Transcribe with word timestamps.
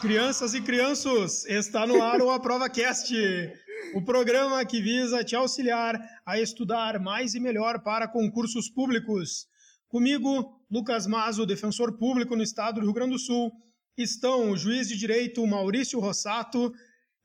crianças 0.00 0.54
e 0.54 0.60
crianços, 0.60 1.44
está 1.46 1.86
no 1.86 2.02
ar 2.02 2.20
o 2.20 2.30
Aprova 2.30 2.68
Cast, 2.68 3.14
o 3.94 4.02
programa 4.02 4.64
que 4.64 4.80
visa 4.80 5.24
te 5.24 5.34
auxiliar 5.34 5.98
a 6.24 6.38
estudar 6.38 7.00
mais 7.00 7.34
e 7.34 7.40
melhor 7.40 7.82
para 7.82 8.06
concursos 8.06 8.68
públicos. 8.68 9.46
Comigo, 9.88 10.60
Lucas 10.70 11.06
Mazo, 11.06 11.46
defensor 11.46 11.96
público 11.96 12.36
no 12.36 12.42
estado 12.42 12.80
do 12.80 12.82
Rio 12.82 12.92
Grande 12.92 13.12
do 13.12 13.18
Sul, 13.18 13.50
estão 13.96 14.50
o 14.50 14.56
juiz 14.56 14.88
de 14.88 14.96
direito 14.96 15.46
Maurício 15.46 15.98
Rossato. 15.98 16.72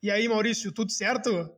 E 0.02 0.10
aí, 0.10 0.28
Maurício, 0.28 0.72
tudo 0.72 0.92
certo? 0.92 1.50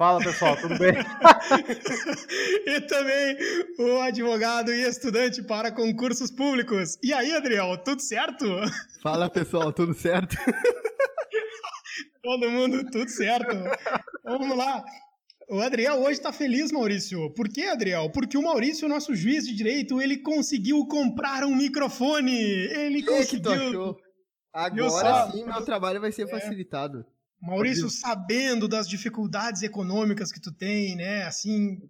Fala 0.00 0.18
pessoal, 0.18 0.56
tudo 0.56 0.78
bem? 0.78 0.94
e 2.66 2.80
também 2.80 3.36
o 3.78 4.00
advogado 4.00 4.72
e 4.72 4.88
estudante 4.88 5.42
para 5.42 5.70
concursos 5.70 6.30
públicos. 6.30 6.96
E 7.02 7.12
aí, 7.12 7.34
Adriel, 7.34 7.76
tudo 7.84 8.00
certo? 8.00 8.46
Fala 9.02 9.28
pessoal, 9.28 9.70
tudo 9.74 9.92
certo? 9.92 10.34
Todo 12.24 12.50
mundo, 12.50 12.90
tudo 12.90 13.10
certo. 13.10 13.54
Vamos 14.24 14.56
lá. 14.56 14.82
O 15.50 15.60
Adriel 15.60 16.00
hoje 16.00 16.12
está 16.12 16.32
feliz, 16.32 16.72
Maurício. 16.72 17.28
Por 17.34 17.46
que, 17.50 17.66
Adriel? 17.66 18.08
Porque 18.08 18.38
o 18.38 18.42
Maurício, 18.42 18.88
nosso 18.88 19.14
juiz 19.14 19.46
de 19.46 19.54
direito, 19.54 20.00
ele 20.00 20.16
conseguiu 20.16 20.86
comprar 20.86 21.44
um 21.44 21.54
microfone. 21.54 22.40
Ele 22.40 23.02
conseguiu. 23.02 23.98
Agora 24.50 25.30
sim, 25.30 25.44
meu 25.44 25.62
trabalho 25.62 26.00
vai 26.00 26.10
ser 26.10 26.22
é. 26.22 26.26
facilitado. 26.26 27.04
Maurício, 27.40 27.88
sabendo 27.88 28.68
das 28.68 28.86
dificuldades 28.86 29.62
econômicas 29.62 30.30
que 30.30 30.40
tu 30.40 30.52
tem, 30.52 30.94
né? 30.94 31.22
Assim. 31.22 31.80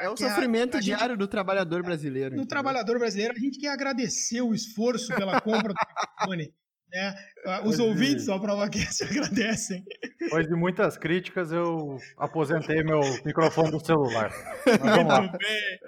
É 0.00 0.08
o 0.08 0.16
sofrimento 0.16 0.76
a, 0.76 0.78
a 0.78 0.80
diário 0.80 1.10
gente, 1.10 1.18
do 1.18 1.28
trabalhador 1.28 1.82
brasileiro. 1.82 2.30
Do 2.30 2.34
entendeu? 2.36 2.48
trabalhador 2.48 2.98
brasileiro, 2.98 3.34
a 3.36 3.38
gente 3.38 3.58
quer 3.58 3.68
agradecer 3.68 4.40
o 4.40 4.54
esforço 4.54 5.14
pela 5.14 5.40
compra 5.40 5.74
do 5.74 5.74
microfone. 5.74 6.52
Né? 6.94 7.12
Os 7.64 7.80
ouvintes 7.80 8.28
ao 8.28 8.40
ProvaCast 8.40 9.02
agradecem. 9.02 9.84
Depois 10.20 10.46
de 10.46 10.54
muitas 10.54 10.96
críticas, 10.96 11.50
eu 11.50 11.98
aposentei 12.16 12.84
meu 12.84 13.00
microfone 13.24 13.72
do 13.72 13.84
celular. 13.84 14.32
Muito 14.64 15.38
bem. 15.38 15.80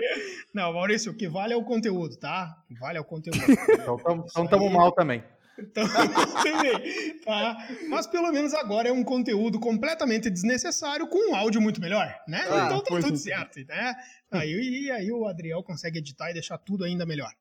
Não, 0.53 0.73
Maurício, 0.73 1.12
o 1.12 1.14
que 1.14 1.28
vale 1.28 1.53
é 1.53 1.56
o 1.56 1.62
conteúdo, 1.62 2.17
tá? 2.17 2.56
O 2.64 2.75
que 2.75 2.80
vale 2.80 2.98
é 2.98 3.01
o 3.01 3.05
conteúdo. 3.05 3.39
Então 3.41 4.27
estamos 4.27 4.67
aí... 4.67 4.73
mal 4.73 4.91
também. 4.91 5.23
Então, 5.58 5.84
tá? 7.24 7.68
Mas 7.88 8.06
pelo 8.06 8.30
menos 8.30 8.52
agora 8.52 8.88
é 8.88 8.92
um 8.92 9.02
conteúdo 9.02 9.58
completamente 9.58 10.28
desnecessário 10.28 11.08
com 11.08 11.30
um 11.30 11.34
áudio 11.34 11.60
muito 11.60 11.80
melhor, 11.80 12.14
né? 12.28 12.44
Ah, 12.48 12.66
então 12.66 12.80
tá 12.82 13.00
tudo 13.00 13.14
é. 13.14 13.16
certo, 13.16 13.58
né? 13.66 13.94
Aí, 14.30 14.84
e 14.84 14.90
aí 14.90 15.10
o 15.10 15.27
Adriel 15.27 15.62
consegue 15.62 15.98
editar 15.98 16.30
e 16.30 16.34
deixar 16.34 16.58
tudo 16.58 16.84
ainda 16.84 17.06
melhor. 17.06 17.32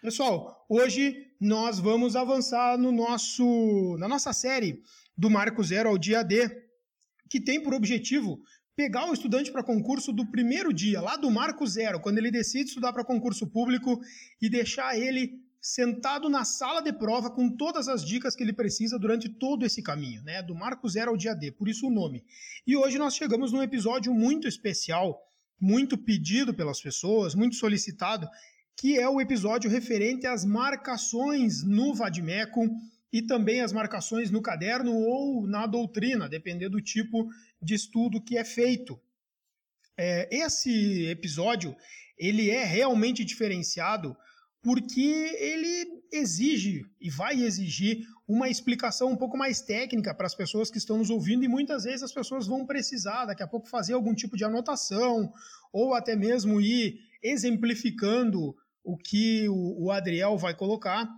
Pessoal, 0.00 0.64
hoje 0.68 1.32
nós 1.40 1.78
vamos 1.78 2.14
avançar 2.14 2.78
no 2.78 2.92
nosso, 2.92 3.96
na 3.98 4.06
nossa 4.06 4.32
série 4.32 4.80
do 5.16 5.28
Marco 5.28 5.64
Zero 5.64 5.88
ao 5.88 5.98
dia 5.98 6.22
D, 6.22 6.48
que 7.28 7.40
tem 7.40 7.60
por 7.60 7.74
objetivo 7.74 8.38
pegar 8.76 9.08
o 9.08 9.14
estudante 9.14 9.50
para 9.50 9.64
concurso 9.64 10.12
do 10.12 10.30
primeiro 10.30 10.72
dia, 10.72 11.00
lá 11.00 11.16
do 11.16 11.30
Marco 11.30 11.66
Zero, 11.66 11.98
quando 11.98 12.18
ele 12.18 12.30
decide 12.30 12.68
estudar 12.68 12.92
para 12.92 13.02
concurso 13.02 13.46
público 13.46 13.98
e 14.40 14.50
deixar 14.50 14.96
ele 14.98 15.40
sentado 15.66 16.28
na 16.28 16.44
sala 16.44 16.80
de 16.80 16.92
prova 16.92 17.28
com 17.28 17.50
todas 17.50 17.88
as 17.88 18.04
dicas 18.04 18.36
que 18.36 18.42
ele 18.44 18.52
precisa 18.52 19.00
durante 19.00 19.28
todo 19.28 19.66
esse 19.66 19.82
caminho, 19.82 20.22
né? 20.22 20.40
Do 20.40 20.54
Marco 20.54 20.88
Zero 20.88 21.10
ao 21.10 21.16
dia 21.16 21.34
D, 21.34 21.50
por 21.50 21.68
isso 21.68 21.88
o 21.88 21.90
nome. 21.90 22.24
E 22.64 22.76
hoje 22.76 22.98
nós 22.98 23.16
chegamos 23.16 23.50
num 23.50 23.60
episódio 23.60 24.14
muito 24.14 24.46
especial, 24.46 25.20
muito 25.60 25.98
pedido 25.98 26.54
pelas 26.54 26.80
pessoas, 26.80 27.34
muito 27.34 27.56
solicitado, 27.56 28.28
que 28.76 28.96
é 28.96 29.08
o 29.08 29.20
episódio 29.20 29.68
referente 29.68 30.24
às 30.24 30.44
marcações 30.44 31.64
no 31.64 31.92
Vadimeco 31.92 32.70
e 33.12 33.20
também 33.20 33.60
as 33.60 33.72
marcações 33.72 34.30
no 34.30 34.40
caderno 34.40 34.94
ou 34.94 35.48
na 35.48 35.66
doutrina, 35.66 36.28
dependendo 36.28 36.76
do 36.76 36.80
tipo 36.80 37.28
de 37.60 37.74
estudo 37.74 38.22
que 38.22 38.38
é 38.38 38.44
feito. 38.44 39.00
É, 39.98 40.28
esse 40.30 41.06
episódio 41.06 41.74
ele 42.16 42.50
é 42.50 42.62
realmente 42.62 43.24
diferenciado 43.24 44.16
porque 44.66 45.30
ele 45.38 46.02
exige 46.12 46.84
e 47.00 47.08
vai 47.08 47.40
exigir 47.40 48.04
uma 48.26 48.48
explicação 48.48 49.12
um 49.12 49.16
pouco 49.16 49.38
mais 49.38 49.60
técnica 49.60 50.12
para 50.12 50.26
as 50.26 50.34
pessoas 50.34 50.68
que 50.68 50.78
estão 50.78 50.98
nos 50.98 51.08
ouvindo 51.08 51.44
e 51.44 51.48
muitas 51.48 51.84
vezes 51.84 52.02
as 52.02 52.12
pessoas 52.12 52.48
vão 52.48 52.66
precisar 52.66 53.26
daqui 53.26 53.44
a 53.44 53.46
pouco 53.46 53.68
fazer 53.68 53.92
algum 53.92 54.12
tipo 54.12 54.36
de 54.36 54.44
anotação 54.44 55.32
ou 55.72 55.94
até 55.94 56.16
mesmo 56.16 56.60
ir 56.60 56.98
exemplificando 57.22 58.56
o 58.82 58.96
que 58.96 59.48
o, 59.48 59.88
Adriel 59.92 60.36
vai 60.36 60.52
colocar 60.52 61.08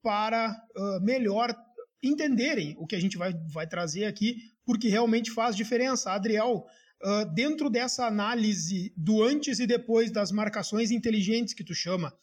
para 0.00 0.56
uh, 0.76 1.00
melhor 1.00 1.52
entenderem 2.00 2.76
o 2.78 2.86
que 2.86 2.94
a 2.94 3.00
gente 3.00 3.18
vai, 3.18 3.34
vai 3.52 3.66
trazer 3.66 4.04
aqui, 4.04 4.36
porque 4.64 4.88
realmente 4.88 5.32
faz 5.32 5.56
diferença. 5.56 6.12
Adriel, 6.12 6.64
uh, 7.02 7.34
dentro 7.34 7.68
dessa 7.68 8.06
análise 8.06 8.94
do 8.96 9.24
antes 9.24 9.58
e 9.58 9.66
depois 9.66 10.12
das 10.12 10.30
marcações 10.30 10.92
inteligentes 10.92 11.52
que 11.52 11.64
tu 11.64 11.74
chama, 11.74 12.14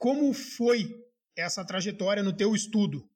como 0.00 0.32
foi 0.32 1.06
essa 1.36 1.64
trajetória 1.64 2.22
no 2.22 2.34
teu 2.34 2.54
estudo? 2.54 3.06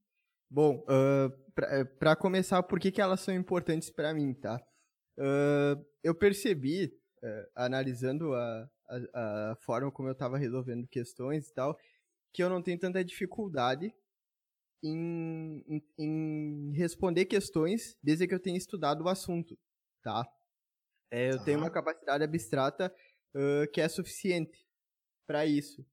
Bom, 0.51 0.85
uh, 0.85 1.91
para 1.99 2.15
começar, 2.15 2.63
por 2.63 2.79
que, 2.79 2.93
que 2.93 3.01
elas 3.01 3.21
são 3.21 3.35
importantes 3.35 3.91
para 3.91 4.13
mim, 4.13 4.35
tá? 4.35 4.63
Uh, 5.19 5.83
eu 6.03 6.15
percebi, 6.15 6.95
uh, 7.23 7.51
analisando 7.57 8.35
a, 8.35 8.71
a, 8.89 9.53
a, 9.53 9.57
forma 9.63 9.91
como 9.91 10.09
eu 10.09 10.13
estava 10.13 10.37
resolvendo 10.37 10.87
questões 10.87 11.49
e 11.49 11.55
tal, 11.55 11.77
que 12.35 12.43
eu 12.43 12.51
não 12.51 12.63
tenho 12.63 12.79
tanta 12.79 13.03
dificuldade 13.03 13.91
em, 14.83 15.65
em, 15.67 15.83
em, 15.99 16.73
responder 16.75 17.25
questões 17.25 17.97
desde 18.03 18.29
que 18.29 18.35
eu 18.35 18.41
tenha 18.41 18.59
estudado 18.59 19.05
o 19.05 19.09
assunto, 19.09 19.59
tá? 20.03 20.23
É, 21.11 21.31
eu 21.31 21.43
tenho 21.43 21.59
uma 21.59 21.71
capacidade 21.71 22.23
abstrata 22.23 22.95
que 23.73 23.81
é 23.81 23.89
suficiente 23.89 24.65
para 25.27 25.45
isso. 25.45 25.85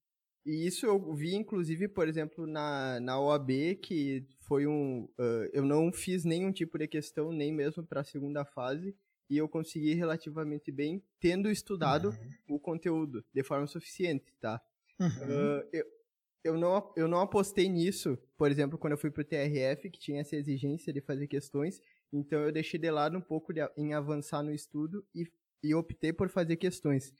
E 0.45 0.65
isso 0.65 0.85
eu 0.85 1.13
vi, 1.13 1.35
inclusive, 1.35 1.87
por 1.87 2.07
exemplo, 2.07 2.47
na, 2.47 2.99
na 2.99 3.19
OAB, 3.19 3.75
que 3.81 4.25
foi 4.41 4.65
um. 4.65 5.03
Uh, 5.19 5.49
eu 5.53 5.63
não 5.63 5.91
fiz 5.93 6.25
nenhum 6.25 6.51
tipo 6.51 6.77
de 6.77 6.87
questão, 6.87 7.31
nem 7.31 7.53
mesmo 7.53 7.85
para 7.85 8.01
a 8.01 8.03
segunda 8.03 8.43
fase, 8.43 8.95
e 9.29 9.37
eu 9.37 9.47
consegui 9.47 9.93
relativamente 9.93 10.71
bem, 10.71 11.03
tendo 11.19 11.49
estudado 11.49 12.09
uhum. 12.09 12.55
o 12.55 12.59
conteúdo 12.59 13.23
de 13.33 13.43
forma 13.43 13.67
suficiente, 13.67 14.33
tá? 14.41 14.59
Uhum. 14.99 15.07
Uh, 15.07 15.69
eu, 15.71 15.85
eu, 16.43 16.57
não, 16.57 16.93
eu 16.97 17.07
não 17.07 17.19
apostei 17.19 17.69
nisso, 17.69 18.17
por 18.35 18.49
exemplo, 18.49 18.79
quando 18.79 18.93
eu 18.93 18.97
fui 18.97 19.11
para 19.11 19.21
o 19.21 19.25
TRF, 19.25 19.89
que 19.91 19.99
tinha 19.99 20.21
essa 20.21 20.35
exigência 20.35 20.91
de 20.91 21.01
fazer 21.01 21.27
questões, 21.27 21.79
então 22.11 22.39
eu 22.39 22.51
deixei 22.51 22.79
de 22.79 22.89
lado 22.89 23.17
um 23.17 23.21
pouco 23.21 23.53
de, 23.53 23.61
em 23.77 23.93
avançar 23.93 24.41
no 24.41 24.51
estudo 24.51 25.05
e, 25.13 25.23
e 25.63 25.75
optei 25.75 26.11
por 26.11 26.29
fazer 26.29 26.57
questões. 26.57 27.13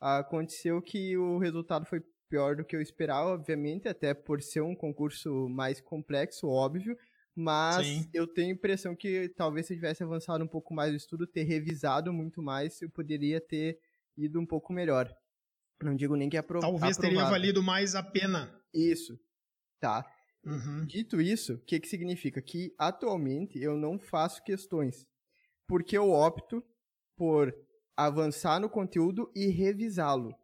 Aconteceu 0.00 0.82
que 0.82 1.16
o 1.16 1.38
resultado 1.38 1.86
foi 1.86 2.04
pior 2.28 2.56
do 2.56 2.64
que 2.64 2.74
eu 2.74 2.80
esperava, 2.80 3.30
obviamente, 3.30 3.88
até 3.88 4.14
por 4.14 4.42
ser 4.42 4.62
um 4.62 4.74
concurso 4.74 5.48
mais 5.48 5.80
complexo, 5.80 6.48
óbvio, 6.48 6.96
mas 7.34 7.86
Sim. 7.86 8.08
eu 8.14 8.26
tenho 8.26 8.48
a 8.48 8.52
impressão 8.52 8.94
que 8.94 9.28
talvez 9.30 9.66
se 9.66 9.72
eu 9.72 9.76
tivesse 9.76 10.02
avançado 10.02 10.44
um 10.44 10.48
pouco 10.48 10.72
mais 10.72 10.90
no 10.90 10.96
estudo, 10.96 11.26
ter 11.26 11.42
revisado 11.42 12.12
muito 12.12 12.42
mais, 12.42 12.80
eu 12.80 12.90
poderia 12.90 13.40
ter 13.40 13.78
ido 14.16 14.40
um 14.40 14.46
pouco 14.46 14.72
melhor. 14.72 15.12
Não 15.82 15.96
digo 15.96 16.16
nem 16.16 16.28
que 16.28 16.36
apro 16.36 16.60
Talvez 16.60 16.96
aprovado. 16.96 17.02
teria 17.02 17.30
valido 17.30 17.62
mais 17.62 17.94
a 17.94 18.02
pena. 18.02 18.54
Isso. 18.72 19.18
Tá. 19.80 20.04
Uhum. 20.44 20.84
Dito 20.86 21.20
isso, 21.20 21.54
o 21.54 21.58
que, 21.58 21.80
que 21.80 21.88
significa? 21.88 22.40
Que 22.40 22.72
atualmente 22.78 23.58
eu 23.58 23.76
não 23.76 23.98
faço 23.98 24.42
questões. 24.44 25.06
Porque 25.66 25.96
eu 25.96 26.10
opto 26.10 26.62
por 27.16 27.54
avançar 27.96 28.60
no 28.60 28.68
conteúdo 28.68 29.30
e 29.34 29.46
revisá-lo. 29.46 30.34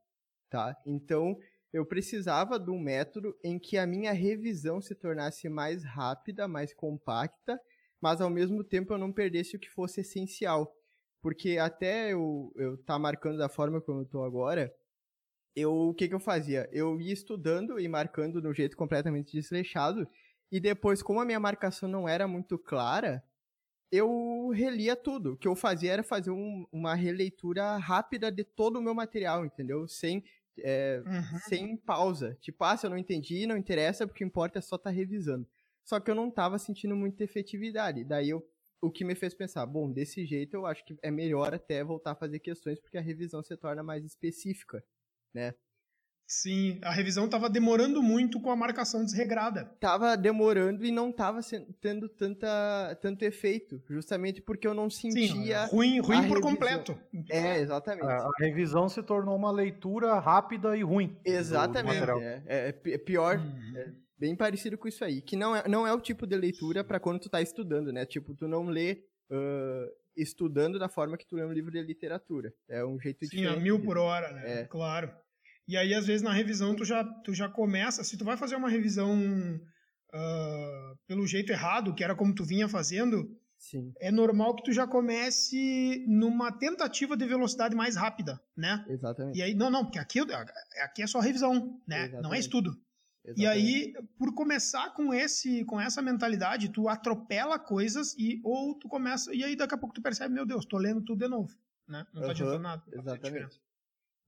Tá? 0.49 0.76
Então, 0.84 1.38
eu 1.72 1.87
precisava 1.87 2.58
de 2.58 2.70
um 2.70 2.78
método 2.78 3.37
em 3.44 3.58
que 3.58 3.76
a 3.78 3.87
minha 3.87 4.12
revisão 4.12 4.81
se 4.81 4.94
tornasse 4.94 5.49
mais 5.49 5.84
rápida, 5.84 6.49
mais 6.49 6.75
compacta, 6.75 7.61
mas 8.00 8.20
ao 8.20 8.31
mesmo 8.31 8.64
tempo 8.64 8.93
eu 8.93 8.99
não 8.99 9.12
perdesse 9.12 9.56
o 9.56 9.61
que 9.61 9.70
fosse 9.70 10.00
essencial. 10.00 10.75
Porque 11.22 11.58
até 11.58 12.12
eu 12.12 12.52
estar 12.56 12.94
tá 12.94 12.99
marcando 12.99 13.38
da 13.38 13.49
forma 13.49 13.81
como 13.81 14.00
eu 14.00 14.05
estou 14.05 14.25
agora, 14.25 14.75
eu, 15.55 15.72
o 15.72 15.94
que, 15.94 16.08
que 16.08 16.14
eu 16.14 16.20
fazia? 16.20 16.69
Eu 16.72 17.00
ia 17.00 17.12
estudando 17.12 17.78
e 17.78 17.87
marcando 17.88 18.40
de 18.40 18.49
um 18.49 18.55
jeito 18.55 18.76
completamente 18.76 19.32
desleixado, 19.32 20.08
e 20.50 20.58
depois, 20.58 21.02
como 21.02 21.20
a 21.20 21.25
minha 21.25 21.38
marcação 21.38 21.88
não 21.88 22.08
era 22.08 22.26
muito 22.26 22.58
clara, 22.58 23.23
eu 23.93 24.49
relia 24.49 24.96
tudo. 24.96 25.32
O 25.32 25.37
que 25.37 25.46
eu 25.46 25.55
fazia 25.55 25.93
era 25.93 26.02
fazer 26.02 26.31
um, 26.31 26.66
uma 26.73 26.94
releitura 26.94 27.76
rápida 27.76 28.31
de 28.32 28.44
todo 28.44 28.78
o 28.78 28.82
meu 28.82 28.94
material, 28.94 29.44
entendeu? 29.44 29.87
Sem 29.88 30.25
é, 30.58 31.02
uhum. 31.06 31.38
sem 31.49 31.76
pausa. 31.76 32.37
Tipo, 32.41 32.64
ah, 32.64 32.76
se 32.76 32.87
eu 32.87 32.91
não 32.91 32.99
entendi, 32.99 33.47
não 33.47 33.56
interessa, 33.56 34.06
porque 34.06 34.25
o 34.25 34.26
que 34.26 34.31
importa 34.31 34.58
é 34.58 34.62
só 34.62 34.76
estar 34.76 34.91
tá 34.91 34.97
revisando. 34.97 35.47
Só 35.85 35.99
que 35.99 36.11
eu 36.11 36.14
não 36.14 36.29
estava 36.29 36.58
sentindo 36.58 36.94
muita 36.94 37.25
efetividade. 37.25 38.05
Daí 38.05 38.31
eu, 38.31 38.47
o 38.81 38.91
que 38.91 39.05
me 39.05 39.14
fez 39.14 39.35
pensar, 39.35 39.67
bom, 39.67 39.91
desse 39.91 40.25
jeito 40.25 40.55
eu 40.55 40.67
acho 40.67 40.85
que 40.85 40.97
é 41.02 41.11
melhor 41.11 41.55
até 41.55 41.82
voltar 41.82 42.12
a 42.12 42.17
fazer 42.17 42.38
questões, 42.38 42.79
porque 42.79 42.99
a 42.99 43.02
revisão 43.02 43.43
se 43.43 43.56
torna 43.56 43.82
mais 43.82 44.05
específica, 44.05 44.85
né? 45.35 45.55
Sim, 46.30 46.78
a 46.84 46.92
revisão 46.92 47.24
estava 47.24 47.50
demorando 47.50 48.00
muito 48.00 48.40
com 48.40 48.52
a 48.52 48.56
marcação 48.56 49.04
desregrada. 49.04 49.64
Tava 49.80 50.16
demorando 50.16 50.86
e 50.86 50.92
não 50.92 51.10
tava 51.10 51.40
tendo 51.80 52.08
tanta, 52.08 52.96
tanto 53.02 53.24
efeito, 53.24 53.82
justamente 53.90 54.40
porque 54.40 54.64
eu 54.64 54.72
não 54.72 54.88
sentia. 54.88 55.66
Sim, 55.66 55.74
ruim 55.74 55.98
ruim 55.98 56.28
por 56.28 56.36
revisão. 56.36 56.40
completo. 56.40 56.98
É, 57.28 57.58
exatamente. 57.58 58.06
A, 58.06 58.18
a, 58.18 58.30
revisão 58.38 58.88
se 58.88 59.02
tornou 59.02 59.34
uma 59.34 59.50
leitura 59.50 60.20
rápida 60.20 60.76
e 60.76 60.84
ruim. 60.84 61.18
Exatamente. 61.24 62.08
É, 62.22 62.42
é, 62.46 62.68
é, 62.68 62.98
pior. 62.98 63.36
Hum. 63.40 63.72
É 63.74 63.90
bem 64.16 64.36
parecido 64.36 64.78
com 64.78 64.86
isso 64.86 65.04
aí. 65.04 65.20
Que 65.20 65.34
não 65.34 65.56
é, 65.56 65.66
não 65.66 65.84
é 65.84 65.92
o 65.92 66.00
tipo 66.00 66.28
de 66.28 66.36
leitura 66.36 66.84
para 66.84 67.00
quando 67.00 67.18
tu 67.18 67.28
tá 67.28 67.42
estudando, 67.42 67.92
né? 67.92 68.06
Tipo, 68.06 68.36
tu 68.36 68.46
não 68.46 68.66
lê. 68.66 69.02
Uh, 69.28 70.00
estudando 70.16 70.78
da 70.78 70.88
forma 70.88 71.16
que 71.16 71.26
tu 71.26 71.36
lê 71.36 71.44
um 71.44 71.52
livro 71.52 71.70
de 71.70 71.82
literatura. 71.82 72.52
É 72.68 72.84
um 72.84 73.00
jeito 73.00 73.24
Sim, 73.24 73.30
diferente. 73.30 73.54
Sim, 73.54 73.60
a 73.60 73.62
mil 73.62 73.80
por 73.80 73.96
hora, 73.96 74.32
né? 74.32 74.60
É. 74.60 74.64
Claro. 74.64 75.10
E 75.70 75.76
aí, 75.76 75.94
às 75.94 76.05
vezes, 76.05 76.20
na 76.20 76.32
revisão, 76.32 76.75
tu 76.75 76.84
já, 76.84 77.05
tu 77.05 77.32
já 77.32 77.49
começa. 77.49 78.02
Se 78.02 78.17
tu 78.17 78.25
vai 78.25 78.37
fazer 78.37 78.56
uma 78.56 78.69
revisão 78.69 79.17
uh, 80.12 80.99
pelo 81.06 81.25
jeito 81.28 81.52
errado, 81.52 81.94
que 81.94 82.02
era 82.02 82.12
como 82.17 82.34
tu 82.34 82.44
vinha 82.44 82.69
fazendo, 82.69 83.38
Sim. 83.56 83.93
é 84.00 84.11
normal 84.11 84.56
que 84.56 84.64
tu 84.64 84.72
já 84.72 84.84
comece 84.84 86.05
numa 86.08 86.50
tentativa 86.50 87.17
de 87.17 87.25
velocidade 87.25 87.76
mais 87.76 87.94
rápida, 87.94 88.40
né? 88.56 88.84
Exatamente. 88.88 89.38
E 89.38 89.43
aí, 89.43 89.55
não, 89.55 89.70
não, 89.70 89.84
porque 89.84 90.00
aqui, 90.00 90.19
aqui 90.82 91.02
é 91.02 91.06
só 91.06 91.20
revisão, 91.20 91.81
né? 91.87 91.99
Exatamente. 92.00 92.23
Não 92.25 92.34
é 92.34 92.40
estudo. 92.40 92.70
Exatamente. 93.25 93.40
E 93.40 93.46
aí, 93.46 93.93
por 94.19 94.34
começar 94.34 94.93
com 94.93 95.14
esse, 95.14 95.64
com 95.66 95.81
essa 95.81 96.02
mentalidade, 96.02 96.70
tu 96.70 96.88
atropela 96.88 97.61
coisas 97.61 98.12
e 98.19 98.40
ou 98.43 98.75
tu 98.76 98.88
começa 98.88 99.32
e 99.32 99.44
aí 99.44 99.55
daqui 99.55 99.76
a 99.76 99.78
pouco 99.78 99.94
tu 99.94 100.02
percebe, 100.02 100.34
meu 100.34 100.44
Deus, 100.44 100.64
tô 100.64 100.78
lendo 100.78 101.00
tudo 101.00 101.20
de 101.20 101.28
novo, 101.28 101.56
né? 101.87 102.05
Não 102.12 102.23
tá 102.23 102.26
uhum, 102.26 102.31
adiantando 102.32 102.58
nada. 102.58 102.82
Exatamente. 102.93 103.61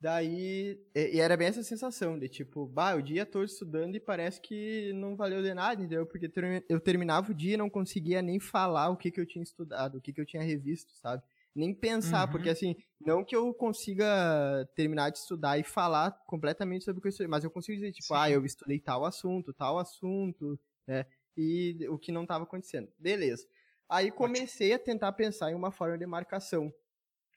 Daí, 0.03 0.81
e, 0.97 1.21
era 1.21 1.37
bem 1.37 1.47
essa 1.47 1.63
sensação 1.63 2.19
de 2.19 2.29
tipo, 2.29 2.67
bah, 2.67 2.97
o 2.97 3.01
dia 3.01 3.25
todo 3.25 3.45
estudando 3.45 3.95
e 3.95 4.01
parece 4.01 4.41
que 4.41 4.93
não 4.95 5.15
valeu 5.15 5.41
de 5.45 5.55
nada, 5.55 5.81
entendeu? 5.81 6.05
Porque 6.05 6.29
eu 6.69 6.81
terminava 6.81 7.31
o 7.31 7.35
dia 7.35 7.55
e 7.55 7.57
não 7.57 7.71
conseguia 7.71 8.21
nem 8.21 8.41
falar 8.41 8.89
o 8.89 8.97
que, 8.97 9.13
que 9.13 9.21
eu 9.21 9.25
tinha 9.25 9.45
estudado, 9.45 9.99
o 9.99 10.01
que, 10.01 10.13
que 10.13 10.21
eu 10.21 10.27
tinha 10.27 10.43
revisto, 10.43 10.93
sabe? 10.97 11.23
Nem 11.55 11.73
pensar, 11.73 12.27
uhum. 12.27 12.33
porque 12.33 12.49
assim, 12.49 12.75
não 13.01 13.25
que 13.25 13.37
eu 13.37 13.55
consiga 13.55 14.69
terminar 14.75 15.11
de 15.11 15.19
estudar 15.19 15.57
e 15.57 15.63
falar 15.63 16.11
completamente 16.27 16.85
sobre 16.85 16.99
o 16.99 17.01
que 17.01 17.07
eu 17.07 17.11
estudei, 17.11 17.29
mas 17.29 17.45
eu 17.45 17.51
consigo 17.51 17.77
dizer, 17.77 17.93
tipo, 17.93 18.09
Sim. 18.09 18.15
ah, 18.17 18.29
eu 18.29 18.45
estudei 18.45 18.81
tal 18.81 19.05
assunto, 19.05 19.55
tal 19.55 19.79
assunto, 19.79 20.59
né? 20.85 21.07
E 21.37 21.87
o 21.89 21.97
que 21.97 22.11
não 22.11 22.23
estava 22.23 22.43
acontecendo. 22.43 22.89
Beleza. 22.99 23.47
Aí 23.89 24.11
comecei 24.11 24.73
a 24.73 24.81
tentar 24.81 25.13
pensar 25.13 25.53
em 25.53 25.55
uma 25.55 25.71
forma 25.71 25.97
de 25.97 26.07
marcação. 26.07 26.75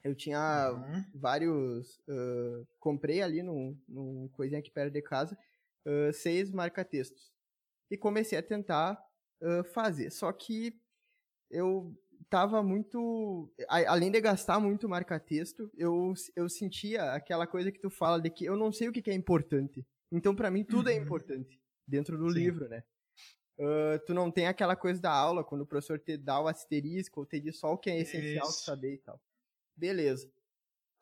Eu 0.05 0.13
tinha 0.13 0.71
uhum. 0.71 1.03
vários. 1.15 1.97
Uh, 2.07 2.65
comprei 2.79 3.23
ali 3.23 3.41
num, 3.41 3.75
num 3.89 4.27
coisinha 4.27 4.59
aqui 4.59 4.69
perto 4.69 4.93
de 4.93 5.01
casa 5.01 5.35
uh, 5.83 6.13
seis 6.13 6.51
marca-textos. 6.51 7.33
E 7.89 7.97
comecei 7.97 8.37
a 8.37 8.43
tentar 8.43 9.03
uh, 9.41 9.63
fazer. 9.63 10.11
Só 10.11 10.31
que 10.31 10.79
eu 11.49 11.91
tava 12.29 12.61
muito. 12.61 13.51
A, 13.67 13.93
além 13.93 14.11
de 14.11 14.21
gastar 14.21 14.59
muito 14.59 14.87
marca-texto, 14.87 15.71
eu, 15.75 16.13
eu 16.35 16.47
sentia 16.47 17.13
aquela 17.13 17.47
coisa 17.47 17.71
que 17.71 17.79
tu 17.79 17.89
fala 17.89 18.21
de 18.21 18.29
que 18.29 18.45
eu 18.45 18.55
não 18.55 18.71
sei 18.71 18.87
o 18.87 18.91
que, 18.91 19.01
que 19.01 19.09
é 19.09 19.15
importante. 19.15 19.83
Então, 20.11 20.35
para 20.35 20.51
mim, 20.51 20.63
tudo 20.63 20.87
é 20.87 20.93
uhum. 20.93 20.99
é 20.99 21.01
importante 21.01 21.59
dentro 21.87 22.15
do 22.15 22.29
Sim. 22.29 22.37
livro, 22.37 22.69
né? 22.69 22.83
Uh, 23.57 23.97
tu 24.05 24.13
não 24.13 24.29
tem 24.29 24.45
aquela 24.45 24.75
coisa 24.75 25.01
da 25.01 25.11
aula, 25.11 25.43
quando 25.43 25.61
o 25.61 25.65
professor 25.65 25.97
te 25.97 26.15
dá 26.15 26.39
o 26.39 26.47
asterisco, 26.47 27.21
ou 27.21 27.25
te 27.25 27.39
diz 27.39 27.57
só 27.57 27.73
o 27.73 27.77
que 27.77 27.89
é 27.89 28.01
essencial 28.01 28.47
Isso. 28.47 28.65
saber 28.65 28.93
e 28.93 28.97
tal. 28.99 29.19
Beleza. 29.75 30.31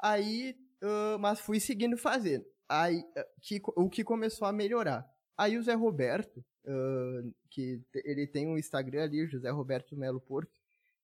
Aí, 0.01 0.55
uh, 0.81 1.19
mas 1.19 1.39
fui 1.39 1.59
seguindo 1.59 1.97
fazendo. 1.97 2.45
Aí, 2.67 2.99
uh, 2.99 3.41
que, 3.41 3.61
o 3.63 3.89
que 3.89 4.03
começou 4.03 4.47
a 4.47 4.53
melhorar. 4.53 5.07
Aí 5.37 5.57
o 5.57 5.63
Zé 5.63 5.73
Roberto, 5.73 6.43
uh, 6.65 7.33
que 7.49 7.81
ele 7.93 8.27
tem 8.27 8.47
um 8.47 8.57
Instagram 8.57 9.03
ali, 9.03 9.27
José 9.27 9.49
Roberto 9.49 9.95
Melo 9.95 10.21
Porto, 10.21 10.59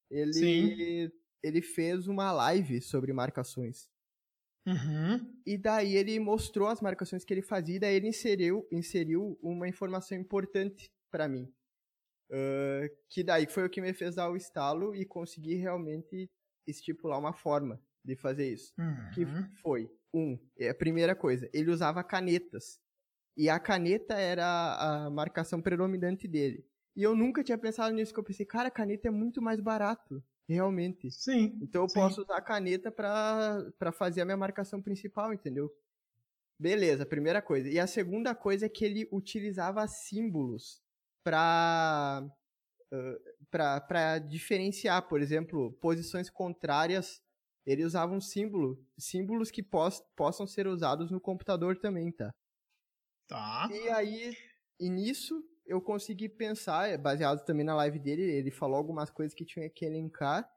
ele, 0.09 1.11
ele 1.43 1.61
fez 1.61 2.07
uma 2.07 2.31
live 2.31 2.81
sobre 2.81 3.13
marcações. 3.13 3.89
Uhum. 4.65 5.33
E 5.45 5.57
daí 5.57 5.95
ele 5.95 6.19
mostrou 6.19 6.67
as 6.67 6.81
marcações 6.81 7.23
que 7.23 7.33
ele 7.33 7.41
fazia, 7.41 7.75
e 7.75 7.79
daí 7.79 7.95
ele 7.95 8.07
inseriu, 8.07 8.67
inseriu 8.71 9.39
uma 9.41 9.67
informação 9.67 10.17
importante 10.17 10.91
para 11.09 11.27
mim. 11.27 11.51
Uh, 12.29 12.87
que 13.09 13.23
daí 13.23 13.47
foi 13.47 13.65
o 13.65 13.69
que 13.69 13.81
me 13.81 13.91
fez 13.93 14.15
dar 14.15 14.29
o 14.29 14.37
estalo 14.37 14.95
e 14.95 15.03
conseguir 15.03 15.55
realmente 15.55 16.29
estipular 16.67 17.17
uma 17.17 17.33
forma 17.33 17.81
de 18.03 18.15
fazer 18.15 18.51
isso. 18.51 18.73
Uhum. 18.77 19.09
Que 19.13 19.25
foi, 19.61 19.91
um, 20.13 20.37
é 20.57 20.69
a 20.69 20.75
primeira 20.75 21.15
coisa, 21.15 21.49
ele 21.53 21.71
usava 21.71 22.03
canetas. 22.03 22.79
E 23.37 23.49
a 23.49 23.59
caneta 23.59 24.15
era 24.15 25.05
a 25.05 25.09
marcação 25.09 25.61
predominante 25.61 26.27
dele. 26.27 26.65
E 26.95 27.03
eu 27.03 27.15
nunca 27.15 27.43
tinha 27.43 27.57
pensado 27.57 27.95
nisso, 27.95 28.13
que 28.13 28.19
eu 28.19 28.23
pensei, 28.23 28.45
cara, 28.45 28.67
a 28.67 28.71
caneta 28.71 29.07
é 29.07 29.11
muito 29.11 29.41
mais 29.41 29.61
barato, 29.61 30.21
realmente. 30.47 31.09
Sim. 31.11 31.57
Então 31.61 31.83
eu 31.83 31.89
sim. 31.89 31.95
posso 31.95 32.21
usar 32.21 32.37
a 32.37 32.41
caneta 32.41 32.91
para 32.91 33.91
fazer 33.93 34.21
a 34.21 34.25
minha 34.25 34.35
marcação 34.35 34.81
principal, 34.81 35.33
entendeu? 35.33 35.73
Beleza, 36.59 37.05
primeira 37.05 37.41
coisa. 37.41 37.69
E 37.69 37.79
a 37.79 37.87
segunda 37.87 38.35
coisa 38.35 38.65
é 38.65 38.69
que 38.69 38.83
ele 38.83 39.07
utilizava 39.13 39.87
símbolos 39.87 40.81
para 41.23 42.29
para 43.51 44.19
diferenciar, 44.19 45.07
por 45.07 45.21
exemplo, 45.21 45.73
posições 45.81 46.29
contrárias, 46.29 47.21
ele 47.65 47.83
usava 47.83 48.13
um 48.13 48.21
símbolo, 48.21 48.83
símbolos 48.97 49.51
que 49.51 49.63
pos, 49.63 50.01
possam 50.15 50.47
ser 50.47 50.67
usados 50.67 51.11
no 51.11 51.19
computador 51.19 51.77
também, 51.77 52.11
tá? 52.11 52.33
Tá. 53.27 53.67
E 53.69 53.89
aí, 53.89 54.37
e 54.79 54.89
nisso, 54.89 55.43
eu 55.65 55.81
consegui 55.81 56.27
pensar, 56.27 56.89
é, 56.89 56.97
baseado 56.97 57.45
também 57.45 57.63
na 57.65 57.75
live 57.75 57.99
dele, 57.99 58.23
ele 58.23 58.51
falou 58.51 58.77
algumas 58.77 59.09
coisas 59.11 59.35
que 59.35 59.45
tinha 59.45 59.69
que 59.69 59.85
elencar, 59.85 60.49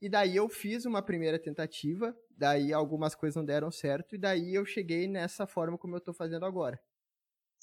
e 0.00 0.08
daí 0.08 0.36
eu 0.36 0.48
fiz 0.48 0.84
uma 0.84 1.02
primeira 1.02 1.38
tentativa, 1.38 2.16
daí 2.30 2.72
algumas 2.72 3.14
coisas 3.14 3.36
não 3.36 3.44
deram 3.44 3.70
certo, 3.70 4.14
e 4.14 4.18
daí 4.18 4.54
eu 4.54 4.64
cheguei 4.64 5.08
nessa 5.08 5.46
forma 5.46 5.78
como 5.78 5.96
eu 5.96 6.00
tô 6.00 6.12
fazendo 6.12 6.44
agora. 6.44 6.78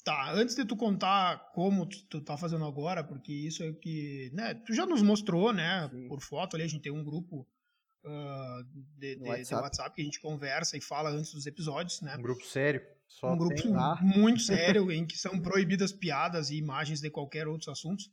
Tá, 0.06 0.30
antes 0.34 0.54
de 0.54 0.64
tu 0.64 0.76
contar 0.76 1.50
como 1.52 1.84
tu, 1.84 2.00
tu 2.04 2.20
tá 2.20 2.36
fazendo 2.36 2.64
agora, 2.64 3.02
porque 3.02 3.32
isso 3.32 3.64
é 3.64 3.72
que, 3.72 4.30
né, 4.32 4.54
tu 4.54 4.72
já 4.72 4.86
nos 4.86 5.02
mostrou, 5.02 5.52
né, 5.52 5.90
Sim. 5.92 6.06
por 6.06 6.20
foto 6.20 6.54
ali, 6.54 6.62
a 6.62 6.68
gente 6.68 6.82
tem 6.82 6.92
um 6.92 7.02
grupo 7.02 7.40
uh, 8.04 8.64
de, 8.96 9.16
de, 9.16 9.22
WhatsApp. 9.28 9.44
de, 9.44 9.54
WhatsApp. 9.54 9.96
que 9.96 10.02
a 10.02 10.04
gente 10.04 10.20
conversa 10.20 10.76
e 10.76 10.80
fala 10.80 11.10
antes 11.10 11.32
dos 11.32 11.44
episódios, 11.44 12.00
né. 12.02 12.14
Um 12.16 12.22
grupo 12.22 12.46
sério. 12.46 12.80
Só 13.08 13.32
um 13.32 13.36
grupo 13.36 13.56
muito 14.00 14.42
sério, 14.42 14.90
em 14.94 15.04
que 15.04 15.18
são 15.18 15.40
proibidas 15.42 15.90
piadas 15.90 16.50
e 16.50 16.56
imagens 16.56 17.00
de 17.00 17.10
qualquer 17.10 17.48
outros 17.48 17.68
assuntos, 17.68 18.08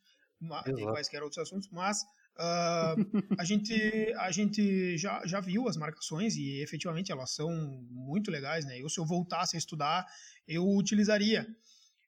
de 0.65 0.83
quaisquer 0.85 1.21
outros 1.21 1.43
assuntos, 1.43 1.69
mas 1.71 2.01
uh, 2.39 3.37
a 3.37 3.45
gente, 3.45 4.11
a 4.17 4.31
gente 4.31 4.97
já, 4.97 5.23
já 5.27 5.39
viu 5.39 5.69
as 5.69 5.77
marcações 5.77 6.37
e 6.37 6.59
efetivamente 6.59 7.11
elas 7.11 7.35
são 7.35 7.51
muito 7.91 8.31
legais, 8.31 8.65
né? 8.65 8.81
Eu, 8.81 8.89
se 8.89 8.99
eu 8.99 9.05
voltasse 9.05 9.55
a 9.55 9.59
estudar, 9.59 10.07
eu 10.47 10.67
utilizaria 10.67 11.47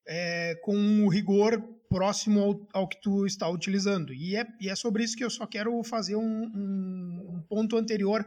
é, 0.07 0.55
com 0.63 0.75
um 0.75 1.07
rigor 1.07 1.61
próximo 1.89 2.41
ao, 2.41 2.81
ao, 2.81 2.87
que 2.87 3.01
tu 3.01 3.25
está 3.25 3.47
utilizando. 3.49 4.13
E 4.13 4.35
é, 4.35 4.45
e 4.59 4.69
é 4.69 4.75
sobre 4.75 5.03
isso 5.03 5.15
que 5.15 5.23
eu 5.23 5.29
só 5.29 5.45
quero 5.45 5.81
fazer 5.83 6.15
um, 6.15 6.45
um, 6.45 7.35
um 7.35 7.41
ponto 7.47 7.77
anterior 7.77 8.25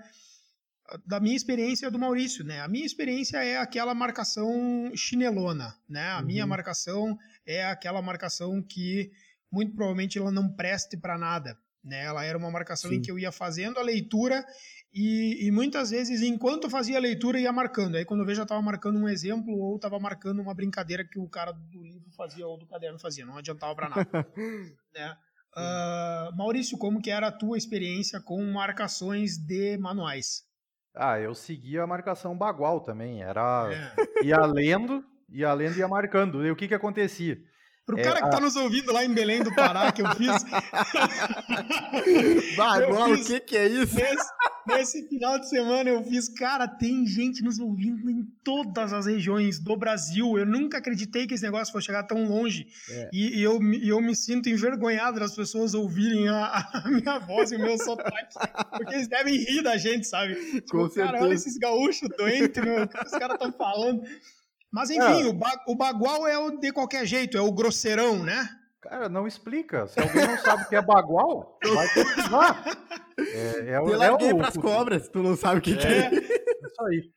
ah, 0.88 0.98
da 1.06 1.20
minha 1.20 1.36
experiência 1.36 1.90
do 1.90 1.98
Maurício, 1.98 2.44
né? 2.44 2.60
A 2.60 2.68
minha 2.68 2.86
experiência 2.86 3.38
é 3.44 3.58
aquela 3.58 3.94
marcação 3.94 4.90
chinelona, 4.94 5.74
né? 5.88 6.10
A 6.10 6.18
uhum. 6.18 6.26
minha 6.26 6.46
marcação 6.46 7.16
é 7.46 7.64
aquela 7.64 8.02
marcação 8.02 8.62
que 8.62 9.10
muito 9.50 9.74
provavelmente 9.74 10.18
ela 10.18 10.30
não 10.30 10.48
preste 10.54 10.96
para 10.96 11.18
nada, 11.18 11.56
né? 11.84 12.04
Ela 12.04 12.24
era 12.24 12.38
uma 12.38 12.50
marcação 12.50 12.90
Sim. 12.90 12.96
em 12.96 13.02
que 13.02 13.10
eu 13.10 13.18
ia 13.18 13.32
fazendo 13.32 13.78
a 13.78 13.82
leitura 13.82 14.44
e, 15.00 15.46
e, 15.46 15.50
muitas 15.52 15.90
vezes, 15.90 16.22
enquanto 16.22 16.64
eu 16.64 16.70
fazia 16.70 16.96
a 16.98 17.00
leitura, 17.00 17.38
ia 17.38 17.52
marcando. 17.52 17.94
Aí, 17.94 18.04
quando 18.04 18.20
eu 18.20 18.26
vejo, 18.26 18.38
já 18.38 18.42
estava 18.42 18.60
marcando 18.60 18.98
um 18.98 19.08
exemplo 19.08 19.56
ou 19.56 19.76
estava 19.76 19.96
marcando 20.00 20.42
uma 20.42 20.52
brincadeira 20.52 21.04
que 21.04 21.20
o 21.20 21.28
cara 21.28 21.52
do 21.52 21.84
livro 21.84 22.10
fazia 22.16 22.44
ou 22.44 22.58
do 22.58 22.66
caderno 22.66 22.98
fazia. 22.98 23.24
Não 23.24 23.36
adiantava 23.36 23.76
para 23.76 23.88
nada. 23.88 24.04
né? 24.92 25.16
Uh, 25.56 26.36
Maurício, 26.36 26.76
como 26.76 27.00
que 27.00 27.12
era 27.12 27.28
a 27.28 27.32
tua 27.32 27.56
experiência 27.56 28.20
com 28.20 28.44
marcações 28.44 29.38
de 29.38 29.78
manuais? 29.78 30.42
Ah, 30.92 31.20
eu 31.20 31.32
seguia 31.32 31.84
a 31.84 31.86
marcação 31.86 32.36
bagual 32.36 32.80
também. 32.80 33.22
Era 33.22 33.70
é. 33.72 34.24
ia 34.26 34.44
lendo, 34.46 35.04
ia 35.28 35.52
lendo 35.52 35.76
e 35.76 35.78
ia 35.78 35.86
marcando. 35.86 36.44
E 36.44 36.50
o 36.50 36.56
que 36.56 36.66
que 36.66 36.74
acontecia? 36.74 37.38
Pro 37.88 37.98
é, 37.98 38.02
cara 38.02 38.20
que 38.20 38.30
tá 38.30 38.38
nos 38.38 38.54
ouvindo 38.54 38.92
lá 38.92 39.02
em 39.02 39.14
Belém 39.14 39.42
do 39.42 39.54
Pará, 39.54 39.90
que 39.90 40.02
eu 40.02 40.14
fiz. 40.14 40.44
Bagual, 42.54 43.12
o 43.12 43.24
que 43.24 43.40
que 43.40 43.56
é 43.56 43.66
isso? 43.66 43.96
Nesse, 43.96 44.30
nesse, 44.66 45.08
final 45.08 45.38
de 45.38 45.48
semana 45.48 45.88
eu 45.88 46.04
fiz, 46.04 46.28
cara, 46.28 46.68
tem 46.68 47.06
gente 47.06 47.42
nos 47.42 47.58
ouvindo 47.58 48.10
em 48.10 48.24
todas 48.44 48.92
as 48.92 49.06
regiões 49.06 49.58
do 49.58 49.74
Brasil. 49.74 50.36
Eu 50.36 50.44
nunca 50.44 50.76
acreditei 50.76 51.26
que 51.26 51.32
esse 51.32 51.44
negócio 51.44 51.72
fosse 51.72 51.86
chegar 51.86 52.02
tão 52.02 52.28
longe. 52.28 52.66
É. 52.90 53.08
E, 53.10 53.38
e, 53.38 53.42
eu, 53.42 53.58
eu 53.82 54.02
me 54.02 54.14
sinto 54.14 54.50
envergonhado 54.50 55.18
das 55.18 55.34
pessoas 55.34 55.72
ouvirem 55.72 56.28
a, 56.28 56.68
a, 56.74 56.90
minha 56.90 57.18
voz 57.18 57.52
e 57.52 57.56
o 57.56 57.58
meu 57.58 57.78
sotaque. 57.78 58.34
Porque 58.70 58.96
eles 58.96 59.08
devem 59.08 59.34
rir 59.34 59.62
da 59.62 59.78
gente, 59.78 60.06
sabe? 60.06 60.34
Tipo, 60.34 60.90
Com 60.90 60.90
cara, 60.90 61.22
olha 61.22 61.32
esses 61.32 61.56
gaúchos 61.56 62.06
doentes, 62.18 62.62
meu, 62.62 62.82
o 62.82 62.86
que 62.86 63.02
os 63.02 63.12
caras 63.12 63.32
estão 63.32 63.50
falando. 63.50 64.02
Mas 64.70 64.90
enfim, 64.90 65.22
é. 65.22 65.26
o, 65.26 65.32
ba 65.32 65.50
o 65.66 65.74
bagual 65.74 66.26
é 66.26 66.38
o 66.38 66.58
de 66.58 66.72
qualquer 66.72 67.06
jeito, 67.06 67.36
é 67.36 67.40
o 67.40 67.52
grosseirão, 67.52 68.22
né? 68.22 68.48
Cara, 68.80 69.08
não 69.08 69.26
explica. 69.26 69.86
Se 69.88 69.98
alguém 69.98 70.26
não 70.26 70.38
sabe 70.38 70.62
o 70.62 70.68
que 70.68 70.76
é 70.76 70.82
bagual, 70.82 71.58
vai 71.74 71.88
pesquisar. 71.88 72.64
É, 73.18 73.70
é, 73.70 73.76
eu 73.76 74.02
é 74.02 74.12
o, 74.12 74.36
pras 74.36 74.54
o, 74.54 74.60
cobras, 74.60 75.08
tu 75.08 75.22
não 75.22 75.36
sabe 75.36 75.58
o 75.58 75.62
que 75.62 75.72
é, 75.72 75.76
que 75.76 75.86
é. 75.86 76.06
é 76.06 76.10
isso 76.14 76.84
aí. 76.86 77.12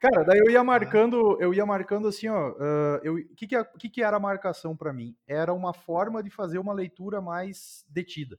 Cara, 0.00 0.24
daí 0.24 0.38
eu 0.38 0.50
ia 0.50 0.62
marcando, 0.62 1.36
eu 1.40 1.52
ia 1.52 1.66
marcando 1.66 2.08
assim, 2.08 2.28
ó. 2.28 2.50
Uh, 2.50 3.00
eu, 3.02 3.16
que 3.36 3.46
que, 3.46 3.64
que, 3.78 3.88
que 3.88 4.02
era 4.02 4.16
a 4.16 4.20
marcação 4.20 4.76
para 4.76 4.92
mim? 4.92 5.16
Era 5.26 5.52
uma 5.52 5.72
forma 5.72 6.22
de 6.22 6.30
fazer 6.30 6.58
uma 6.58 6.72
leitura 6.72 7.20
mais 7.20 7.84
detida. 7.88 8.38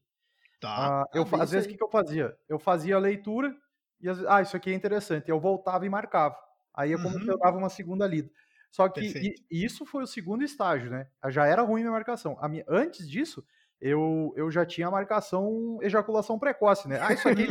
Tá. 0.59 1.03
Uh, 1.13 1.17
eu, 1.17 1.27
ah, 1.31 1.43
às 1.43 1.51
vezes, 1.51 1.65
o 1.65 1.69
que, 1.69 1.77
que 1.77 1.83
eu 1.83 1.89
fazia? 1.89 2.35
Eu 2.47 2.59
fazia 2.59 2.95
a 2.95 2.99
leitura 2.99 3.55
e, 4.01 4.07
às, 4.07 4.25
ah, 4.25 4.41
isso 4.41 4.55
aqui 4.55 4.71
é 4.71 4.73
interessante. 4.73 5.29
Eu 5.29 5.39
voltava 5.39 5.85
e 5.85 5.89
marcava. 5.89 6.35
Aí 6.79 6.93
é 6.93 6.95
como 6.95 7.09
uhum. 7.09 7.21
se 7.21 7.27
eu 7.27 7.37
dava 7.37 7.57
uma 7.57 7.67
segunda 7.67 8.07
lida. 8.07 8.31
Só 8.71 8.87
que 8.87 9.01
e, 9.01 9.65
isso 9.65 9.85
foi 9.85 10.03
o 10.03 10.07
segundo 10.07 10.45
estágio, 10.45 10.89
né? 10.89 11.07
Já 11.27 11.45
era 11.45 11.61
ruim 11.61 11.81
minha 11.81 11.91
marcação. 11.91 12.37
A 12.39 12.47
minha, 12.47 12.63
antes 12.69 13.09
disso, 13.09 13.43
eu, 13.81 14.33
eu 14.37 14.49
já 14.49 14.65
tinha 14.65 14.87
a 14.87 14.91
marcação 14.91 15.77
ejaculação 15.81 16.39
precoce, 16.39 16.87
né? 16.87 16.97
Ah, 17.01 17.11
isso 17.11 17.27
aqui 17.27 17.47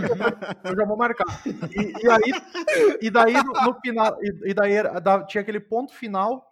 eu, 0.64 0.76
já 0.76 0.84
vou 0.86 0.96
marcar. 0.96 1.26
E, 1.46 2.06
e 2.06 2.10
aí, 2.10 2.98
e 3.02 3.10
daí 3.10 3.34
no, 3.34 3.52
no 3.52 3.80
final, 3.80 4.16
e, 4.22 4.50
e 4.50 4.54
daí 4.54 4.82
da, 5.02 5.22
tinha 5.24 5.42
aquele 5.42 5.60
ponto 5.60 5.92
final 5.92 6.48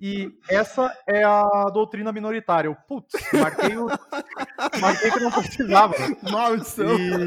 e 0.00 0.32
essa 0.48 0.92
é 1.06 1.22
a 1.22 1.70
doutrina 1.72 2.12
minoritária. 2.12 2.66
Eu, 2.66 2.74
putz, 2.74 3.12
marquei, 3.32 3.76
o, 3.76 3.86
marquei 4.80 5.10
que 5.12 5.20
não 5.20 5.30
precisava. 5.30 5.94
Maldição. 6.28 6.98
E, 6.98 7.26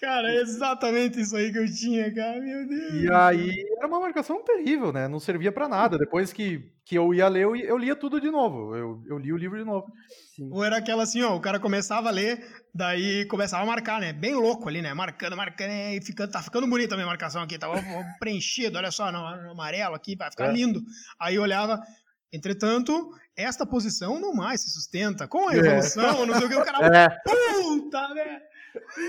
Cara, 0.00 0.32
é 0.32 0.36
exatamente 0.36 1.20
isso 1.20 1.36
aí 1.36 1.52
que 1.52 1.58
eu 1.58 1.70
tinha, 1.70 2.12
cara, 2.14 2.40
meu 2.40 2.66
Deus. 2.66 2.94
E 2.94 3.12
aí 3.12 3.64
era 3.76 3.86
uma 3.86 4.00
marcação 4.00 4.42
terrível, 4.42 4.90
né? 4.92 5.06
Não 5.06 5.20
servia 5.20 5.52
para 5.52 5.68
nada. 5.68 5.98
Depois 5.98 6.32
que, 6.32 6.72
que 6.86 6.96
eu 6.96 7.12
ia 7.12 7.28
ler, 7.28 7.42
eu, 7.42 7.54
eu 7.54 7.76
lia 7.76 7.94
tudo 7.94 8.18
de 8.18 8.30
novo. 8.30 8.74
Eu, 8.74 9.02
eu 9.06 9.18
li 9.18 9.30
o 9.30 9.36
livro 9.36 9.58
de 9.58 9.64
novo. 9.64 9.86
Sim. 10.34 10.48
Ou 10.50 10.64
era 10.64 10.78
aquela 10.78 11.02
assim, 11.02 11.22
ó, 11.22 11.36
o 11.36 11.40
cara 11.40 11.60
começava 11.60 12.08
a 12.08 12.12
ler, 12.12 12.42
daí 12.74 13.26
começava 13.26 13.62
a 13.62 13.66
marcar, 13.66 14.00
né? 14.00 14.10
Bem 14.10 14.34
louco 14.34 14.70
ali, 14.70 14.80
né? 14.80 14.94
Marcando, 14.94 15.36
marcando, 15.36 15.70
e 15.70 16.00
ficando, 16.00 16.32
tá 16.32 16.40
ficando 16.40 16.66
bonita 16.66 16.94
a 16.94 16.96
minha 16.96 17.06
marcação 17.06 17.42
aqui, 17.42 17.58
tava 17.58 17.74
preenchido, 18.18 18.78
olha 18.78 18.90
só, 18.90 19.12
no, 19.12 19.20
no 19.42 19.50
amarelo 19.50 19.94
aqui, 19.94 20.16
vai 20.16 20.30
ficar 20.30 20.46
é. 20.46 20.52
lindo. 20.52 20.80
Aí 21.20 21.34
eu 21.34 21.42
olhava, 21.42 21.78
Entretanto, 22.32 23.10
esta 23.36 23.66
posição 23.66 24.20
não 24.20 24.32
mais 24.32 24.62
se 24.62 24.70
sustenta. 24.70 25.26
Com 25.26 25.48
a 25.48 25.54
é. 25.54 25.58
evolução, 25.58 26.22
é. 26.22 26.26
não 26.26 26.34
sei 26.36 26.46
o 26.46 26.48
que, 26.48 26.56
o 26.56 26.64
cara. 26.64 26.78
É. 26.94 27.08
Puta, 27.24 28.14
né? 28.14 28.40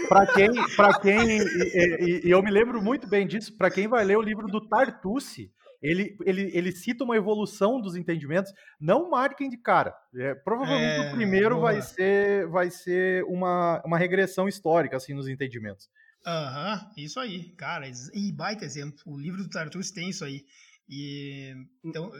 Para 0.08 0.28
quem, 0.34 0.50
para 0.76 1.00
quem, 1.00 1.38
e, 1.38 2.24
e, 2.24 2.28
e, 2.28 2.32
eu 2.32 2.42
me 2.42 2.52
lembro 2.52 2.82
muito 2.82 3.08
bem 3.08 3.28
disso, 3.28 3.56
para 3.58 3.72
quem 3.72 3.88
vai 3.88 4.04
ler 4.04 4.18
o 4.18 4.22
livro 4.22 4.48
do 4.48 4.68
Tartucci, 4.68 5.52
ele, 5.82 6.16
ele, 6.24 6.52
ele 6.54 6.72
cita 6.72 7.04
uma 7.04 7.18
evolução 7.18 7.82
dos 7.82 7.96
entendimentos. 7.96 8.54
Não 8.80 9.10
marquem 9.10 9.50
de 9.50 9.58
cara. 9.58 9.96
É, 10.16 10.36
provavelmente 10.36 11.08
é, 11.08 11.10
o 11.10 11.16
primeiro 11.16 11.60
vai 11.60 11.82
ser, 11.82 12.48
vai 12.50 12.70
ser 12.70 13.24
uma, 13.24 13.82
uma 13.84 13.98
regressão 13.98 14.48
histórica 14.48 14.98
assim 14.98 15.14
nos 15.14 15.28
entendimentos. 15.28 15.90
Aham, 16.26 16.76
uhum, 16.76 17.04
isso 17.04 17.20
aí, 17.20 17.50
cara. 17.56 17.90
E 18.14 18.32
baita 18.32 18.64
exemplo. 18.64 19.00
O 19.08 19.20
livro 19.20 19.42
do 19.42 19.50
Tartucci 19.50 19.92
tem 19.92 20.10
isso 20.10 20.24
aí. 20.24 20.46
E, 20.88 21.56
então, 21.84 22.12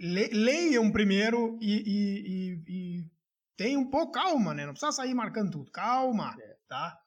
le, 0.00 0.28
leiam 0.32 0.90
primeiro 0.90 1.56
e, 1.60 1.82
e, 1.86 2.62
e, 2.66 3.04
tenham 3.56 3.82
um 3.82 3.90
pouco 3.90 4.10
calma, 4.10 4.52
né? 4.52 4.66
Não 4.66 4.72
precisa 4.72 4.90
sair 4.90 5.14
marcando 5.14 5.52
tudo. 5.52 5.70
Calma. 5.70 6.34
É 6.40 6.53
tá? 6.74 6.98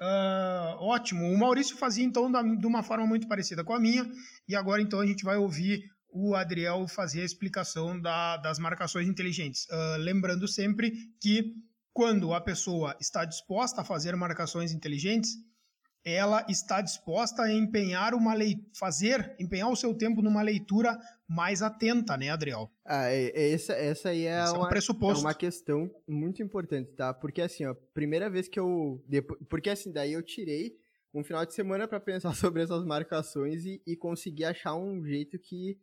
Uh, 0.00 0.82
ótimo. 0.82 1.30
O 1.30 1.38
Maurício 1.38 1.76
fazia 1.76 2.04
então 2.04 2.32
da, 2.32 2.42
de 2.42 2.66
uma 2.66 2.82
forma 2.82 3.06
muito 3.06 3.28
parecida 3.28 3.62
com 3.62 3.74
a 3.74 3.78
minha, 3.78 4.10
e 4.48 4.56
agora 4.56 4.80
então 4.80 5.00
a 5.00 5.06
gente 5.06 5.22
vai 5.22 5.36
ouvir 5.36 5.84
o 6.08 6.34
Adriel 6.34 6.86
fazer 6.88 7.22
a 7.22 7.24
explicação 7.24 8.00
da, 8.00 8.36
das 8.38 8.58
marcações 8.58 9.06
inteligentes. 9.06 9.66
Uh, 9.66 9.98
lembrando 9.98 10.48
sempre 10.48 10.92
que 11.20 11.54
quando 11.92 12.32
a 12.32 12.40
pessoa 12.40 12.96
está 13.00 13.24
disposta 13.24 13.82
a 13.82 13.84
fazer 13.84 14.16
marcações 14.16 14.72
inteligentes, 14.72 15.32
ela 16.04 16.44
está 16.48 16.80
disposta 16.80 17.42
a 17.42 17.52
empenhar 17.52 18.14
uma 18.14 18.34
lei... 18.34 18.56
fazer, 18.74 19.36
empenhar 19.38 19.68
o 19.68 19.76
seu 19.76 19.94
tempo 19.94 20.20
numa 20.20 20.42
leitura 20.42 20.98
mais 21.32 21.62
atenta, 21.62 22.16
né, 22.16 22.28
Adriel? 22.28 22.70
Ah, 22.84 23.10
é, 23.10 23.32
é 23.34 23.52
essa, 23.52 23.72
essa 23.72 24.08
aí 24.10 24.26
é, 24.26 24.44
uma, 24.50 24.68
é, 24.68 25.02
um 25.02 25.10
é 25.10 25.18
uma 25.18 25.34
questão 25.34 25.90
muito 26.06 26.42
importante, 26.42 26.92
tá? 26.92 27.14
Porque 27.14 27.40
assim, 27.40 27.64
ó, 27.64 27.74
primeira 27.94 28.28
vez 28.28 28.48
que 28.48 28.60
eu. 28.60 29.02
Depois, 29.08 29.40
porque 29.48 29.70
assim, 29.70 29.90
daí 29.90 30.12
eu 30.12 30.22
tirei 30.22 30.76
um 31.14 31.24
final 31.24 31.44
de 31.44 31.54
semana 31.54 31.88
para 31.88 32.00
pensar 32.00 32.34
sobre 32.36 32.62
essas 32.62 32.84
marcações 32.84 33.64
e, 33.64 33.82
e 33.86 33.96
conseguir 33.96 34.44
achar 34.44 34.74
um 34.74 35.04
jeito 35.04 35.38
que, 35.38 35.78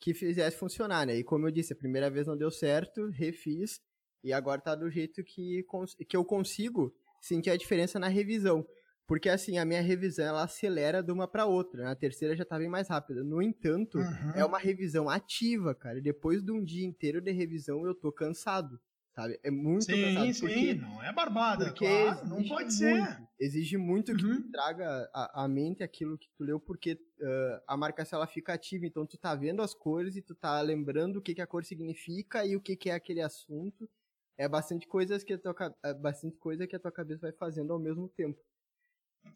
que 0.00 0.12
fizesse 0.12 0.56
funcionar, 0.56 1.06
né? 1.06 1.16
E 1.16 1.24
como 1.24 1.46
eu 1.46 1.50
disse, 1.52 1.72
a 1.72 1.76
primeira 1.76 2.10
vez 2.10 2.26
não 2.26 2.36
deu 2.36 2.50
certo, 2.50 3.08
refiz, 3.10 3.80
e 4.24 4.32
agora 4.32 4.60
tá 4.60 4.74
do 4.74 4.90
jeito 4.90 5.22
que, 5.22 5.64
que 6.08 6.16
eu 6.16 6.24
consigo 6.24 6.92
sentir 7.20 7.50
a 7.50 7.56
diferença 7.56 7.98
na 7.98 8.08
revisão. 8.08 8.66
Porque 9.10 9.28
assim, 9.28 9.58
a 9.58 9.64
minha 9.64 9.82
revisão 9.82 10.24
ela 10.24 10.44
acelera 10.44 11.02
de 11.02 11.10
uma 11.10 11.26
para 11.26 11.44
outra. 11.44 11.82
Na 11.82 11.96
terceira 11.96 12.36
já 12.36 12.44
tá 12.44 12.56
bem 12.56 12.68
mais 12.68 12.86
rápida. 12.86 13.24
No 13.24 13.42
entanto, 13.42 13.98
uhum. 13.98 14.32
é 14.36 14.44
uma 14.44 14.56
revisão 14.56 15.10
ativa, 15.10 15.74
cara. 15.74 15.98
E 15.98 16.00
depois 16.00 16.44
de 16.44 16.52
um 16.52 16.62
dia 16.62 16.86
inteiro 16.86 17.20
de 17.20 17.32
revisão, 17.32 17.84
eu 17.84 17.92
tô 17.92 18.12
cansado. 18.12 18.80
Sabe? 19.12 19.36
É 19.42 19.50
muito 19.50 19.86
sim, 19.86 20.00
cansado. 20.00 20.32
Sim, 20.32 20.40
porque, 20.40 20.74
não 20.74 21.02
é 21.02 21.12
barbada, 21.12 21.64
porque 21.64 21.88
claro, 21.88 22.28
não 22.28 22.36
pode 22.36 22.66
muito, 22.66 22.72
ser. 22.72 23.20
Exige 23.40 23.76
muito 23.76 24.14
que 24.14 24.24
uhum. 24.24 24.42
tu 24.42 24.52
traga 24.52 25.10
a, 25.12 25.42
a, 25.42 25.48
mente 25.48 25.82
aquilo 25.82 26.16
que 26.16 26.28
tu 26.38 26.44
leu, 26.44 26.60
porque 26.60 26.92
uh, 26.92 27.60
a 27.66 27.76
marcação 27.76 28.16
ela 28.16 28.28
fica 28.28 28.52
ativa, 28.52 28.86
então 28.86 29.04
tu 29.04 29.18
tá 29.18 29.34
vendo 29.34 29.60
as 29.60 29.74
cores 29.74 30.14
e 30.14 30.22
tu 30.22 30.36
tá 30.36 30.60
lembrando 30.60 31.16
o 31.16 31.20
que, 31.20 31.34
que 31.34 31.42
a 31.42 31.48
cor 31.48 31.64
significa 31.64 32.46
e 32.46 32.54
o 32.54 32.60
que, 32.60 32.76
que 32.76 32.88
é 32.88 32.94
aquele 32.94 33.22
assunto. 33.22 33.90
É 34.38 34.48
bastante 34.48 34.86
coisas 34.86 35.24
que 35.24 35.32
a 35.32 35.38
tua, 35.38 35.76
é 35.82 35.92
bastante 35.92 36.38
coisa 36.38 36.64
que 36.64 36.76
a 36.76 36.78
tua 36.78 36.92
cabeça 36.92 37.22
vai 37.22 37.32
fazendo 37.32 37.72
ao 37.72 37.78
mesmo 37.80 38.08
tempo. 38.08 38.40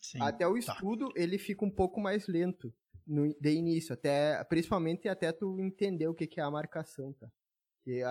Sim, 0.01 0.21
até 0.21 0.47
o 0.47 0.55
tá. 0.55 0.59
estudo 0.59 1.09
tá. 1.13 1.21
ele 1.21 1.39
fica 1.39 1.65
um 1.65 1.71
pouco 1.71 2.01
mais 2.01 2.27
lento 2.27 2.73
no, 3.07 3.35
de 3.41 3.51
início, 3.51 3.93
até 3.93 4.43
principalmente 4.45 5.09
até 5.09 5.33
tu 5.33 5.61
entender 5.61 6.09
o 6.09 6.15
que, 6.15 6.27
que 6.27 6.41
é 6.41 6.43
a 6.43 6.51
marcação, 6.51 7.13
tá? 7.15 7.29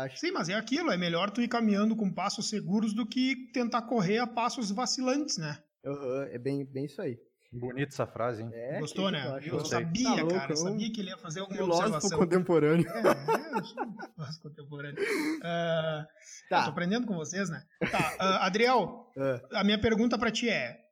Acho... 0.04 0.18
Sim, 0.18 0.32
mas 0.32 0.50
é 0.50 0.54
aquilo, 0.54 0.92
é 0.92 0.98
melhor 0.98 1.32
tu 1.32 1.42
ir 1.42 1.48
caminhando 1.48 1.96
com 1.96 2.14
passos 2.14 2.48
seguros 2.48 2.94
do 2.94 3.08
que 3.08 3.52
tentar 3.52 3.82
correr 3.84 4.20
a 4.20 4.28
passos 4.28 4.70
vacilantes, 4.70 5.38
né? 5.38 5.58
Uhum, 5.84 6.24
é 6.32 6.38
bem, 6.38 6.64
bem 6.64 6.86
isso 6.86 7.02
aí. 7.02 7.18
Bonita 7.52 7.94
essa 7.94 8.08
frase, 8.08 8.42
hein? 8.42 8.50
É, 8.52 8.80
Gostou, 8.80 9.12
né? 9.12 9.40
Eu, 9.46 9.60
eu 9.60 9.66
sabia, 9.66 10.04
tá 10.04 10.16
louco, 10.16 10.34
cara. 10.34 10.52
Eu 10.52 10.58
sabia 10.58 10.92
que 10.92 11.02
ele 11.02 11.10
ia 11.10 11.18
fazer 11.18 11.42
alguma 11.42 11.58
filósofo 11.58 11.88
observação. 11.88 12.20
contemporâneo. 12.20 12.88
É, 12.90 13.00
é, 13.00 14.24
um 14.24 14.42
contemporâneo. 14.42 15.04
Uh, 15.04 16.06
tá. 16.50 16.60
Eu 16.60 16.64
tô 16.64 16.70
aprendendo 16.72 17.06
com 17.06 17.16
vocês, 17.16 17.50
né? 17.50 17.64
Tá, 17.92 18.16
uh, 18.20 18.44
Adriel, 18.44 19.12
uh. 19.16 19.56
a 19.56 19.64
minha 19.64 19.80
pergunta 19.80 20.18
para 20.18 20.32
ti 20.32 20.50
é, 20.50 20.83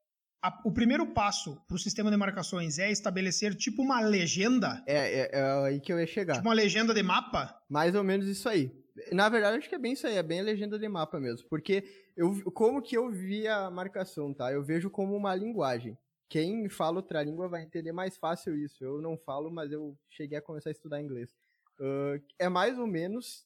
a, 0.41 0.61
o 0.65 0.71
primeiro 0.71 1.05
passo 1.05 1.55
para 1.67 1.75
o 1.75 1.79
sistema 1.79 2.09
de 2.09 2.17
marcações 2.17 2.79
é 2.79 2.89
estabelecer 2.91 3.53
tipo 3.53 3.81
uma 3.81 4.01
legenda? 4.01 4.83
É, 4.87 5.21
é, 5.21 5.29
é, 5.33 5.67
aí 5.67 5.79
que 5.79 5.93
eu 5.93 5.99
ia 5.99 6.07
chegar. 6.07 6.33
Tipo 6.33 6.47
uma 6.47 6.53
legenda 6.53 6.93
de 6.93 7.03
mapa? 7.03 7.61
Mais 7.69 7.93
ou 7.93 8.03
menos 8.03 8.27
isso 8.27 8.49
aí. 8.49 8.71
Na 9.11 9.29
verdade, 9.29 9.57
acho 9.57 9.69
que 9.69 9.75
é 9.75 9.79
bem 9.79 9.93
isso 9.93 10.05
aí, 10.05 10.17
é 10.17 10.23
bem 10.23 10.39
a 10.39 10.43
legenda 10.43 10.77
de 10.79 10.87
mapa 10.89 11.19
mesmo. 11.19 11.47
Porque 11.47 11.83
eu, 12.17 12.51
como 12.51 12.81
que 12.81 12.97
eu 12.97 13.09
vi 13.09 13.47
a 13.47 13.69
marcação, 13.69 14.33
tá? 14.33 14.51
Eu 14.51 14.63
vejo 14.63 14.89
como 14.89 15.15
uma 15.15 15.35
linguagem. 15.35 15.97
Quem 16.27 16.67
fala 16.69 16.97
outra 16.97 17.21
língua 17.21 17.47
vai 17.47 17.61
entender 17.61 17.91
mais 17.91 18.17
fácil 18.17 18.57
isso. 18.57 18.83
Eu 18.83 19.01
não 19.01 19.17
falo, 19.17 19.51
mas 19.51 19.71
eu 19.71 19.97
cheguei 20.09 20.37
a 20.37 20.41
começar 20.41 20.69
a 20.69 20.71
estudar 20.71 21.01
inglês. 21.01 21.35
Uh, 21.79 22.21
é 22.39 22.49
mais 22.49 22.79
ou 22.79 22.87
menos, 22.87 23.45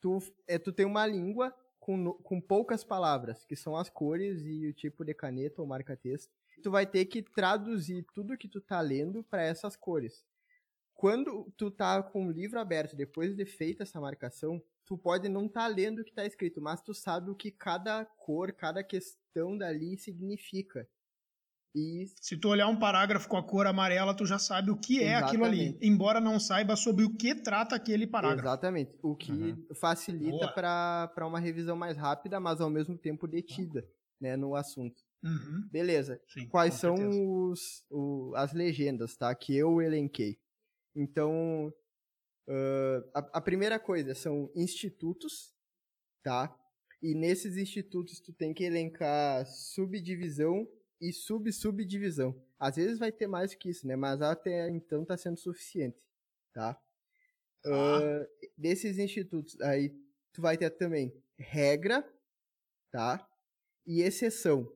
tu, 0.00 0.18
é, 0.46 0.58
tu 0.58 0.72
tem 0.72 0.86
uma 0.86 1.06
língua 1.06 1.54
com, 1.86 2.12
com 2.14 2.40
poucas 2.40 2.82
palavras, 2.82 3.44
que 3.44 3.54
são 3.54 3.76
as 3.76 3.88
cores 3.88 4.44
e 4.44 4.66
o 4.66 4.72
tipo 4.72 5.04
de 5.04 5.14
caneta 5.14 5.62
ou 5.62 5.68
marca-texto. 5.68 6.34
Tu 6.60 6.68
vai 6.68 6.84
ter 6.84 7.04
que 7.04 7.22
traduzir 7.22 8.04
tudo 8.12 8.36
que 8.36 8.48
tu 8.48 8.60
tá 8.60 8.80
lendo 8.80 9.22
para 9.22 9.44
essas 9.44 9.76
cores. 9.76 10.24
Quando 10.94 11.48
tu 11.56 11.70
tá 11.70 12.02
com 12.02 12.26
o 12.26 12.32
livro 12.32 12.58
aberto, 12.58 12.96
depois 12.96 13.36
de 13.36 13.46
feita 13.46 13.84
essa 13.84 14.00
marcação, 14.00 14.60
tu 14.84 14.98
pode 14.98 15.28
não 15.28 15.46
estar 15.46 15.60
tá 15.60 15.66
lendo 15.68 16.00
o 16.00 16.04
que 16.04 16.10
está 16.10 16.26
escrito, 16.26 16.60
mas 16.60 16.82
tu 16.82 16.92
sabe 16.92 17.30
o 17.30 17.36
que 17.36 17.52
cada 17.52 18.04
cor, 18.04 18.52
cada 18.52 18.82
questão 18.82 19.56
dali 19.56 19.96
significa. 19.96 20.88
E... 21.76 22.06
Se 22.18 22.38
tu 22.38 22.48
olhar 22.48 22.68
um 22.68 22.78
parágrafo 22.78 23.28
com 23.28 23.36
a 23.36 23.42
cor 23.42 23.66
amarela, 23.66 24.16
tu 24.16 24.24
já 24.24 24.38
sabe 24.38 24.70
o 24.70 24.78
que 24.78 25.00
é 25.00 25.18
Exatamente. 25.18 25.28
aquilo 25.28 25.44
ali, 25.44 25.78
embora 25.82 26.22
não 26.22 26.40
saiba 26.40 26.74
sobre 26.74 27.04
o 27.04 27.14
que 27.14 27.34
trata 27.34 27.76
aquele 27.76 28.06
parágrafo. 28.06 28.48
Exatamente, 28.48 28.98
o 29.02 29.14
que 29.14 29.30
uhum. 29.30 29.66
facilita 29.74 30.48
para 30.48 31.26
uma 31.26 31.38
revisão 31.38 31.76
mais 31.76 31.98
rápida, 31.98 32.40
mas 32.40 32.62
ao 32.62 32.70
mesmo 32.70 32.96
tempo 32.96 33.28
detida 33.28 33.86
né, 34.18 34.36
no 34.36 34.56
assunto. 34.56 35.02
Uhum. 35.22 35.68
Beleza. 35.70 36.18
Sim, 36.26 36.48
Quais 36.48 36.74
são 36.74 36.94
os, 37.50 37.84
o, 37.90 38.32
as 38.36 38.54
legendas, 38.54 39.14
tá? 39.14 39.34
Que 39.34 39.54
eu 39.54 39.82
elenquei. 39.82 40.38
Então, 40.94 41.68
uh, 42.48 43.10
a, 43.14 43.18
a 43.34 43.40
primeira 43.42 43.78
coisa 43.78 44.14
são 44.14 44.50
institutos, 44.54 45.52
tá? 46.22 46.56
E 47.02 47.14
nesses 47.14 47.58
institutos 47.58 48.18
tu 48.18 48.32
tem 48.32 48.54
que 48.54 48.64
elencar 48.64 49.44
subdivisão 49.46 50.66
e 51.00 51.12
sub-subdivisão. 51.12 52.40
Às 52.58 52.76
vezes 52.76 52.98
vai 52.98 53.12
ter 53.12 53.26
mais 53.26 53.54
que 53.54 53.70
isso, 53.70 53.86
né? 53.86 53.96
Mas 53.96 54.20
até 54.22 54.68
então 54.70 55.04
tá 55.04 55.16
sendo 55.16 55.38
suficiente, 55.38 55.98
tá? 56.52 56.80
Uh, 57.64 58.26
desses 58.56 58.98
institutos, 58.98 59.60
aí 59.60 59.90
tu 60.32 60.40
vai 60.40 60.56
ter 60.56 60.70
também 60.70 61.12
regra, 61.36 62.08
tá? 62.90 63.28
E 63.86 64.02
exceção. 64.02 64.72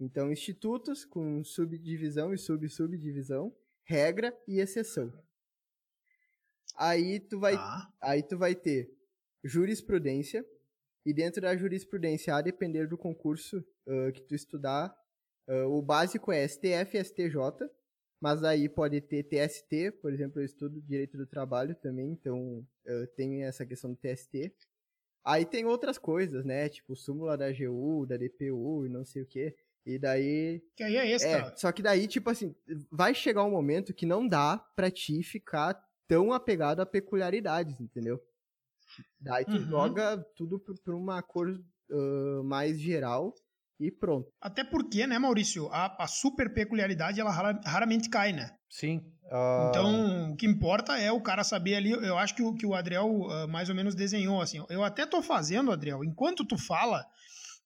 Então, 0.00 0.32
institutos 0.32 1.04
com 1.04 1.44
subdivisão 1.44 2.34
e 2.34 2.38
sub-subdivisão, 2.38 3.54
regra 3.84 4.36
e 4.48 4.58
exceção. 4.58 5.12
Aí 6.76 7.20
tu 7.20 7.38
vai, 7.38 7.54
ah. 7.54 7.92
aí 8.00 8.22
tu 8.22 8.36
vai 8.36 8.54
ter 8.54 8.92
jurisprudência, 9.44 10.44
e 11.04 11.12
dentro 11.12 11.40
da 11.40 11.56
jurisprudência, 11.56 12.34
a 12.34 12.40
depender 12.40 12.86
do 12.88 12.96
concurso 12.98 13.64
uh, 13.86 14.12
que 14.12 14.22
tu 14.22 14.34
estudar, 14.34 14.92
uh, 15.48 15.66
o 15.66 15.82
básico 15.82 16.32
é 16.32 16.46
STF 16.46 16.96
e 16.96 17.04
STJ, 17.04 17.36
mas 18.20 18.44
aí 18.44 18.68
pode 18.68 19.00
ter 19.00 19.24
TST, 19.24 19.92
por 20.00 20.12
exemplo, 20.12 20.40
eu 20.40 20.44
estudo 20.44 20.80
Direito 20.80 21.16
do 21.16 21.26
Trabalho 21.26 21.74
também, 21.74 22.10
então 22.12 22.66
uh, 22.86 23.06
tem 23.16 23.44
essa 23.44 23.66
questão 23.66 23.90
do 23.90 23.96
TST. 23.96 24.52
Aí 25.24 25.44
tem 25.44 25.64
outras 25.64 25.98
coisas, 25.98 26.44
né, 26.44 26.68
tipo 26.68 26.96
súmula 26.96 27.36
da 27.36 27.46
AGU, 27.46 28.06
da 28.06 28.16
DPU 28.16 28.86
e 28.86 28.88
não 28.88 29.04
sei 29.04 29.22
o 29.22 29.26
que. 29.26 29.54
E 29.84 29.98
daí. 29.98 30.62
Que 30.76 30.84
aí 30.84 30.96
é 30.96 31.10
extra. 31.10 31.30
É, 31.30 31.56
só 31.56 31.72
que 31.72 31.82
daí, 31.82 32.06
tipo 32.06 32.30
assim, 32.30 32.54
vai 32.90 33.14
chegar 33.14 33.44
um 33.44 33.50
momento 33.50 33.92
que 33.92 34.06
não 34.06 34.26
dá 34.26 34.56
pra 34.76 34.90
ti 34.90 35.22
ficar 35.22 35.74
tão 36.06 36.32
apegado 36.32 36.80
a 36.80 36.86
peculiaridades, 36.86 37.80
entendeu? 37.80 38.22
Daí 39.20 39.44
tu 39.44 39.52
uhum. 39.52 39.64
joga 39.64 40.18
tudo 40.36 40.60
pra 40.60 40.94
uma 40.94 41.22
cor 41.22 41.48
uh, 41.48 42.44
mais 42.44 42.78
geral 42.78 43.34
e 43.80 43.90
pronto. 43.90 44.30
Até 44.40 44.62
porque, 44.62 45.06
né, 45.06 45.18
Maurício, 45.18 45.68
a, 45.72 46.04
a 46.04 46.06
super 46.06 46.52
peculiaridade 46.52 47.20
ela 47.20 47.30
raramente 47.64 48.08
cai, 48.08 48.32
né? 48.32 48.50
Sim. 48.70 48.98
Uh... 49.24 49.68
Então, 49.68 50.30
o 50.32 50.36
que 50.36 50.46
importa 50.46 50.98
é 50.98 51.10
o 51.10 51.20
cara 51.20 51.42
saber 51.42 51.74
ali. 51.74 51.90
Eu 51.90 52.18
acho 52.18 52.34
que 52.34 52.42
o, 52.42 52.54
que 52.54 52.66
o 52.66 52.74
Adriel 52.74 53.08
uh, 53.08 53.48
mais 53.48 53.68
ou 53.68 53.74
menos 53.74 53.94
desenhou 53.94 54.40
assim. 54.40 54.64
Eu 54.68 54.84
até 54.84 55.06
tô 55.06 55.22
fazendo, 55.22 55.72
Adriel, 55.72 56.04
enquanto 56.04 56.44
tu 56.44 56.56
fala, 56.58 57.04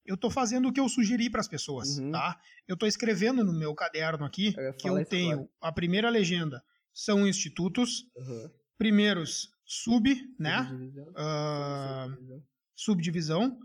eu 0.07 0.17
tô 0.17 0.31
fazendo 0.31 0.69
o 0.69 0.73
que 0.73 0.81
eu 0.81 0.89
sugeri 0.89 1.29
para 1.29 1.41
as 1.41 1.49
pessoas, 1.49 1.99
uhum. 1.99 2.13
tá? 2.13 2.39
Eu 2.67 2.77
tô 2.77 2.87
escrevendo 2.87 3.45
no 3.45 3.53
meu 3.53 3.75
caderno 3.75 4.25
aqui 4.25 4.55
eu 4.57 4.75
que 4.75 4.89
eu 4.89 5.05
tenho 5.05 5.33
agora. 5.33 5.49
a 5.61 5.73
primeira 5.73 6.09
legenda 6.09 6.63
são 6.93 7.27
institutos, 7.27 8.05
uhum. 8.17 8.51
primeiros 8.79 9.51
sub, 9.65 10.15
né? 10.39 10.65
Subdivisão. 10.65 11.13
Uh, 11.13 12.43
subdivisão. 12.75 13.59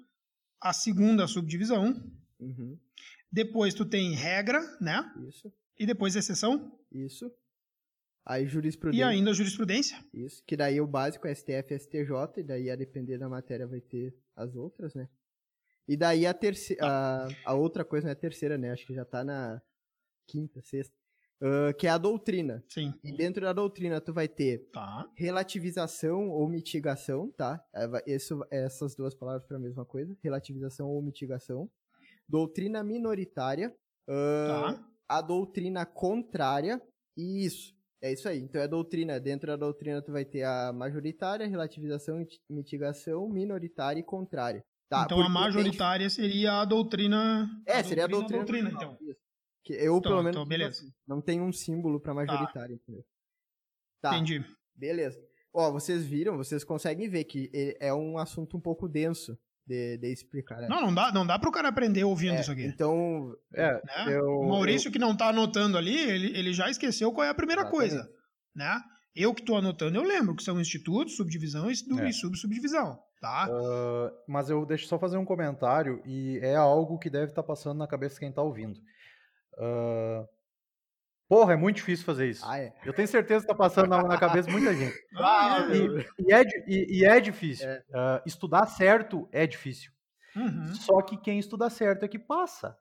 A 0.62 0.74
segunda 0.74 1.28
subdivisão. 1.28 2.04
Uhum. 2.42 2.78
Depois 3.32 3.74
tu 3.74 3.86
tem 3.86 4.14
regra, 4.14 4.60
né? 4.82 5.10
Isso. 5.28 5.54
E 5.80 5.86
depois 5.86 6.16
exceção. 6.16 6.78
Isso. 6.92 7.32
Aí 8.26 8.48
jurisprudência. 8.48 9.00
E 9.00 9.04
ainda 9.04 9.34
jurisprudência. 9.34 9.98
Isso. 10.14 10.44
Que 10.46 10.56
daí 10.58 10.80
o 10.80 10.88
básico 10.88 11.28
é 11.28 11.34
STF 11.34 11.74
e 11.74 11.80
STJ, 11.80 12.12
e 12.38 12.44
daí 12.44 12.70
a 12.70 12.76
depender 12.76 13.18
da 13.18 13.30
matéria 13.30 13.66
vai 13.68 13.82
ter 13.82 14.16
as 14.36 14.56
outras, 14.56 14.94
né? 14.94 15.08
E 15.88 15.98
daí 15.98 16.26
a 16.26 16.34
terceira. 16.34 16.86
A, 16.86 17.28
a 17.46 17.54
outra 17.54 17.84
coisa 17.84 18.06
não 18.06 18.10
é 18.10 18.14
a 18.14 18.20
terceira, 18.20 18.58
né? 18.58 18.72
Acho 18.72 18.86
que 18.86 18.94
já 18.94 19.06
tá 19.06 19.24
na 19.24 19.62
quinta, 20.28 20.62
sexta. 20.62 20.96
Uh, 21.42 21.74
que 21.76 21.88
é 21.88 21.90
a 21.90 21.98
doutrina. 21.98 22.64
Sim. 22.70 22.94
E 23.04 23.12
dentro 23.12 23.42
da 23.42 23.52
doutrina 23.52 24.00
tu 24.00 24.14
vai 24.14 24.28
ter 24.28 24.70
tá. 24.72 25.10
relativização 25.16 26.30
ou 26.30 26.48
mitigação, 26.48 27.32
tá? 27.32 27.60
Isso, 28.06 28.46
essas 28.52 28.96
duas 28.96 29.16
palavras 29.16 29.44
para 29.48 29.58
a 29.58 29.60
mesma 29.60 29.84
coisa, 29.84 30.16
relativização 30.22 30.88
ou 30.88 31.02
mitigação. 31.02 31.68
Doutrina 32.32 32.82
minoritária, 32.82 33.76
uh, 34.10 34.74
tá. 34.74 34.88
a 35.10 35.22
doutrina 35.22 35.86
contrária 35.86 36.82
e 37.18 37.46
isso. 37.46 37.76
É 38.02 38.12
isso 38.12 38.28
aí. 38.30 38.40
Então 38.40 38.62
é 38.62 38.68
doutrina. 38.68 39.20
Dentro 39.20 39.48
da 39.48 39.58
doutrina 39.58 40.02
tu 40.02 40.14
vai 40.14 40.24
ter 40.24 40.44
a 40.44 40.72
majoritária, 40.74 41.46
relativização, 41.46 42.26
mitigação, 42.50 43.28
minoritária 43.28 44.00
e 44.00 44.04
contrária. 44.04 44.64
Tá? 44.90 45.04
Então 45.04 45.22
a 45.22 45.30
majoritária 45.30 46.08
tem... 46.08 46.10
seria 46.10 46.62
a 46.62 46.66
doutrina. 46.66 47.50
É, 47.68 47.80
a 47.80 47.84
seria 47.84 48.06
a 48.06 48.08
doutrina. 48.08 48.42
A 48.42 48.46
doutrina, 48.46 48.72
então. 48.72 48.98
Isso. 49.02 49.20
Que 49.64 49.74
eu, 49.74 49.98
então, 49.98 50.24
pelo 50.24 50.24
menos, 50.24 50.80
então, 50.80 50.94
não 51.06 51.22
tenho 51.22 51.44
um 51.44 51.52
símbolo 51.52 52.00
para 52.00 52.26
tá. 52.26 52.66
entendeu? 52.72 53.06
Tá. 54.02 54.16
Entendi. 54.16 54.44
Beleza. 54.74 55.22
Ó, 55.54 55.70
vocês 55.70 56.06
viram, 56.06 56.38
vocês 56.38 56.64
conseguem 56.64 57.10
ver 57.10 57.26
que 57.26 57.52
é 57.80 57.94
um 57.94 58.18
assunto 58.18 58.58
um 58.58 58.62
pouco 58.62 58.88
denso 58.88 59.38
de, 59.72 59.98
de 59.98 60.12
explicar. 60.12 60.60
Né? 60.60 60.68
Não, 60.68 60.82
não 60.82 60.94
dá, 60.94 61.12
não 61.12 61.26
dá 61.26 61.40
pro 61.40 61.52
cara 61.52 61.70
aprender 61.70 62.04
ouvindo 62.04 62.36
é, 62.36 62.42
isso 62.42 62.52
aqui. 62.52 62.66
Então, 62.66 63.34
é, 63.54 63.74
né? 63.74 64.06
eu, 64.10 64.26
o 64.26 64.50
Maurício 64.50 64.90
eu... 64.90 64.92
que 64.92 65.00
não 65.00 65.16
tá 65.16 65.30
anotando 65.30 65.78
ali, 65.78 65.98
ele, 65.98 66.38
ele 66.38 66.54
já 66.54 66.70
esqueceu 66.70 67.12
qual 67.14 67.26
é 67.26 67.30
a 67.30 67.34
primeira 67.34 67.62
Exatamente. 67.62 67.90
coisa, 67.90 68.10
né? 68.54 68.82
Eu 69.16 69.34
que 69.34 69.44
tô 69.44 69.56
anotando, 69.56 69.98
eu 69.98 70.04
lembro 70.04 70.36
que 70.36 70.44
são 70.44 70.60
institutos, 70.60 71.16
subdivisão 71.16 71.70
e, 71.70 71.74
é. 71.74 72.10
e 72.10 72.14
sub-subdivisão, 72.14 72.98
tá? 73.20 73.48
Uh, 73.50 74.12
mas 74.28 74.50
eu 74.50 74.66
deixo 74.66 74.88
só 74.88 74.98
fazer 74.98 75.18
um 75.18 75.26
comentário 75.26 76.02
e 76.06 76.40
é 76.42 76.56
algo 76.56 76.98
que 76.98 77.10
deve 77.10 77.32
estar 77.32 77.42
tá 77.42 77.48
passando 77.48 77.78
na 77.78 77.88
cabeça 77.88 78.16
de 78.16 78.22
quem 78.22 78.32
tá 78.32 78.42
ouvindo. 78.42 78.80
Uh, 79.58 80.26
porra, 81.32 81.54
é 81.54 81.56
muito 81.56 81.78
difícil 81.78 82.06
fazer 82.06 82.30
isso. 82.30 82.46
Ah, 82.46 82.60
é. 82.60 82.74
Eu 82.84 82.92
tenho 82.92 83.08
certeza 83.08 83.46
que 83.46 83.50
está 83.50 83.56
passando 83.56 83.88
na, 83.88 84.04
na, 84.04 84.18
cabeça 84.18 84.50
de 84.50 84.54
muita 84.54 84.76
gente. 84.76 84.94
Ah, 85.16 85.66
e, 85.72 86.26
e, 86.28 86.34
é, 86.34 86.44
e, 86.68 87.00
e, 87.00 87.06
é, 87.06 87.22
difícil. 87.22 87.70
É. 87.70 87.84
Uh, 87.90 88.22
estudar 88.26 88.66
certo 88.66 89.30
é 89.32 89.48
difícil. 89.48 89.94
Uhum. 90.36 90.76
Só 90.76 91.02
que 91.02 91.16
quem 91.16 91.40
estuda 91.40 91.70
certo 91.70 92.04
é 92.04 92.10
que 92.10 92.20
passa. 92.20 92.78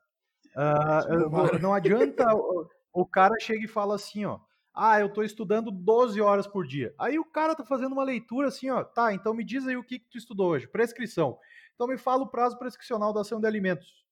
Uh, 0.56 1.60
não 1.60 1.72
adianta 1.72 2.24
o, 2.34 2.66
o, 2.92 3.06
cara 3.06 3.36
chega 3.40 3.64
e 3.64 3.68
fala 3.68 3.94
assim, 3.94 4.24
ó. 4.24 4.40
Ah, 4.74 4.98
eu 4.98 5.06
estou 5.06 5.22
estudando 5.22 5.70
12 5.70 6.20
horas 6.20 6.48
por 6.48 6.66
dia. 6.66 6.92
Aí 6.98 7.20
o 7.20 7.24
cara 7.24 7.54
tá 7.54 7.64
fazendo 7.64 7.92
uma 7.92 8.02
leitura 8.02 8.48
assim, 8.48 8.68
ó. 8.68 8.82
Tá, 8.82 9.14
então 9.14 9.32
me 9.32 9.44
diz 9.44 9.64
aí 9.68 9.76
o 9.76 9.84
que, 9.84 10.00
que 10.00 10.10
tu 10.10 10.18
estudou 10.18 10.48
hoje. 10.48 10.66
Prescrição. 10.66 11.38
Então 11.76 11.86
me 11.86 11.96
fala 11.96 12.24
o 12.24 12.28
prazo 12.28 12.58
prescricional 12.58 13.12
da 13.12 13.20
ação 13.20 13.40
de 13.40 13.46
alimentos. 13.46 14.04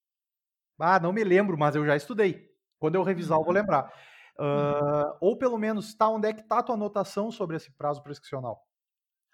Ah, 0.79 1.01
não 1.01 1.13
me 1.13 1.25
lembro, 1.25 1.59
mas 1.59 1.75
eu 1.75 1.85
já 1.85 1.97
estudei. 1.97 2.49
Quando 2.79 2.95
eu 2.95 3.03
revisar, 3.03 3.37
eu 3.37 3.43
vou 3.43 3.53
uhum. 3.53 3.61
lembrar. 3.61 3.93
Uh, 4.41 5.17
ou 5.21 5.37
pelo 5.37 5.59
menos, 5.59 5.95
tá 5.95 6.09
onde 6.09 6.29
é 6.29 6.33
que 6.33 6.45
tá 6.45 6.59
a 6.59 6.63
tua 6.63 6.77
anotação 6.77 7.31
sobre 7.31 7.57
esse 7.57 7.73
prazo 7.73 8.03
prescricional? 8.03 8.65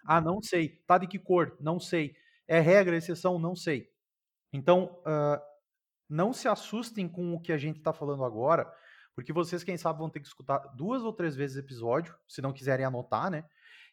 Ah, 0.07 0.19
não 0.19 0.41
sei. 0.41 0.81
Tá 0.87 0.97
de 0.97 1.07
que 1.07 1.19
cor? 1.19 1.55
Não 1.59 1.79
sei. 1.79 2.15
É 2.47 2.59
regra, 2.59 2.97
exceção? 2.97 3.37
Não 3.37 3.55
sei. 3.55 3.89
Então, 4.51 5.01
uh, 5.01 5.41
não 6.09 6.33
se 6.33 6.47
assustem 6.47 7.07
com 7.07 7.33
o 7.33 7.41
que 7.41 7.51
a 7.51 7.57
gente 7.57 7.77
está 7.77 7.91
falando 7.91 8.23
agora, 8.23 8.71
porque 9.15 9.33
vocês, 9.33 9.63
quem 9.63 9.77
sabe, 9.77 9.99
vão 9.99 10.09
ter 10.09 10.19
que 10.19 10.27
escutar 10.27 10.59
duas 10.75 11.03
ou 11.03 11.13
três 11.13 11.35
vezes 11.35 11.55
o 11.55 11.59
episódio, 11.59 12.15
se 12.27 12.41
não 12.41 12.53
quiserem 12.53 12.85
anotar, 12.85 13.29
né? 13.29 13.45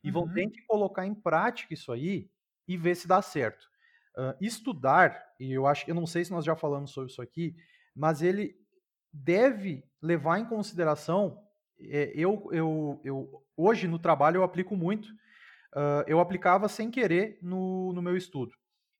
E 0.02 0.08
uhum. 0.08 0.14
vão 0.14 0.34
ter 0.34 0.48
que 0.50 0.62
colocar 0.66 1.06
em 1.06 1.14
prática 1.14 1.72
isso 1.72 1.92
aí 1.92 2.30
e 2.66 2.76
ver 2.76 2.94
se 2.94 3.06
dá 3.06 3.20
certo. 3.22 3.70
Uh, 4.16 4.36
estudar, 4.40 5.24
e 5.40 5.52
eu 5.52 5.66
acho, 5.66 5.88
eu 5.88 5.94
não 5.94 6.06
sei 6.06 6.24
se 6.24 6.30
nós 6.30 6.44
já 6.44 6.54
falamos 6.54 6.90
sobre 6.90 7.10
isso 7.10 7.22
aqui, 7.22 7.56
mas 7.94 8.20
ele 8.20 8.54
deve 9.12 9.84
levar 10.02 10.38
em 10.38 10.44
consideração. 10.44 11.40
É, 11.80 12.12
eu, 12.14 12.48
eu, 12.52 13.00
eu 13.04 13.42
hoje 13.56 13.86
no 13.86 13.98
trabalho 13.98 14.38
eu 14.38 14.42
aplico 14.42 14.76
muito. 14.76 15.08
Uh, 15.74 16.04
eu 16.06 16.20
aplicava 16.20 16.68
sem 16.68 16.90
querer 16.90 17.38
no, 17.40 17.92
no 17.92 18.02
meu 18.02 18.16
estudo. 18.16 18.52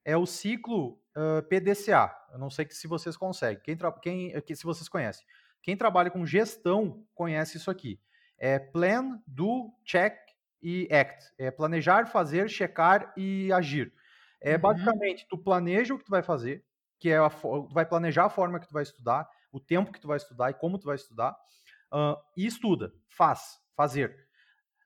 É 0.04 0.16
o 0.16 0.24
ciclo 0.24 0.98
uh, 1.16 1.42
PDCA. 1.48 2.16
Eu 2.32 2.38
não 2.38 2.48
sei 2.48 2.66
se 2.70 2.88
vocês 2.88 3.16
conseguem. 3.16 3.62
Quem, 3.62 3.76
quem 4.00 4.40
que, 4.40 4.56
se 4.56 4.64
vocês 4.64 4.88
conhecem. 4.88 5.24
Quem 5.62 5.76
trabalha 5.76 6.10
com 6.10 6.24
gestão 6.24 7.04
conhece 7.14 7.56
isso 7.56 7.70
aqui. 7.70 8.00
É 8.38 8.58
Plan, 8.58 9.22
Do, 9.26 9.70
Check 9.84 10.16
e 10.62 10.88
Act. 10.90 11.32
É 11.38 11.50
planejar, 11.50 12.06
fazer, 12.06 12.48
checar 12.48 13.12
e 13.16 13.52
agir. 13.52 13.92
É 14.40 14.54
uhum. 14.54 14.60
basicamente, 14.60 15.26
tu 15.28 15.38
planeja 15.38 15.94
o 15.94 15.98
que 15.98 16.04
tu 16.04 16.10
vai 16.10 16.22
fazer, 16.22 16.64
que 16.98 17.10
é 17.10 17.18
a, 17.18 17.30
tu 17.30 17.68
vai 17.72 17.86
planejar 17.86 18.24
a 18.24 18.30
forma 18.30 18.58
que 18.58 18.66
tu 18.66 18.72
vai 18.72 18.82
estudar, 18.82 19.28
o 19.52 19.60
tempo 19.60 19.92
que 19.92 20.00
tu 20.00 20.08
vai 20.08 20.16
estudar 20.16 20.50
e 20.50 20.54
como 20.54 20.78
tu 20.78 20.86
vai 20.86 20.96
estudar, 20.96 21.36
uh, 21.92 22.16
e 22.36 22.46
estuda, 22.46 22.92
faz, 23.08 23.60
fazer. 23.76 24.26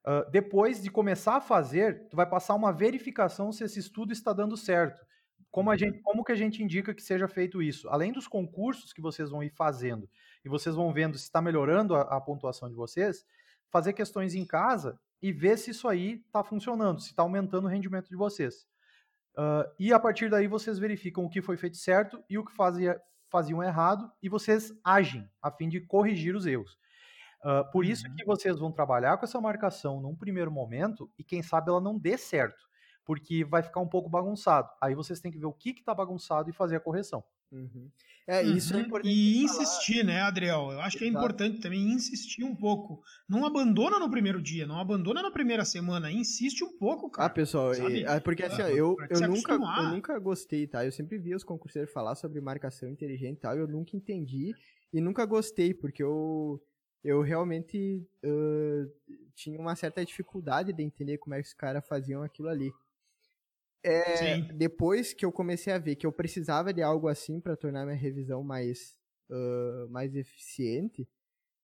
Uh, 0.04 0.28
depois 0.30 0.82
de 0.82 0.90
começar 0.90 1.36
a 1.36 1.40
fazer, 1.40 2.08
tu 2.08 2.16
vai 2.16 2.28
passar 2.28 2.54
uma 2.54 2.72
verificação 2.72 3.50
se 3.52 3.64
esse 3.64 3.78
estudo 3.78 4.12
está 4.12 4.32
dando 4.32 4.56
certo. 4.56 5.00
Como, 5.50 5.70
a 5.70 5.72
uhum. 5.72 5.78
gente, 5.78 6.00
como 6.00 6.24
que 6.24 6.32
a 6.32 6.36
gente 6.36 6.62
indica 6.62 6.92
que 6.92 7.02
seja 7.02 7.26
feito 7.26 7.62
isso? 7.62 7.88
Além 7.88 8.12
dos 8.12 8.28
concursos 8.28 8.92
que 8.92 9.00
vocês 9.00 9.30
vão 9.30 9.42
ir 9.42 9.50
fazendo, 9.50 10.08
e 10.44 10.48
vocês 10.48 10.74
vão 10.74 10.92
vendo 10.92 11.16
se 11.18 11.24
está 11.24 11.40
melhorando 11.40 11.94
a, 11.94 12.02
a 12.02 12.20
pontuação 12.20 12.68
de 12.68 12.74
vocês, 12.74 13.24
fazer 13.70 13.92
questões 13.92 14.34
em 14.34 14.44
casa 14.44 14.98
e 15.20 15.32
ver 15.32 15.58
se 15.58 15.70
isso 15.70 15.88
aí 15.88 16.22
está 16.26 16.44
funcionando, 16.44 17.00
se 17.00 17.08
está 17.10 17.22
aumentando 17.22 17.66
o 17.66 17.70
rendimento 17.70 18.08
de 18.08 18.16
vocês. 18.16 18.66
Uh, 19.36 19.68
e 19.78 19.92
a 19.92 19.98
partir 19.98 20.30
daí 20.30 20.46
vocês 20.46 20.78
verificam 20.78 21.24
o 21.24 21.28
que 21.28 21.42
foi 21.42 21.56
feito 21.56 21.76
certo 21.76 22.22
e 22.30 22.38
o 22.38 22.44
que 22.44 22.52
fazia, 22.52 23.00
faziam 23.28 23.62
errado 23.62 24.10
e 24.22 24.28
vocês 24.28 24.72
agem 24.84 25.28
a 25.42 25.50
fim 25.50 25.68
de 25.68 25.80
corrigir 25.80 26.34
os 26.34 26.46
erros. 26.46 26.78
Uh, 27.44 27.70
por 27.70 27.84
isso 27.84 28.04
que 28.14 28.22
uhum. 28.22 28.34
vocês 28.34 28.58
vão 28.58 28.72
trabalhar 28.72 29.16
com 29.18 29.24
essa 29.24 29.40
marcação 29.40 30.00
num 30.00 30.16
primeiro 30.16 30.50
momento 30.50 31.10
e 31.18 31.22
quem 31.22 31.42
sabe 31.42 31.70
ela 31.70 31.80
não 31.80 31.98
dê 31.98 32.16
certo, 32.16 32.66
porque 33.04 33.44
vai 33.44 33.62
ficar 33.62 33.80
um 33.80 33.88
pouco 33.88 34.08
bagunçado. 34.08 34.68
Aí 34.80 34.94
vocês 34.94 35.20
têm 35.20 35.30
que 35.30 35.38
ver 35.38 35.46
o 35.46 35.52
que 35.52 35.70
está 35.70 35.94
bagunçado 35.94 36.50
e 36.50 36.52
fazer 36.52 36.76
a 36.76 36.80
correção. 36.80 37.22
Uhum. 37.52 37.90
É, 38.28 38.42
isso 38.42 38.72
é 38.72 38.76
uhum. 38.76 38.82
é 38.82 38.86
importante. 38.86 39.14
E 39.14 39.44
insistir, 39.44 40.04
né, 40.04 40.20
Adriel? 40.20 40.72
Eu 40.72 40.80
acho 40.80 40.96
Exato. 40.96 40.98
que 40.98 41.04
é 41.04 41.08
importante 41.08 41.60
também 41.60 41.80
insistir 41.92 42.42
um 42.42 42.56
pouco. 42.56 43.00
Não 43.28 43.46
abandona 43.46 44.00
no 44.00 44.10
primeiro 44.10 44.42
dia, 44.42 44.66
não 44.66 44.80
abandona 44.80 45.22
na 45.22 45.30
primeira 45.30 45.64
semana. 45.64 46.10
Insiste 46.10 46.64
um 46.64 46.76
pouco, 46.76 47.08
cara. 47.08 47.26
Ah, 47.26 47.30
pessoal, 47.30 47.72
e, 47.74 48.04
é 48.04 48.20
porque 48.20 48.42
assim, 48.42 48.62
ó, 48.62 48.66
eu, 48.66 48.96
eu, 49.10 49.20
nunca, 49.28 49.52
eu 49.52 49.88
nunca 49.90 50.18
gostei, 50.18 50.66
tá? 50.66 50.84
Eu 50.84 50.90
sempre 50.90 51.18
vi 51.18 51.34
os 51.34 51.44
concurseiros 51.44 51.92
falar 51.92 52.16
sobre 52.16 52.40
marcação 52.40 52.88
inteligente 52.88 53.38
e 53.38 53.40
tal, 53.40 53.56
eu 53.56 53.68
nunca 53.68 53.96
entendi 53.96 54.52
e 54.92 55.00
nunca 55.00 55.24
gostei, 55.24 55.72
porque 55.72 56.02
eu, 56.02 56.60
eu 57.04 57.22
realmente 57.22 58.04
uh, 58.24 59.16
tinha 59.36 59.60
uma 59.60 59.76
certa 59.76 60.04
dificuldade 60.04 60.72
de 60.72 60.82
entender 60.82 61.18
como 61.18 61.34
é 61.34 61.42
que 61.42 61.48
os 61.48 61.54
caras 61.54 61.86
faziam 61.86 62.22
aquilo 62.22 62.48
ali. 62.48 62.72
É, 63.88 64.40
depois 64.52 65.14
que 65.14 65.24
eu 65.24 65.30
comecei 65.30 65.72
a 65.72 65.78
ver 65.78 65.94
que 65.94 66.04
eu 66.04 66.12
precisava 66.12 66.72
de 66.72 66.82
algo 66.82 67.06
assim 67.06 67.40
para 67.40 67.56
tornar 67.56 67.84
minha 67.84 67.96
revisão 67.96 68.42
mais, 68.42 68.98
uh, 69.30 69.88
mais 69.88 70.16
eficiente, 70.16 71.08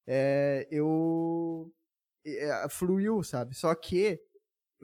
é, 0.06 0.68
eu 0.70 1.72
é, 2.24 2.68
fluiu, 2.68 3.22
sabe? 3.24 3.56
Só 3.56 3.74
que 3.74 4.20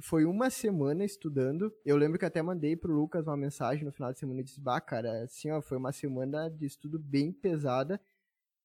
foi 0.03 0.25
uma 0.25 0.51
semana 0.51 1.05
estudando. 1.05 1.73
Eu 1.85 1.97
lembro 1.97 2.19
que 2.19 2.25
até 2.25 2.43
mandei 2.43 2.77
pro 2.77 2.93
Lucas 2.93 3.27
uma 3.27 3.37
mensagem 3.37 3.85
no 3.85 3.93
final 3.93 4.13
de 4.13 4.19
semana 4.19 4.41
e 4.41 4.45
disse: 4.45 4.61
Bah, 4.61 4.81
cara, 4.81 5.23
assim, 5.23 5.51
ó, 5.51 5.61
foi 5.63 5.79
uma 5.79 5.93
semana 5.93 6.49
de 6.51 6.67
estudo 6.67 6.99
bem 6.99 7.33
pesada. 7.33 8.01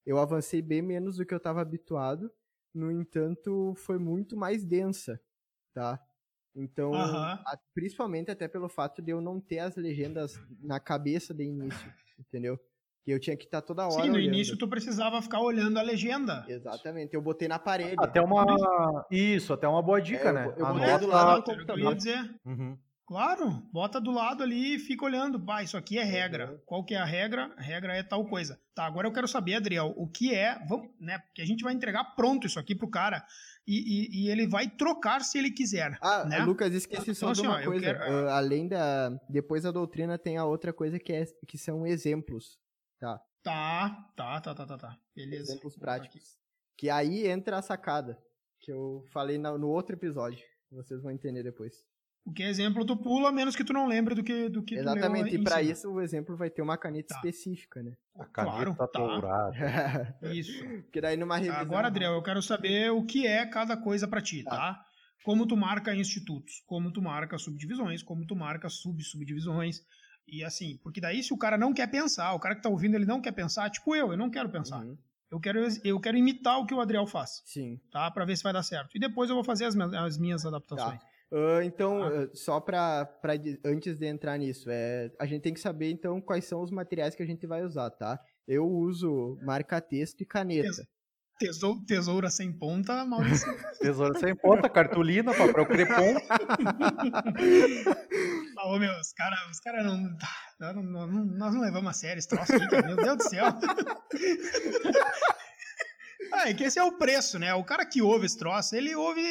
Eu 0.06 0.18
avancei 0.18 0.62
bem 0.62 0.82
menos 0.82 1.18
do 1.18 1.26
que 1.26 1.34
eu 1.34 1.38
estava 1.38 1.62
habituado. 1.62 2.32
No 2.74 2.92
entanto, 2.92 3.74
foi 3.78 4.00
muito 4.00 4.36
mais 4.36 4.64
densa, 4.64 5.22
tá? 5.74 6.00
Então, 6.56 6.92
uhum. 6.92 6.98
a, 6.98 7.58
principalmente 7.74 8.30
até 8.30 8.48
pelo 8.48 8.70
fato 8.70 9.02
de 9.02 9.12
eu 9.12 9.20
não 9.20 9.39
ter 9.39 9.60
as 9.60 9.76
legendas 9.76 10.39
na 10.62 10.80
cabeça 10.80 11.34
de 11.34 11.44
início, 11.44 11.92
entendeu? 12.20 12.60
Que 13.04 13.12
eu 13.12 13.20
tinha 13.20 13.36
que 13.36 13.46
estar 13.46 13.62
tá 13.62 13.68
toda 13.68 13.86
hora. 13.86 14.04
Sim, 14.04 14.10
no 14.10 14.16
olhando. 14.16 14.34
início 14.34 14.58
tu 14.58 14.68
precisava 14.68 15.22
ficar 15.22 15.42
olhando 15.42 15.78
a 15.78 15.82
legenda. 15.82 16.46
Exatamente, 16.48 17.16
eu 17.16 17.22
botei 17.22 17.48
na 17.48 17.60
parede. 17.60 17.96
Até 17.98 18.22
uma. 18.22 19.06
Isso, 19.12 19.52
até 19.52 19.68
uma 19.68 19.82
boa 19.82 20.02
dica, 20.02 20.30
é, 20.30 20.34
né? 20.34 20.46
Eu, 20.56 20.66
eu 20.66 20.74
botei 20.74 20.98
do 21.00 21.08
lado 21.08 21.42
do 21.42 21.44
computador. 21.44 21.96
dizer. 21.96 22.36
Uhum. 22.46 22.78
Claro, 23.06 23.62
bota 23.72 24.00
do 24.00 24.12
lado 24.12 24.44
ali 24.44 24.76
e 24.76 24.80
fica 24.80 25.04
olhando. 25.04 25.38
Bah, 25.38 25.62
isso 25.62 25.76
aqui 25.76 25.98
é 25.98 26.04
regra. 26.04 26.52
Uhum. 26.52 26.60
Qual 26.66 26.86
que 26.86 26.94
é 26.94 26.98
a 26.98 27.06
regra? 27.06 27.54
A 27.58 27.62
regra 27.62 27.96
é 27.96 28.02
tal 28.02 28.26
coisa. 28.26 28.60
Tá, 28.74 28.86
agora 28.86 29.08
eu 29.08 29.12
quero 29.12 29.28
saber, 29.28 29.56
Adriel, 29.56 29.94
o 29.98 30.08
que 30.08 30.34
é, 30.34 30.58
vamos, 30.68 30.89
né? 31.00 31.20
Porque 31.20 31.42
a 31.42 31.46
gente 31.46 31.63
vai 31.63 31.74
entregar 31.74 32.16
pronto 32.16 32.48
isso 32.48 32.58
aqui 32.60 32.74
pro 32.74 32.89
cara 32.89 33.24
e, 33.68 33.76
e, 33.76 34.24
e 34.24 34.30
ele 34.30 34.48
vai 34.48 34.70
trocar 34.70 35.22
se 35.22 35.38
ele 35.38 35.52
quiser. 35.52 35.98
Ah, 36.02 36.24
né? 36.24 36.39
Lucas, 36.39 36.74
esqueci 36.74 37.12
então, 37.12 37.13
só 37.13 37.32
assim, 37.32 37.42
de 37.42 37.48
uma 37.48 37.60
ó, 37.60 37.63
coisa. 37.63 37.82
Quero... 37.82 38.00
Uh, 38.00 38.30
além 38.30 38.68
da. 38.70 39.10
Depois 39.30 39.63
da 39.63 39.72
doutrina 39.72 40.18
tem 40.18 40.38
a 40.38 40.46
outra 40.46 40.72
coisa 40.72 40.98
que, 40.98 41.12
é, 41.12 41.26
que 41.46 41.58
são 41.58 41.86
exemplos. 41.86 42.58
Tá. 43.00 43.20
Tá, 43.44 44.10
tá, 44.16 44.39
tá, 44.39 44.56
tá, 44.56 44.66
tá, 44.66 44.78
tá. 44.78 44.98
Beleza. 45.13 45.52
Exemplos 45.52 45.76
práticos. 45.76 46.38
Que 46.78 46.89
aí 46.89 47.28
entra 47.28 47.58
a 47.58 47.62
sacada. 47.62 48.18
Que 48.62 48.72
eu 48.72 49.04
falei 49.12 49.38
no 49.38 49.68
outro 49.68 49.94
episódio. 49.94 50.42
Vocês 50.72 51.02
vão 51.02 51.12
entender 51.12 51.44
depois. 51.44 51.74
O 52.26 52.32
que 52.32 52.42
é 52.42 52.48
exemplo 52.48 52.86
tu 52.86 52.96
pula, 52.96 53.32
menos 53.34 53.56
que 53.56 53.66
tu 53.66 53.74
não 53.74 53.86
lembre 53.86 54.16
do 54.16 54.24
que, 54.24 54.48
do 54.48 54.64
que 54.64 54.76
Exatamente, 54.76 55.30
tu 55.30 55.36
e 55.36 55.44
para 55.44 55.62
isso 55.62 55.92
o 55.92 56.00
exemplo 56.00 56.38
vai 56.38 56.50
ter 56.50 56.62
uma 56.62 56.78
caneta 56.78 57.10
tá. 57.10 57.16
específica, 57.16 57.84
né? 57.84 57.98
A 58.18 58.26
caneta 58.26 58.74
claro, 58.74 58.76
tá. 58.76 59.00
dourada. 59.00 60.18
isso. 60.34 60.66
Porque 60.84 61.02
daí 61.02 61.18
numa 61.18 61.36
revisão... 61.36 61.60
Agora, 61.60 61.88
Adriel, 61.88 62.14
eu 62.14 62.24
quero 62.24 62.42
saber 62.42 62.92
o 62.92 63.04
que 63.04 63.28
é 63.28 63.46
cada 63.46 63.76
coisa 63.76 64.08
para 64.08 64.22
ti, 64.22 64.42
tá. 64.44 64.52
tá? 64.52 64.86
Como 65.26 65.46
tu 65.46 65.58
marca 65.58 65.94
institutos, 65.94 66.64
como 66.66 66.92
tu 66.94 67.02
marca 67.02 67.38
subdivisões, 67.38 68.02
como 68.02 68.26
tu 68.26 68.36
marca 68.36 68.70
sub-subdivisões. 68.70 69.82
E 70.26 70.46
assim, 70.46 70.80
porque 70.82 71.02
daí 71.02 71.22
se 71.22 71.34
o 71.34 71.38
cara 71.38 71.58
não 71.58 71.74
quer 71.74 71.88
pensar, 71.88 72.34
o 72.34 72.40
cara 72.40 72.56
que 72.56 72.62
tá 72.62 72.70
ouvindo 72.70 72.96
ele 72.96 73.06
não 73.06 73.22
quer 73.22 73.34
pensar, 73.34 73.70
tipo 73.70 73.94
eu, 73.96 74.12
eu 74.12 74.18
não 74.18 74.30
quero 74.30 74.50
pensar. 74.50 74.82
Uhum. 74.82 74.98
Eu 75.30 75.40
quero, 75.40 75.60
eu 75.84 76.00
quero 76.00 76.16
imitar 76.16 76.60
o 76.60 76.66
que 76.66 76.74
o 76.74 76.80
Adriel 76.80 77.08
faz. 77.08 77.42
Sim. 77.44 77.82
Tá? 77.92 78.10
Para 78.12 78.24
ver 78.24 78.38
se 78.38 78.44
vai 78.44 78.54
dar 78.54 78.64
certo. 78.64 78.96
E 78.96 79.00
depois 79.00 79.30
eu 79.30 79.36
vou 79.36 79.44
fazer 79.44 79.66
as, 79.66 79.76
as 79.76 80.18
minhas 80.18 80.46
adaptações. 80.46 81.02
Tá. 81.02 81.12
Uh, 81.32 81.64
então, 81.64 82.04
ah. 82.04 82.26
uh, 82.26 82.36
só 82.36 82.60
para 82.60 83.10
antes 83.66 83.98
de 83.98 84.06
entrar 84.06 84.38
nisso, 84.38 84.70
é, 84.70 85.12
a 85.20 85.26
gente 85.26 85.42
tem 85.42 85.54
que 85.54 85.60
saber 85.60 85.92
então 85.92 86.22
quais 86.22 86.46
são 86.46 86.62
os 86.62 86.70
materiais 86.70 87.16
que 87.16 87.24
a 87.24 87.26
gente 87.26 87.48
vai 87.48 87.64
usar, 87.64 87.90
tá? 87.90 88.20
Eu 88.48 88.68
uso 88.68 89.40
marca-texto 89.42 90.22
e 90.22 90.26
caneta. 90.26 90.88
Tesoura, 91.40 91.80
tesoura 91.88 92.30
sem 92.30 92.52
ponta, 92.52 93.04
Maurício. 93.06 93.48
tesoura 93.82 94.20
sem 94.20 94.36
ponta, 94.36 94.70
cartolina, 94.70 95.34
papel 95.34 95.66
crepom. 95.66 96.16
Ô, 98.66 98.78
meu, 98.78 98.92
os 99.00 99.14
caras 99.14 99.40
os 99.52 99.60
cara 99.60 99.84
não, 99.84 99.98
não, 100.60 100.84
não, 100.84 101.26
Nós 101.26 101.54
não 101.54 101.62
levamos 101.62 101.90
a 101.90 101.94
sério 101.94 102.20
esse 102.20 102.30
troço 102.30 102.56
aqui, 102.56 102.70
cara. 102.70 102.88
Meu 102.88 102.96
Deus 102.96 103.18
do 103.18 103.24
céu. 103.24 103.46
Ah, 106.32 106.50
é 106.50 106.54
que 106.54 106.64
esse 106.64 106.80
é 106.80 106.84
o 106.84 106.94
preço, 106.94 107.38
né? 107.38 107.54
O 107.54 107.64
cara 107.64 107.86
que 107.86 108.02
ouve 108.02 108.26
esse 108.26 108.38
troço, 108.38 108.76
ele 108.76 108.96
ouve 108.96 109.22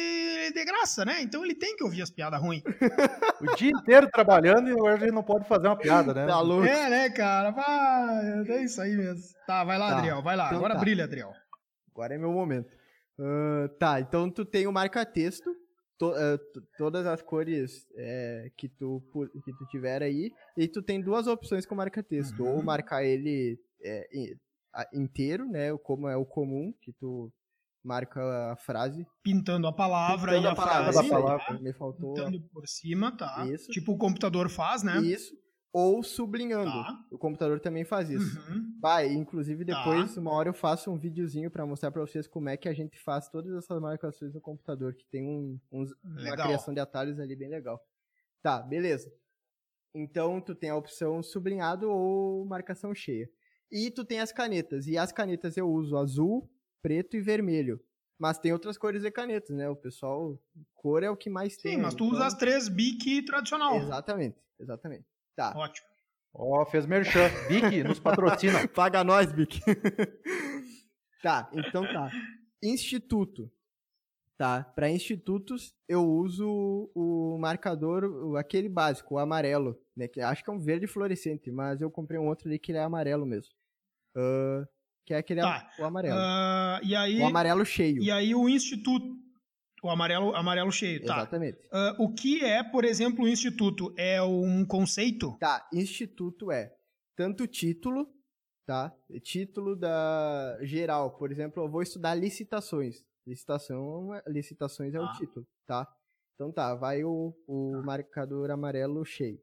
de 0.51 0.65
graça, 0.65 1.05
né? 1.05 1.21
Então 1.21 1.43
ele 1.43 1.55
tem 1.55 1.75
que 1.75 1.83
ouvir 1.83 2.01
as 2.01 2.09
piadas 2.09 2.39
ruins. 2.39 2.63
o 3.41 3.55
dia 3.55 3.71
inteiro 3.71 4.09
trabalhando 4.09 4.69
e 4.69 4.73
hoje 4.73 5.03
ele 5.03 5.11
não 5.11 5.23
pode 5.23 5.47
fazer 5.47 5.67
uma 5.67 5.77
piada, 5.77 6.13
né? 6.13 6.25
Tá 6.25 6.39
louco. 6.39 6.65
É, 6.65 6.89
né, 6.89 7.09
cara? 7.09 7.51
Vai, 7.51 8.43
é 8.49 8.63
isso 8.63 8.81
aí 8.81 8.95
mesmo. 8.95 9.23
Tá, 9.45 9.63
vai 9.63 9.77
lá, 9.77 9.89
tá. 9.89 9.97
Adriel, 9.97 10.21
vai 10.21 10.35
lá. 10.35 10.47
Então 10.47 10.57
Agora 10.57 10.75
tá. 10.75 10.79
brilha, 10.79 11.03
Adriel. 11.03 11.33
Agora 11.91 12.15
é 12.15 12.17
meu 12.17 12.31
momento. 12.31 12.69
Uh, 13.19 13.69
tá, 13.77 13.99
então 13.99 14.29
tu 14.29 14.43
tem 14.43 14.65
o 14.65 14.71
marca-texto, 14.71 15.55
to, 15.99 16.09
uh, 16.09 16.61
todas 16.77 17.05
as 17.05 17.21
cores 17.21 17.85
é, 17.95 18.51
que, 18.57 18.67
tu, 18.67 19.03
que 19.45 19.53
tu 19.53 19.65
tiver 19.67 20.01
aí, 20.01 20.31
e 20.57 20.67
tu 20.67 20.81
tem 20.81 20.99
duas 20.99 21.27
opções 21.27 21.65
com 21.65 21.75
marca-texto. 21.75 22.43
Uhum. 22.43 22.55
Ou 22.55 22.63
marcar 22.63 23.03
ele 23.03 23.59
é, 23.83 24.07
inteiro, 24.93 25.45
né? 25.47 25.77
Como 25.83 26.07
é 26.07 26.17
o 26.17 26.25
comum, 26.25 26.73
que 26.81 26.91
tu 26.93 27.31
marca 27.83 28.51
a 28.51 28.55
frase. 28.55 29.05
Pintando 29.21 29.67
a 29.67 29.73
palavra 29.73 30.33
Pintando 30.33 30.45
e 30.45 30.49
a, 30.49 30.51
a 30.51 30.55
frase. 30.55 31.01
Da 31.01 31.09
palavra, 31.09 31.59
me 31.59 31.73
faltou. 31.73 32.13
Pintando 32.13 32.41
por 32.49 32.67
cima, 32.67 33.15
tá. 33.15 33.45
Isso. 33.47 33.69
Tipo 33.71 33.93
o 33.93 33.97
computador 33.97 34.49
faz, 34.49 34.83
né? 34.83 34.99
Isso. 35.01 35.33
Ou 35.71 36.03
sublinhando. 36.03 36.71
Tá. 36.71 37.05
O 37.11 37.17
computador 37.17 37.59
também 37.59 37.83
faz 37.83 38.09
isso. 38.09 38.39
Uhum. 38.39 38.77
Vai, 38.79 39.07
inclusive 39.07 39.65
depois, 39.65 40.13
tá. 40.13 40.21
uma 40.21 40.31
hora 40.31 40.49
eu 40.49 40.53
faço 40.53 40.91
um 40.91 40.99
videozinho 40.99 41.49
para 41.49 41.65
mostrar 41.65 41.91
para 41.91 42.01
vocês 42.01 42.27
como 42.27 42.47
é 42.47 42.55
que 42.55 42.69
a 42.69 42.73
gente 42.73 42.99
faz 42.99 43.27
todas 43.27 43.51
essas 43.55 43.81
marcações 43.81 44.33
no 44.33 44.39
computador, 44.39 44.93
que 44.93 45.05
tem 45.07 45.27
um, 45.27 45.59
um 45.71 45.85
uma 46.03 46.37
criação 46.37 46.75
de 46.75 46.79
atalhos 46.79 47.19
ali 47.19 47.35
bem 47.35 47.49
legal. 47.49 47.81
Tá, 48.43 48.61
beleza. 48.61 49.11
Então, 49.95 50.39
tu 50.39 50.53
tem 50.53 50.69
a 50.69 50.75
opção 50.75 51.23
sublinhado 51.23 51.89
ou 51.89 52.45
marcação 52.45 52.93
cheia. 52.93 53.27
E 53.71 53.89
tu 53.89 54.05
tem 54.05 54.19
as 54.19 54.31
canetas. 54.31 54.85
E 54.85 54.97
as 54.97 55.11
canetas 55.11 55.57
eu 55.57 55.67
uso 55.67 55.97
azul, 55.97 56.47
preto 56.83 57.17
e 57.17 57.21
vermelho. 57.21 57.81
Mas 58.19 58.37
tem 58.37 58.53
outras 58.53 58.77
cores 58.77 59.01
de 59.01 59.09
canetas, 59.09 59.55
né? 59.55 59.67
O 59.67 59.75
pessoal, 59.75 60.39
cor 60.75 61.01
é 61.01 61.09
o 61.09 61.17
que 61.17 61.29
mais 61.29 61.55
Sim, 61.55 61.61
tem. 61.61 61.75
Sim, 61.75 61.81
mas 61.81 61.95
tu 61.95 62.03
então... 62.05 62.15
usa 62.15 62.27
as 62.27 62.35
três 62.35 62.69
BIC 62.69 63.25
tradicional. 63.25 63.77
Exatamente, 63.77 64.37
exatamente. 64.59 65.05
Tá. 65.35 65.53
Ótimo. 65.55 65.87
Ó, 66.35 66.61
oh, 66.61 66.65
fez 66.65 66.85
merchan. 66.85 67.29
BIC 67.47 67.83
nos 67.83 67.99
patrocina. 67.99 68.67
Paga 68.69 69.03
nós, 69.03 69.31
BIC. 69.31 69.59
tá, 71.23 71.49
então 71.53 71.83
tá. 71.83 72.11
Instituto. 72.61 73.51
Tá, 74.35 74.63
para 74.63 74.89
institutos 74.89 75.75
eu 75.87 76.03
uso 76.03 76.91
o 76.95 77.37
marcador, 77.39 78.35
aquele 78.35 78.67
básico, 78.67 79.15
o 79.15 79.19
amarelo, 79.19 79.79
né? 79.95 80.07
Que 80.07 80.21
acho 80.21 80.43
que 80.43 80.49
é 80.49 80.53
um 80.53 80.59
verde 80.59 80.87
fluorescente, 80.87 81.51
mas 81.51 81.81
eu 81.81 81.91
comprei 81.91 82.19
um 82.19 82.27
outro 82.27 82.49
ali 82.49 82.57
que 82.57 82.71
ele 82.71 82.79
é 82.79 82.83
amarelo 82.83 83.25
mesmo. 83.27 83.53
Uh, 84.17 84.67
que 85.05 85.13
é 85.13 85.17
aquele 85.17 85.41
tá. 85.41 85.69
o 85.79 85.83
amarelo. 85.83 86.15
Uh, 86.15 86.85
e 86.85 86.95
aí, 86.95 87.19
o 87.19 87.25
amarelo 87.25 87.65
cheio. 87.65 88.01
E 88.01 88.11
aí 88.11 88.33
o 88.33 88.47
instituto. 88.47 89.21
O 89.83 89.89
amarelo, 89.89 90.33
amarelo 90.33 90.71
cheio, 90.71 91.03
tá. 91.03 91.17
Exatamente. 91.17 91.57
Uh, 91.67 92.03
o 92.03 92.13
que 92.13 92.43
é, 92.43 92.63
por 92.63 92.85
exemplo, 92.85 93.25
o 93.25 93.27
instituto? 93.27 93.93
É 93.97 94.21
um 94.21 94.65
conceito? 94.65 95.35
Tá, 95.39 95.67
instituto 95.73 96.51
é 96.51 96.73
tanto 97.17 97.45
título, 97.45 98.07
tá? 98.65 98.93
Título 99.21 99.75
da 99.75 100.57
geral. 100.61 101.17
Por 101.17 101.31
exemplo, 101.31 101.63
eu 101.63 101.69
vou 101.69 101.81
estudar 101.81 102.15
licitações. 102.15 103.03
Licitação, 103.27 104.09
licitações 104.27 104.93
é 104.93 104.99
o 104.99 105.05
tá. 105.05 105.13
título, 105.13 105.47
tá? 105.65 105.87
Então 106.35 106.51
tá, 106.51 106.75
vai 106.75 107.03
o, 107.03 107.33
o 107.47 107.71
tá. 107.73 107.81
marcador 107.81 108.51
amarelo 108.51 109.03
cheio. 109.05 109.39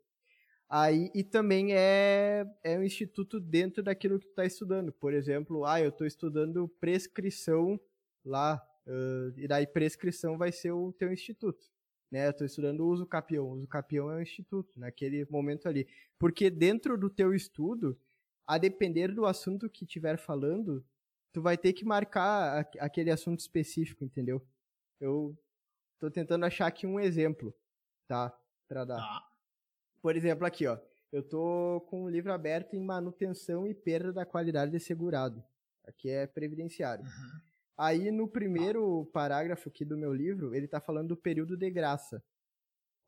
Aí, 0.72 1.10
e 1.12 1.24
também 1.24 1.74
é, 1.74 2.46
é 2.62 2.78
um 2.78 2.84
instituto 2.84 3.40
dentro 3.40 3.82
daquilo 3.82 4.20
que 4.20 4.26
tu 4.26 4.30
está 4.30 4.44
estudando. 4.44 4.92
Por 4.92 5.12
exemplo, 5.12 5.64
ah, 5.64 5.80
eu 5.80 5.88
estou 5.88 6.06
estudando 6.06 6.68
prescrição 6.80 7.78
lá, 8.24 8.64
uh, 8.86 9.36
e 9.36 9.48
daí 9.48 9.66
prescrição 9.66 10.38
vai 10.38 10.52
ser 10.52 10.70
o 10.70 10.92
teu 10.92 11.12
instituto. 11.12 11.66
Né? 12.08 12.26
Eu 12.26 12.30
estou 12.30 12.46
estudando 12.46 12.86
uso 12.86 13.04
capião. 13.04 13.50
Uso 13.50 13.66
capião 13.66 14.12
é 14.12 14.18
um 14.18 14.22
instituto, 14.22 14.78
naquele 14.78 15.26
momento 15.28 15.68
ali. 15.68 15.88
Porque 16.16 16.48
dentro 16.48 16.96
do 16.96 17.10
teu 17.10 17.34
estudo, 17.34 17.98
a 18.46 18.56
depender 18.56 19.12
do 19.12 19.26
assunto 19.26 19.68
que 19.68 19.84
estiver 19.84 20.18
falando, 20.18 20.84
tu 21.32 21.42
vai 21.42 21.58
ter 21.58 21.72
que 21.72 21.84
marcar 21.84 22.68
aquele 22.78 23.10
assunto 23.10 23.40
específico, 23.40 24.04
entendeu? 24.04 24.40
Eu 25.00 25.36
estou 25.94 26.12
tentando 26.12 26.44
achar 26.44 26.68
aqui 26.68 26.86
um 26.86 27.00
exemplo, 27.00 27.52
tá? 28.06 28.32
Para 28.68 28.84
dar. 28.84 28.98
Tá. 28.98 29.29
Por 30.02 30.16
exemplo, 30.16 30.46
aqui, 30.46 30.66
ó. 30.66 30.78
Eu 31.12 31.22
tô 31.22 31.84
com 31.88 32.04
o 32.04 32.08
livro 32.08 32.32
aberto 32.32 32.74
em 32.74 32.80
manutenção 32.80 33.66
e 33.66 33.74
perda 33.74 34.12
da 34.12 34.24
qualidade 34.24 34.70
de 34.70 34.78
segurado. 34.78 35.42
Aqui 35.84 36.08
é 36.08 36.26
previdenciário. 36.26 37.04
Uhum. 37.04 37.40
Aí 37.76 38.10
no 38.10 38.28
primeiro 38.28 39.06
parágrafo 39.06 39.68
aqui 39.68 39.84
do 39.84 39.96
meu 39.96 40.12
livro, 40.12 40.54
ele 40.54 40.68
tá 40.68 40.80
falando 40.80 41.08
do 41.08 41.16
período 41.16 41.56
de 41.56 41.70
graça. 41.70 42.22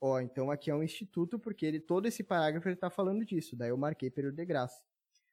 Ó, 0.00 0.18
então 0.18 0.50
aqui 0.50 0.70
é 0.70 0.74
um 0.74 0.82
instituto 0.82 1.38
porque 1.38 1.64
ele 1.64 1.78
todo 1.78 2.06
esse 2.08 2.24
parágrafo 2.24 2.68
ele 2.68 2.76
tá 2.76 2.90
falando 2.90 3.24
disso. 3.24 3.54
Daí 3.54 3.68
eu 3.68 3.76
marquei 3.76 4.10
período 4.10 4.34
de 4.34 4.44
graça. 4.44 4.82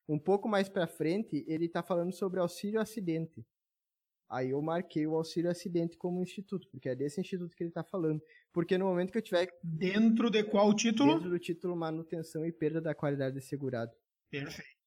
Um 0.08 0.20
pouco 0.20 0.48
mais 0.48 0.70
para 0.70 0.86
frente, 0.88 1.44
ele 1.48 1.68
tá 1.68 1.82
falando 1.82 2.12
sobre 2.12 2.40
auxílio 2.40 2.80
acidente. 2.80 3.44
Aí 4.30 4.52
eu 4.52 4.62
marquei 4.62 5.08
o 5.08 5.16
auxílio 5.16 5.50
acidente 5.50 5.98
como 5.98 6.22
instituto, 6.22 6.68
porque 6.70 6.90
é 6.90 6.96
desse 6.96 7.20
instituto 7.20 7.56
que 7.56 7.64
ele 7.64 7.72
está 7.72 7.84
falando. 7.84 8.22
Porque 8.54 8.78
no 8.78 8.86
momento 8.86 9.12
que 9.12 9.18
eu 9.18 9.22
tiver. 9.24 9.52
Dentro 9.64 10.30
de 10.30 10.44
qual 10.44 10.72
título? 10.76 11.16
Dentro 11.16 11.30
do 11.32 11.40
título 11.40 11.76
manutenção 11.76 12.46
e 12.46 12.52
perda 12.52 12.80
da 12.80 12.94
qualidade 12.94 13.36
de 13.36 13.42
segurado. 13.42 13.92
Perfeito. 14.30 14.78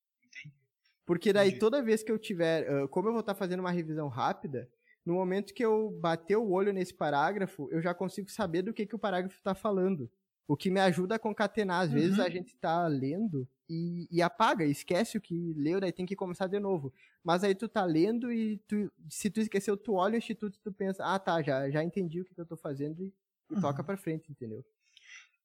Porque 1.05 1.33
daí 1.33 1.59
toda 1.59 1.83
vez 1.83 2.05
que 2.05 2.13
eu 2.13 2.19
tiver. 2.19 2.87
Como 2.89 3.09
eu 3.09 3.13
vou 3.13 3.21
estar 3.21 3.35
tá 3.35 3.39
fazendo 3.39 3.61
uma 3.61 3.73
revisão 3.73 4.07
rápida, 4.07 4.71
no 5.05 5.15
momento 5.15 5.53
que 5.53 5.65
eu 5.65 5.91
bater 6.01 6.37
o 6.37 6.51
olho 6.51 6.73
nesse 6.73 6.95
parágrafo, 6.95 7.69
eu 7.73 7.83
já 7.83 7.93
consigo 7.93 8.31
saber 8.31 8.63
do 8.63 8.73
que, 8.73 8.87
que 8.87 8.95
o 8.95 8.99
parágrafo 8.99 9.37
está 9.37 9.55
falando. 9.55 10.09
O 10.47 10.57
que 10.57 10.71
me 10.71 10.81
ajuda 10.81 11.17
a 11.17 11.19
concatenar. 11.19 11.83
Às 11.83 11.89
uhum. 11.89 11.95
vezes 11.95 12.21
a 12.21 12.29
gente 12.29 12.55
está 12.55 12.87
lendo 12.87 13.49
e, 13.73 14.07
e, 14.11 14.21
apaga, 14.21 14.67
esquece 14.67 15.17
o 15.17 15.21
que 15.21 15.55
leu, 15.55 15.81
daí 15.81 15.93
tem 15.93 16.05
que 16.05 16.15
começar 16.15 16.47
de 16.47 16.61
novo. 16.61 16.93
Mas 17.25 17.43
aí 17.43 17.55
tu 17.55 17.67
tá 17.67 17.85
lendo 17.87 18.31
e 18.31 18.59
tu, 18.69 18.93
se 19.09 19.31
tu 19.31 19.41
esqueceu, 19.41 19.79
tu 19.79 19.95
olha 19.95 20.15
o 20.15 20.19
instituto 20.19 20.57
e 20.57 20.61
tu 20.61 20.71
pensa, 20.71 21.03
ah 21.03 21.19
tá, 21.19 21.41
já, 21.43 21.71
já 21.71 21.83
entendi 21.83 22.21
o 22.21 22.25
que, 22.25 22.35
que 22.35 22.41
eu 22.41 22.45
tô 22.45 22.57
fazendo 22.57 23.03
e, 23.03 23.07
e 23.51 23.55
uhum. 23.55 23.61
toca 23.63 23.83
pra 23.83 23.97
frente, 23.97 24.31
entendeu? 24.31 24.63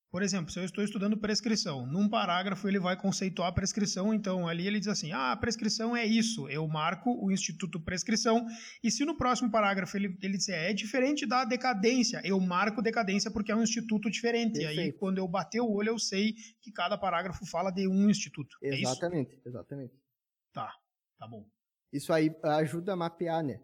Por 0.10 0.24
exemplo, 0.24 0.52
se 0.52 0.60
eu 0.60 0.64
estou 0.64 0.84
estudando 0.84 1.18
prescrição, 1.18 1.86
num 1.86 2.08
parágrafo 2.08 2.66
ele 2.68 2.80
vai 2.80 2.96
conceituar 2.96 3.50
a 3.50 3.52
prescrição, 3.52 4.14
então 4.14 4.48
ali 4.48 4.66
ele 4.66 4.80
diz 4.80 4.88
assim: 4.88 5.12
ah, 5.12 5.34
a 5.34 5.38
prescrição 5.38 5.96
é 5.96 6.06
isso. 6.06 6.48
Eu 6.48 6.66
marco 6.66 7.12
o 7.22 7.30
Instituto 7.30 7.84
Prescrição, 7.84 8.46
e 8.82 8.90
se 8.90 9.04
no 9.04 9.18
próximo 9.18 9.52
parágrafo 9.52 9.98
ele, 9.98 10.18
ele 10.22 10.38
disser 10.38 10.58
é 10.58 10.74
diferente 10.74 11.26
da 11.26 11.44
decadência, 11.44 12.22
eu 12.24 12.40
marco 12.40 12.82
decadência 12.82 13.30
porque 13.30 13.52
é 13.52 13.56
um 13.56 13.64
instituto 13.64 14.10
diferente. 14.10 14.60
Perfeito. 14.60 14.80
E 14.80 14.84
aí, 14.84 14.94
quando 14.94 15.18
eu 15.18 15.28
bater 15.28 15.60
o 15.60 15.70
olho, 15.70 15.90
eu 15.90 16.00
sei 16.00 16.34
que 16.62 16.72
cada 16.72 16.98
parágrafo 16.98 17.46
fala 17.46 17.70
de 17.70 17.86
um 17.86 18.10
instituto. 18.10 18.56
É 18.64 18.80
exatamente, 18.80 19.36
é 19.46 19.50
exatamente. 19.50 19.94
Tá, 20.54 20.74
tá 21.20 21.28
bom. 21.28 21.46
Isso 21.92 22.14
aí 22.14 22.34
ajuda 22.44 22.94
a 22.94 22.96
mapear, 22.96 23.44
né? 23.44 23.60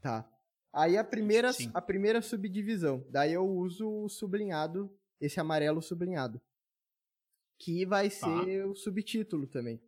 Tá. 0.00 0.28
Aí 0.72 0.96
a 0.96 1.02
primeira, 1.02 1.50
a 1.74 1.82
primeira 1.82 2.22
subdivisão. 2.22 3.04
Daí 3.10 3.32
eu 3.32 3.44
uso 3.44 4.04
o 4.04 4.08
sublinhado 4.08 4.88
esse 5.20 5.38
amarelo 5.38 5.82
sublinhado. 5.82 6.40
Que 7.58 7.84
vai 7.84 8.08
tá. 8.08 8.44
ser 8.44 8.66
o 8.66 8.74
subtítulo 8.74 9.46
também. 9.46 9.78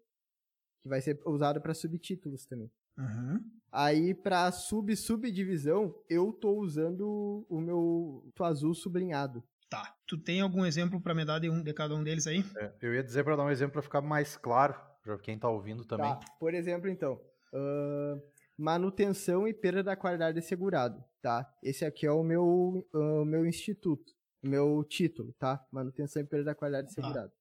Que 0.82 0.88
vai 0.88 1.00
ser 1.00 1.20
usado 1.26 1.60
para 1.60 1.74
subtítulos 1.74 2.44
também. 2.44 2.70
Uhum. 2.98 3.40
Aí, 3.70 4.14
para 4.14 4.52
sub-subdivisão, 4.52 5.94
eu 6.08 6.30
tô 6.32 6.58
usando 6.58 7.46
o 7.48 7.60
meu 7.60 8.30
azul 8.40 8.74
sublinhado. 8.74 9.42
Tá. 9.70 9.96
Tu 10.06 10.18
tem 10.18 10.42
algum 10.42 10.66
exemplo 10.66 11.00
para 11.00 11.14
me 11.14 11.24
dar 11.24 11.38
de, 11.38 11.48
um, 11.48 11.62
de 11.62 11.72
cada 11.72 11.94
um 11.94 12.04
deles 12.04 12.26
aí? 12.26 12.44
É, 12.58 12.72
eu 12.82 12.94
ia 12.94 13.02
dizer 13.02 13.24
para 13.24 13.36
dar 13.36 13.44
um 13.44 13.50
exemplo 13.50 13.72
para 13.72 13.82
ficar 13.82 14.02
mais 14.02 14.36
claro 14.36 14.74
para 15.02 15.18
quem 15.18 15.38
tá 15.38 15.48
ouvindo 15.48 15.84
também. 15.84 16.10
Tá. 16.10 16.20
Por 16.38 16.52
exemplo, 16.52 16.90
então, 16.90 17.14
uh, 17.14 18.22
manutenção 18.58 19.48
e 19.48 19.54
perda 19.54 19.82
da 19.82 19.96
qualidade 19.96 20.38
assegurado, 20.38 21.02
tá? 21.22 21.50
Esse 21.62 21.84
aqui 21.84 22.06
é 22.06 22.12
o 22.12 22.22
meu, 22.22 22.86
uh, 22.92 23.24
meu 23.24 23.46
instituto 23.46 24.12
meu 24.42 24.84
título, 24.84 25.32
tá? 25.34 25.64
Manutenção 25.70 26.22
e 26.22 26.26
perda 26.26 26.46
da 26.46 26.54
qualidade 26.54 26.88
tá. 26.88 26.94
segurada. 26.94 27.32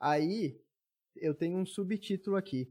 Aí, 0.00 0.60
eu 1.14 1.34
tenho 1.34 1.56
um 1.58 1.66
subtítulo 1.66 2.36
aqui, 2.36 2.70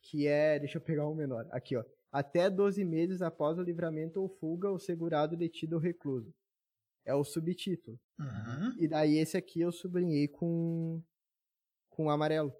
que 0.00 0.26
é, 0.26 0.58
deixa 0.58 0.78
eu 0.78 0.82
pegar 0.82 1.08
um 1.08 1.14
menor, 1.14 1.46
aqui 1.50 1.76
ó, 1.76 1.84
até 2.12 2.48
12 2.48 2.84
meses 2.84 3.22
após 3.22 3.58
o 3.58 3.62
livramento 3.62 4.20
ou 4.20 4.28
fuga, 4.28 4.70
o 4.70 4.78
segurado 4.78 5.36
detido 5.36 5.74
ou 5.74 5.82
recluso. 5.82 6.32
É 7.04 7.14
o 7.14 7.24
subtítulo. 7.24 7.98
Uhum. 8.18 8.76
E 8.78 8.86
daí 8.86 9.18
esse 9.18 9.36
aqui 9.36 9.60
eu 9.60 9.72
sublinhei 9.72 10.28
com 10.28 11.02
com 11.90 12.10
amarelo, 12.10 12.52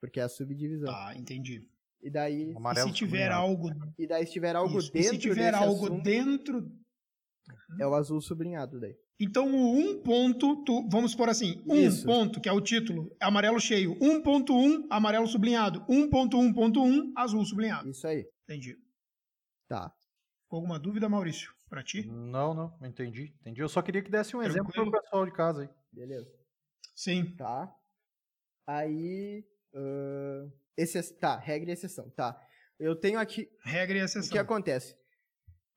porque 0.00 0.20
é 0.20 0.22
a 0.22 0.28
subdivisão. 0.28 0.94
Ah, 0.94 1.14
entendi. 1.16 1.66
E 2.02 2.10
daí, 2.10 2.52
amarelo 2.54 2.88
e 2.88 2.92
se 2.92 2.96
tiver 2.96 3.32
algo, 3.32 3.70
e 3.98 4.06
daí 4.06 4.26
se 4.26 4.32
tiver 4.32 4.54
algo 4.54 4.78
Isso. 4.78 4.92
dentro, 4.92 5.08
e 5.08 5.14
se 5.14 5.18
tiver 5.18 5.54
algo 5.54 5.86
assunto, 5.86 6.02
dentro, 6.02 6.72
é 7.78 7.86
o 7.86 7.94
azul 7.94 8.20
sublinhado 8.20 8.80
daí. 8.80 8.96
Então, 9.18 9.46
o 9.54 9.78
um 9.78 10.02
ponto, 10.02 10.64
tu, 10.64 10.88
vamos 10.90 11.14
por 11.14 11.28
assim, 11.28 11.62
um 11.66 11.76
Isso. 11.76 12.04
ponto, 12.04 12.40
que 12.40 12.48
é 12.48 12.52
o 12.52 12.60
título, 12.60 13.14
é 13.20 13.24
amarelo 13.24 13.60
cheio. 13.60 13.96
1.1, 14.00 14.86
amarelo 14.90 15.26
sublinhado. 15.26 15.80
1.1.1, 15.86 17.12
azul 17.16 17.44
sublinhado. 17.44 17.88
Isso 17.88 18.06
aí. 18.06 18.26
Entendi. 18.42 18.76
Tá. 19.68 19.92
alguma 20.50 20.78
dúvida, 20.78 21.08
Maurício, 21.08 21.54
para 21.68 21.82
ti? 21.82 22.06
Não, 22.06 22.54
não, 22.54 22.76
entendi. 22.82 23.34
Entendi. 23.40 23.60
Eu 23.60 23.68
só 23.68 23.82
queria 23.82 24.02
que 24.02 24.10
desse 24.10 24.36
um 24.36 24.40
Tranquilo. 24.40 24.66
exemplo 24.68 24.90
para 24.90 24.98
o 24.98 25.02
pessoal 25.02 25.26
de 25.26 25.32
casa 25.32 25.62
aí. 25.62 25.68
Beleza. 25.92 26.30
Sim. 26.94 27.34
Tá. 27.36 27.72
Aí, 28.66 29.44
uh, 29.74 30.52
esse, 30.76 31.14
tá, 31.18 31.38
regra 31.38 31.70
e 31.70 31.72
exceção, 31.72 32.10
tá. 32.10 32.40
Eu 32.78 32.96
tenho 32.96 33.18
aqui... 33.18 33.48
Regra 33.64 33.98
e 33.98 34.00
exceção. 34.00 34.28
O 34.28 34.32
que 34.32 34.38
acontece? 34.38 34.96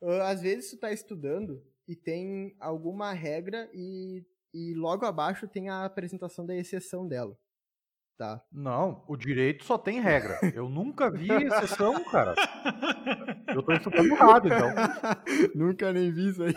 Uh, 0.01 0.21
às 0.23 0.41
vezes 0.41 0.69
tu 0.69 0.77
tá 0.77 0.91
estudando 0.91 1.63
e 1.87 1.95
tem 1.95 2.55
alguma 2.59 3.13
regra 3.13 3.69
e, 3.73 4.23
e 4.53 4.73
logo 4.75 5.05
abaixo 5.05 5.47
tem 5.47 5.69
a 5.69 5.85
apresentação 5.85 6.45
da 6.45 6.55
exceção 6.55 7.07
dela. 7.07 7.37
Tá. 8.17 8.43
Não, 8.51 9.05
o 9.07 9.15
direito 9.15 9.63
só 9.63 9.77
tem 9.77 9.99
regra. 9.99 10.39
Eu 10.53 10.67
nunca 10.67 11.09
vi 11.11 11.31
exceção, 11.31 12.03
cara. 12.05 12.33
Eu 13.53 13.61
tô 13.61 13.71
estudando 13.73 14.07
errado, 14.07 14.47
então. 14.47 14.69
nunca 15.53 15.93
nem 15.93 16.11
vi 16.11 16.29
isso 16.29 16.41
aí. 16.41 16.53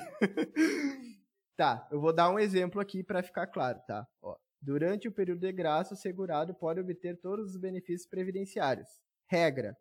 tá, 1.58 1.86
eu 1.92 2.00
vou 2.00 2.14
dar 2.14 2.30
um 2.30 2.38
exemplo 2.38 2.80
aqui 2.80 3.04
para 3.04 3.22
ficar 3.22 3.46
claro, 3.46 3.78
tá? 3.86 4.06
Ó, 4.22 4.36
durante 4.60 5.06
o 5.06 5.12
período 5.12 5.40
de 5.40 5.52
graça, 5.52 5.92
o 5.92 5.98
segurado 5.98 6.54
pode 6.54 6.80
obter 6.80 7.20
todos 7.20 7.50
os 7.50 7.60
benefícios 7.60 8.08
previdenciários. 8.08 8.88
Regra. 9.28 9.76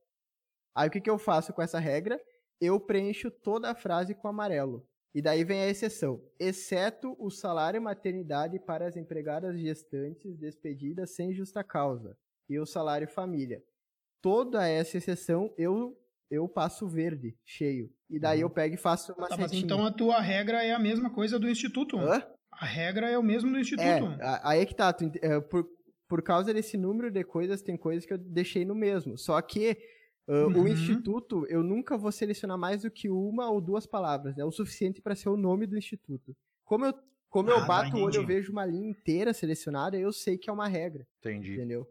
Aí 0.76 0.90
o 0.90 0.92
que, 0.92 1.00
que 1.00 1.10
eu 1.10 1.18
faço 1.18 1.54
com 1.54 1.62
essa 1.62 1.80
regra? 1.80 2.20
Eu 2.60 2.80
preencho 2.80 3.32
toda 3.32 3.70
a 3.70 3.76
frase 3.76 4.14
com 4.14 4.28
amarelo. 4.28 4.86
E 5.14 5.22
daí 5.22 5.44
vem 5.44 5.62
a 5.62 5.68
exceção, 5.68 6.22
exceto 6.40 7.16
o 7.18 7.32
salário 7.32 7.82
maternidade 7.82 8.60
para 8.60 8.88
as 8.88 8.96
empregadas 8.96 9.60
gestantes 9.60 10.38
despedidas 10.38 11.16
sem 11.16 11.34
justa 11.34 11.64
causa 11.64 12.16
e 12.48 12.60
o 12.60 12.66
salário 12.66 13.08
família. 13.08 13.64
Toda 14.22 14.68
essa 14.68 14.98
exceção 14.98 15.52
eu 15.58 15.98
eu 16.30 16.48
passo 16.48 16.88
verde, 16.88 17.36
cheio. 17.44 17.92
E 18.08 18.20
daí 18.20 18.40
uhum. 18.40 18.44
eu 18.44 18.50
pego 18.52 18.76
e 18.76 18.78
faço 18.78 19.14
uma 19.14 19.28
tá, 19.28 19.36
Mas 19.36 19.52
então 19.52 19.84
a 19.84 19.92
tua 19.92 20.22
regra 20.22 20.64
é 20.64 20.74
a 20.74 20.80
mesma 20.80 21.10
coisa 21.10 21.40
do 21.40 21.50
instituto. 21.50 21.98
Hã? 21.98 22.24
A 22.52 22.66
regra 22.66 23.10
é 23.10 23.18
o 23.18 23.24
mesmo 23.24 23.52
do 23.52 23.60
instituto. 23.60 23.88
É, 23.88 24.40
aí 24.44 24.62
é 24.62 24.66
que 24.66 24.76
tá. 24.76 24.94
Tu, 24.94 25.12
é, 25.22 25.40
por, 25.40 25.68
por 26.08 26.22
causa 26.22 26.54
desse 26.54 26.78
número 26.78 27.10
de 27.10 27.24
coisas, 27.24 27.64
tem 27.64 27.76
coisas 27.76 28.06
que 28.06 28.14
eu 28.14 28.18
deixei 28.18 28.64
no 28.64 28.76
mesmo. 28.76 29.18
Só 29.18 29.42
que 29.42 29.76
Uh, 30.30 30.46
uhum. 30.46 30.64
O 30.64 30.68
instituto, 30.68 31.44
eu 31.48 31.64
nunca 31.64 31.98
vou 31.98 32.12
selecionar 32.12 32.56
mais 32.56 32.84
do 32.84 32.92
que 32.92 33.10
uma 33.10 33.50
ou 33.50 33.60
duas 33.60 33.88
palavras. 33.88 34.36
É 34.38 34.42
né? 34.42 34.46
o 34.46 34.52
suficiente 34.52 35.02
para 35.02 35.16
ser 35.16 35.28
o 35.28 35.36
nome 35.36 35.66
do 35.66 35.76
instituto. 35.76 36.38
Como 36.64 36.86
eu, 36.86 36.94
como 37.30 37.50
ah, 37.50 37.56
eu 37.56 37.66
bato 37.66 37.98
o 37.98 38.02
olho, 38.02 38.18
eu 38.18 38.26
vejo 38.28 38.52
uma 38.52 38.64
linha 38.64 38.88
inteira 38.88 39.34
selecionada, 39.34 39.98
eu 39.98 40.14
sei 40.14 40.38
que 40.38 40.48
é 40.48 40.54
uma 40.54 40.68
regra. 40.68 41.04
Entendi. 41.18 41.54
Entendeu? 41.54 41.88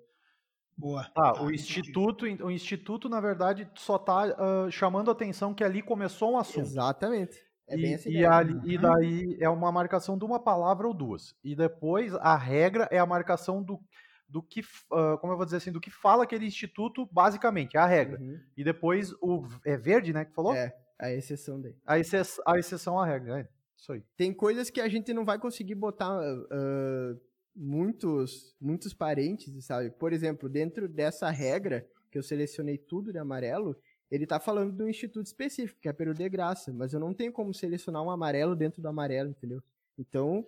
Boa. 0.77 1.11
Ah, 1.17 1.33
tá, 1.33 1.43
o 1.43 1.51
instituto, 1.51 2.25
o 2.25 2.51
instituto, 2.53 3.09
na 3.09 3.21
verdade, 3.21 3.69
só 3.75 3.97
está 3.97 4.27
uh, 4.27 4.71
chamando 4.71 5.09
a 5.09 5.13
atenção 5.13 5.53
que 5.53 5.65
ali 5.65 5.83
começou 5.83 6.35
um 6.35 6.39
assunto. 6.39 6.61
Exatamente. 6.61 7.37
É 7.69 7.77
e, 7.77 7.83
bem 7.83 7.95
assim. 7.95 8.11
E, 8.11 8.25
ali, 8.25 8.55
uhum. 8.55 8.63
e 8.65 8.79
daí 8.79 9.37
é 9.41 9.49
uma 9.49 9.73
marcação 9.73 10.17
de 10.17 10.25
uma 10.25 10.39
palavra 10.39 10.87
ou 10.87 10.95
duas. 10.95 11.35
E 11.43 11.57
depois 11.57 12.15
a 12.15 12.37
regra 12.37 12.89
é 12.93 13.01
a 13.01 13.07
marcação 13.07 13.61
do 13.61 13.81
do 14.29 14.43
que, 14.43 14.61
uh, 14.61 15.17
como 15.21 15.33
eu 15.33 15.37
vou 15.37 15.45
dizer 15.45 15.57
assim, 15.57 15.73
do 15.73 15.81
que 15.81 15.91
fala 15.91 16.25
aquele 16.25 16.47
instituto, 16.47 17.09
basicamente, 17.11 17.77
é 17.77 17.81
a 17.81 17.87
regra. 17.87 18.21
Uhum. 18.21 18.39
E 18.57 18.63
depois 18.63 19.13
o 19.23 19.49
é 19.65 19.77
verde, 19.77 20.13
né, 20.13 20.25
que 20.25 20.35
falou? 20.35 20.55
É, 20.55 20.77
a 20.99 21.11
exceção 21.11 21.61
daí. 21.61 21.75
A, 21.87 21.99
exce 21.99 22.41
a 22.47 22.59
exceção 22.59 22.99
à 23.01 23.07
regra, 23.07 23.41
é. 23.41 23.49
Isso 23.77 23.93
aí. 23.93 24.03
Tem 24.17 24.35
coisas 24.35 24.71
que 24.71 24.81
a 24.81 24.89
gente 24.89 25.15
não 25.15 25.25
vai 25.25 25.39
conseguir 25.39 25.77
botar 25.77 26.19
uh, 26.19 27.21
muitos, 27.55 28.55
muitos 28.61 28.93
parênteses, 28.93 29.65
sabe? 29.65 29.91
Por 29.91 30.13
exemplo, 30.13 30.49
dentro 30.49 30.89
dessa 30.89 31.31
regra, 31.31 31.89
que 32.11 32.19
eu 32.19 32.23
selecionei 32.23 32.77
tudo 32.77 33.13
de 33.13 33.19
amarelo, 33.19 33.77
ele 34.11 34.27
tá 34.27 34.41
falando 34.41 34.73
de 34.73 34.83
um 34.83 34.89
instituto 34.89 35.27
específico, 35.27 35.81
que 35.81 35.89
é 35.89 35.93
Peru 35.93 36.13
de 36.13 36.29
Graça, 36.29 36.73
mas 36.73 36.93
eu 36.93 37.01
não 37.01 37.15
tenho 37.15 37.33
como 37.33 37.55
selecionar 37.55 38.03
um 38.03 38.11
amarelo 38.11 38.57
dentro 38.57 38.83
do 38.83 38.89
amarelo, 38.89 39.31
entendeu? 39.31 39.63
Então, 39.99 40.45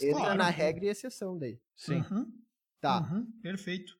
entra 0.00 0.20
claro. 0.20 0.38
na 0.38 0.50
regra 0.50 0.86
e 0.86 0.88
exceção 0.88 1.38
daí. 1.38 1.60
Sim. 1.76 2.02
Uhum. 2.10 2.32
Tá. 2.86 3.00
Uhum, 3.00 3.30
perfeito. 3.42 3.92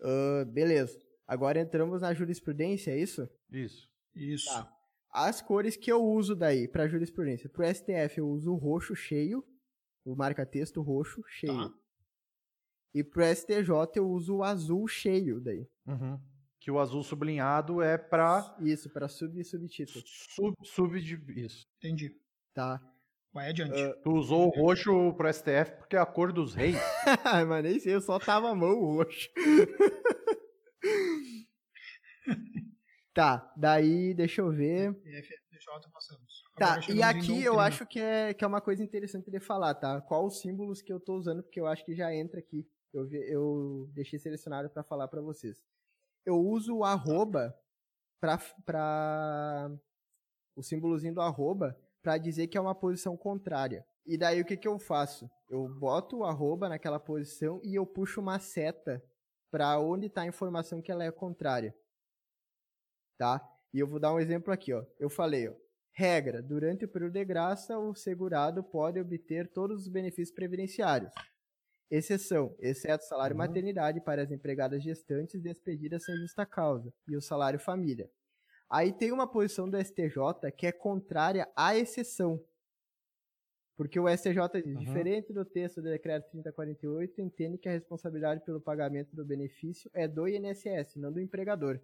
Uh, 0.00 0.44
beleza. 0.46 0.98
Agora 1.26 1.60
entramos 1.60 2.02
na 2.02 2.14
jurisprudência, 2.14 2.90
é 2.90 2.98
isso? 2.98 3.28
Isso. 3.50 3.88
Isso. 4.14 4.48
Tá. 4.50 4.72
As 5.10 5.40
cores 5.40 5.76
que 5.76 5.90
eu 5.90 6.04
uso 6.04 6.34
daí 6.34 6.68
para 6.68 6.88
jurisprudência. 6.88 7.48
Pro 7.48 7.64
STF 7.66 8.18
eu 8.18 8.28
uso 8.28 8.52
o 8.52 8.56
roxo 8.56 8.94
cheio, 8.94 9.44
o 10.04 10.14
marca-texto 10.14 10.82
roxo 10.82 11.22
cheio. 11.28 11.70
Tá. 11.70 11.74
E 12.94 13.04
pro 13.04 13.24
STJ 13.24 13.70
eu 13.96 14.08
uso 14.08 14.36
o 14.36 14.44
azul 14.44 14.86
cheio 14.86 15.40
daí. 15.40 15.68
Uhum. 15.86 16.20
Que 16.60 16.70
o 16.70 16.78
azul 16.78 17.02
sublinhado 17.02 17.80
é 17.80 17.96
para 17.96 18.56
Isso, 18.60 18.90
para 18.90 19.08
sub 19.08 19.38
e 19.40 19.44
subtítulo. 19.44 20.04
Sub, 20.06 20.54
sub 20.64 20.98
isso. 21.36 21.66
Entendi. 21.78 22.14
Tá. 22.52 22.80
Vai 23.32 23.50
adiante. 23.50 23.80
Uh, 23.80 23.94
tu 24.02 24.12
usou 24.12 24.48
o 24.48 24.50
roxo 24.50 25.12
pro 25.14 25.32
STF 25.32 25.72
porque 25.78 25.96
é 25.96 25.98
a 25.98 26.06
cor 26.06 26.32
dos 26.32 26.54
reis. 26.54 26.76
Mas 27.48 27.62
nem 27.62 27.78
sei, 27.78 27.94
eu 27.94 28.00
só 28.00 28.18
tava 28.18 28.50
a 28.50 28.54
mão 28.54 28.80
roxo. 28.80 29.28
tá, 33.14 33.52
daí 33.56 34.14
deixa 34.14 34.40
eu 34.40 34.50
ver. 34.50 34.96
Tá, 36.56 36.80
e 36.88 37.02
aqui 37.02 37.44
eu 37.44 37.60
acho 37.60 37.86
que 37.86 38.00
é, 38.00 38.32
que 38.32 38.44
é 38.44 38.46
uma 38.46 38.60
coisa 38.60 38.82
interessante 38.82 39.30
de 39.30 39.40
falar, 39.40 39.74
tá? 39.74 40.00
Qual 40.00 40.26
os 40.26 40.40
símbolos 40.40 40.82
que 40.82 40.92
eu 40.92 40.98
tô 40.98 41.16
usando, 41.16 41.42
porque 41.42 41.60
eu 41.60 41.66
acho 41.66 41.84
que 41.84 41.94
já 41.94 42.14
entra 42.14 42.40
aqui. 42.40 42.66
Eu, 42.92 43.06
eu 43.12 43.90
deixei 43.92 44.18
selecionado 44.18 44.70
para 44.70 44.82
falar 44.82 45.08
para 45.08 45.20
vocês. 45.20 45.62
Eu 46.24 46.36
uso 46.36 46.78
o 46.78 46.84
arroba 46.84 47.54
pra, 48.20 48.38
pra 48.64 49.70
o 50.56 50.62
símbolozinho 50.62 51.14
do 51.14 51.20
arroba 51.20 51.78
para 52.02 52.18
dizer 52.18 52.46
que 52.46 52.56
é 52.56 52.60
uma 52.60 52.74
posição 52.74 53.16
contrária. 53.16 53.84
E 54.06 54.16
daí 54.16 54.40
o 54.40 54.44
que, 54.44 54.56
que 54.56 54.68
eu 54.68 54.78
faço? 54.78 55.30
Eu 55.48 55.68
boto 55.68 56.18
o 56.18 56.24
arroba 56.24 56.68
naquela 56.68 56.98
posição 56.98 57.60
e 57.62 57.74
eu 57.74 57.86
puxo 57.86 58.20
uma 58.20 58.38
seta 58.38 59.02
para 59.50 59.78
onde 59.78 60.06
está 60.06 60.22
a 60.22 60.26
informação 60.26 60.80
que 60.80 60.90
ela 60.90 61.04
é 61.04 61.10
contrária. 61.10 61.74
Tá? 63.18 63.40
E 63.72 63.78
eu 63.78 63.86
vou 63.86 63.98
dar 63.98 64.14
um 64.14 64.20
exemplo 64.20 64.52
aqui, 64.52 64.72
ó. 64.72 64.84
Eu 64.98 65.10
falei, 65.10 65.48
ó, 65.48 65.54
regra, 65.90 66.40
durante 66.40 66.84
o 66.84 66.88
período 66.88 67.14
de 67.14 67.24
graça, 67.24 67.78
o 67.78 67.94
segurado 67.94 68.62
pode 68.62 69.00
obter 69.00 69.48
todos 69.48 69.82
os 69.82 69.88
benefícios 69.88 70.34
previdenciários. 70.34 71.12
Exceção, 71.90 72.54
exceto 72.60 73.04
salário 73.04 73.34
uhum. 73.34 73.38
maternidade 73.38 74.00
para 74.00 74.22
as 74.22 74.30
empregadas 74.30 74.82
gestantes 74.82 75.40
despedidas 75.42 76.04
sem 76.04 76.16
justa 76.16 76.44
causa 76.44 76.92
e 77.06 77.16
o 77.16 77.20
salário 77.20 77.58
família. 77.58 78.10
Aí 78.70 78.92
tem 78.92 79.12
uma 79.12 79.26
posição 79.26 79.68
do 79.68 79.82
STJ 79.82 80.52
que 80.56 80.66
é 80.66 80.72
contrária 80.72 81.48
à 81.56 81.76
exceção. 81.76 82.42
Porque 83.76 83.98
o 83.98 84.08
STJ 84.08 84.60
diz, 84.64 84.74
uhum. 84.74 84.80
diferente 84.80 85.32
do 85.32 85.44
texto 85.44 85.80
do 85.80 85.88
decreto 85.88 86.28
3048, 86.30 87.20
entende 87.20 87.56
que 87.56 87.68
a 87.68 87.72
responsabilidade 87.72 88.44
pelo 88.44 88.60
pagamento 88.60 89.14
do 89.14 89.24
benefício 89.24 89.88
é 89.94 90.08
do 90.08 90.26
INSS, 90.26 90.96
não 90.96 91.12
do 91.12 91.20
empregador. 91.20 91.80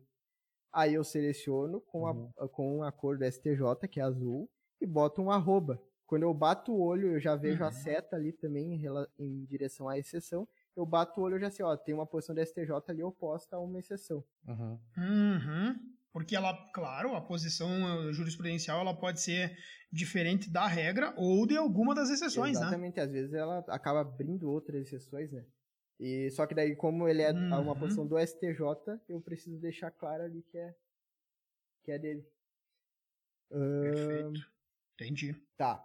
Aí 0.72 0.94
eu 0.94 1.04
seleciono 1.04 1.80
com, 1.80 2.06
a, 2.08 2.10
uhum. 2.10 2.48
com 2.50 2.82
a 2.82 2.90
cor 2.90 3.16
do 3.16 3.24
STJ, 3.24 3.86
que 3.88 4.00
é 4.00 4.02
azul, 4.02 4.50
e 4.80 4.86
boto 4.86 5.22
um 5.22 5.30
arroba. 5.30 5.80
Quando 6.04 6.24
eu 6.24 6.34
bato 6.34 6.72
o 6.72 6.80
olho, 6.80 7.12
eu 7.12 7.20
já 7.20 7.36
vejo 7.36 7.62
uhum. 7.62 7.68
a 7.68 7.72
seta 7.72 8.16
ali 8.16 8.32
também 8.32 8.74
em, 8.74 8.82
em, 9.16 9.44
direção 9.44 9.88
à 9.88 9.96
exceção. 9.96 10.48
Eu 10.76 10.84
bato 10.84 11.20
o 11.20 11.22
olho, 11.22 11.36
eu 11.36 11.40
já 11.40 11.50
sei, 11.50 11.64
ó, 11.64 11.76
tem 11.76 11.94
uma 11.94 12.06
posição 12.06 12.34
do 12.34 12.44
STJ 12.44 12.72
ali 12.88 13.04
oposta 13.04 13.54
a 13.54 13.60
uma 13.60 13.78
exceção. 13.78 14.22
Uhum. 14.48 14.78
Uhum. 14.98 15.93
Porque 16.14 16.36
ela, 16.36 16.54
claro, 16.72 17.16
a 17.16 17.20
posição 17.20 18.12
jurisprudencial 18.12 18.80
ela 18.80 18.96
pode 18.96 19.20
ser 19.20 19.58
diferente 19.92 20.48
da 20.48 20.64
regra 20.64 21.12
ou 21.16 21.44
de 21.44 21.56
alguma 21.56 21.92
das 21.92 22.08
exceções, 22.08 22.56
Exatamente, 22.56 22.98
né? 22.98 23.02
às 23.02 23.10
vezes 23.10 23.34
ela 23.34 23.58
acaba 23.66 24.02
abrindo 24.02 24.48
outras 24.48 24.86
exceções, 24.86 25.32
né? 25.32 25.44
E 25.98 26.30
só 26.30 26.46
que 26.46 26.54
daí 26.54 26.76
como 26.76 27.08
ele 27.08 27.20
é 27.20 27.32
uhum. 27.32 27.62
uma 27.62 27.76
posição 27.76 28.06
do 28.06 28.16
STJ, 28.16 28.60
eu 29.08 29.20
preciso 29.20 29.60
deixar 29.60 29.90
claro 29.90 30.22
ali 30.22 30.40
que 30.42 30.56
é 30.56 30.72
que 31.82 31.90
é 31.90 31.98
dele. 31.98 32.24
Perfeito. 33.50 34.40
Entendi. 34.94 35.34
Tá. 35.56 35.84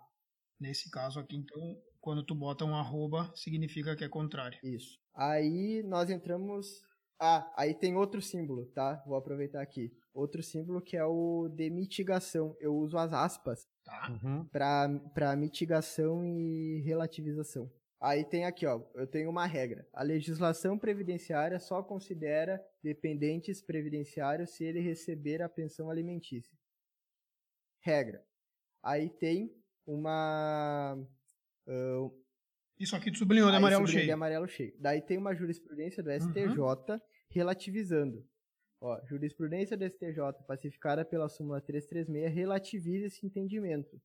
Nesse 0.60 0.92
caso 0.92 1.20
aqui, 1.20 1.38
então, 1.38 1.82
quando 2.00 2.24
tu 2.24 2.36
bota 2.36 2.66
um 2.66 2.76
arroba, 2.76 3.32
significa 3.36 3.96
que 3.96 4.04
é 4.04 4.10
contrário. 4.10 4.60
Isso. 4.62 5.00
Aí 5.16 5.82
nós 5.84 6.12
entramos 6.12 6.88
ah, 7.20 7.52
aí 7.58 7.74
tem 7.74 7.98
outro 7.98 8.22
símbolo, 8.22 8.66
tá? 8.68 9.04
Vou 9.06 9.18
aproveitar 9.18 9.62
aqui. 9.62 9.92
Outro 10.14 10.42
símbolo 10.42 10.82
que 10.82 10.96
é 10.96 11.04
o 11.04 11.50
de 11.50 11.70
mitigação. 11.70 12.56
Eu 12.62 12.74
uso 12.74 12.98
as 12.98 13.12
aspas 13.12 13.68
tá. 13.84 14.18
Uhum. 14.24 14.46
para 14.46 15.36
mitigação 15.36 16.26
e 16.26 16.82
relativização. 16.86 17.70
Aí 18.02 18.24
tem 18.24 18.46
aqui, 18.46 18.66
ó, 18.66 18.82
eu 18.96 19.06
tenho 19.06 19.30
uma 19.30 19.46
regra. 19.46 19.86
A 19.94 20.02
legislação 20.02 20.80
previdenciária 20.80 21.60
só 21.60 21.84
considera 21.84 22.64
dependentes 22.82 23.62
previdenciários 23.62 24.52
se 24.52 24.64
ele 24.64 24.80
receber 24.80 25.42
a 25.42 25.50
pensão 25.50 25.90
alimentícia. 25.90 26.58
Regra. 27.82 28.24
Aí 28.82 29.10
tem 29.10 29.54
uma 29.86 30.98
uh, 31.68 32.20
isso 32.80 32.96
aqui 32.96 33.12
tu 33.12 33.18
sublinhou 33.18 33.52
de 33.52 33.58
amarelo 33.58 33.86
cheio. 33.86 34.06
de 34.06 34.12
amarelo 34.12 34.48
cheio. 34.48 34.74
Daí 34.80 35.02
tem 35.02 35.18
uma 35.18 35.36
jurisprudência 35.36 36.02
do 36.02 36.10
STJ 36.12 36.58
uhum. 36.58 37.02
Relativizando. 37.30 38.26
Ó, 38.82 39.00
jurisprudência 39.06 39.76
do 39.76 39.86
STJ 39.86 40.44
pacificada 40.48 41.04
pela 41.04 41.28
súmula 41.28 41.60
336 41.60 42.34
relativiza 42.34 43.08
esse 43.08 43.26
entendimento, 43.26 44.02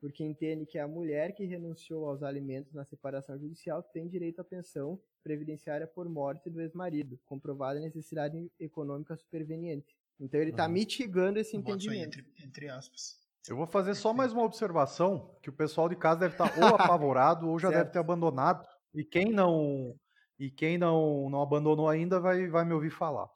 porque 0.00 0.24
entende 0.24 0.64
que 0.64 0.78
a 0.78 0.88
mulher 0.88 1.34
que 1.34 1.44
renunciou 1.44 2.08
aos 2.08 2.22
alimentos 2.22 2.72
na 2.72 2.84
separação 2.84 3.38
judicial 3.38 3.82
tem 3.82 4.08
direito 4.08 4.40
à 4.40 4.44
pensão 4.44 4.98
previdenciária 5.22 5.86
por 5.86 6.08
morte 6.08 6.48
do 6.48 6.60
ex-marido, 6.60 7.18
comprovada 7.26 7.78
a 7.78 7.82
necessidade 7.82 8.50
econômica 8.58 9.16
superveniente. 9.16 9.94
Então 10.18 10.40
ele 10.40 10.50
está 10.50 10.64
uhum. 10.64 10.72
mitigando 10.72 11.38
esse 11.38 11.56
entendimento. 11.56 12.18
Entre, 12.18 12.44
entre 12.44 12.68
aspas. 12.68 13.20
Eu 13.48 13.56
vou 13.56 13.66
fazer 13.66 13.94
só 13.94 14.14
mais 14.14 14.32
uma 14.32 14.44
observação, 14.44 15.36
que 15.42 15.50
o 15.50 15.52
pessoal 15.52 15.88
de 15.88 15.96
casa 15.96 16.20
deve 16.20 16.34
estar 16.34 16.56
ou 16.58 16.74
apavorado 16.74 17.48
ou 17.48 17.58
já 17.58 17.70
deve 17.70 17.90
ter 17.90 17.98
abandonado. 17.98 18.66
E 18.94 19.04
quem 19.04 19.30
não 19.30 19.94
e 20.38 20.50
quem 20.50 20.76
não, 20.78 21.28
não 21.30 21.42
abandonou 21.42 21.88
ainda 21.88 22.20
vai, 22.20 22.46
vai 22.48 22.64
me 22.64 22.72
ouvir 22.72 22.90
falar. 22.90 23.26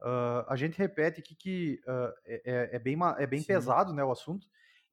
Uh, 0.00 0.46
a 0.46 0.54
gente 0.56 0.78
repete 0.78 1.20
aqui 1.20 1.34
que 1.34 1.80
uh, 1.86 2.12
é, 2.24 2.70
é, 2.72 2.78
bem, 2.78 2.96
é 3.18 3.26
bem 3.26 3.42
pesado 3.42 3.92
né, 3.92 4.04
o 4.04 4.12
assunto. 4.12 4.46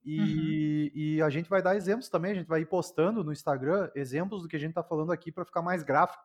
E, 0.04 0.18
uhum. 0.18 1.00
e, 1.00 1.22
a 1.22 1.30
gente 1.30 1.48
vai 1.48 1.60
dar 1.60 1.74
exemplos 1.74 2.08
também, 2.08 2.30
a 2.30 2.34
gente 2.34 2.46
vai 2.46 2.60
ir 2.60 2.66
postando 2.66 3.24
no 3.24 3.32
Instagram 3.32 3.90
exemplos 3.94 4.42
do 4.42 4.48
que 4.48 4.54
a 4.54 4.58
gente 4.58 4.70
está 4.70 4.82
falando 4.82 5.10
aqui 5.10 5.32
para 5.32 5.44
ficar 5.44 5.62
mais 5.62 5.82
gráfico. 5.82 6.24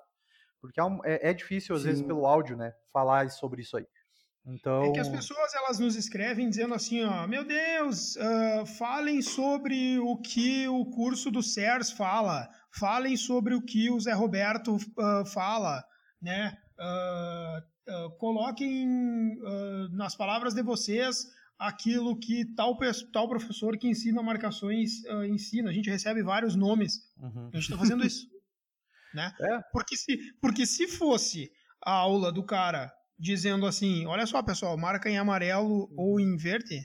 Porque 0.60 0.80
é, 0.80 0.84
é, 1.04 1.30
é 1.30 1.34
difícil, 1.34 1.76
às 1.76 1.82
Sim. 1.82 1.88
vezes, 1.88 2.04
pelo 2.04 2.26
áudio, 2.26 2.56
né, 2.56 2.74
falar 2.94 3.30
sobre 3.32 3.62
isso 3.62 3.78
aí. 3.78 3.88
Então... 4.46 4.84
É 4.86 4.92
que 4.92 5.00
as 5.00 5.10
pessoas 5.10 5.54
elas 5.54 5.80
nos 5.80 5.96
escrevem 5.96 6.50
dizendo 6.50 6.74
assim, 6.74 7.04
ó, 7.04 7.28
meu 7.28 7.46
Deus, 7.46 8.16
uh, 8.16 8.66
falem 8.66 9.22
sobre 9.22 10.00
o 10.00 10.18
que 10.18 10.68
o 10.68 10.86
curso 10.86 11.30
do 11.30 11.44
CERS 11.44 11.92
fala, 11.92 12.50
falem 12.74 13.16
sobre 13.16 13.54
o 13.54 13.62
que 13.62 13.90
o 13.90 14.00
Zé 14.00 14.14
Roberto 14.14 14.76
uh, 14.76 15.26
fala, 15.26 15.84
né? 16.22 16.58
Uh, 16.80 17.72
coloquem 18.20 18.88
nas 19.92 20.16
palavras 20.16 20.54
de 20.54 20.62
vocês 20.64 21.26
aquilo 21.60 22.18
que 22.18 22.46
tal, 22.56 22.78
tal 23.12 23.28
professor 23.28 23.78
que 23.78 23.88
ensina 23.88 24.24
marcações 24.24 25.04
ensina. 25.28 25.70
A 25.70 25.74
gente 25.74 25.90
recebe 25.90 26.24
vários 26.24 26.56
nomes. 26.56 26.94
Uhum. 27.18 27.50
A 27.52 27.56
gente 27.58 27.64
está 27.64 27.78
fazendo 27.78 28.06
isso. 28.06 28.28
né? 29.14 29.34
É. 29.42 29.60
Porque, 29.74 29.98
se, 29.98 30.18
porque 30.40 30.66
se 30.66 30.88
fosse 30.88 31.52
a 31.84 31.92
aula 31.92 32.32
do 32.32 32.46
cara 32.46 32.94
dizendo 33.22 33.68
assim: 33.68 34.06
olha 34.08 34.26
só, 34.26 34.42
pessoal, 34.42 34.76
marca 34.76 35.08
em 35.08 35.18
amarelo 35.18 35.84
uhum. 35.84 35.96
ou 35.96 36.20
em 36.20 36.36
verde. 36.36 36.82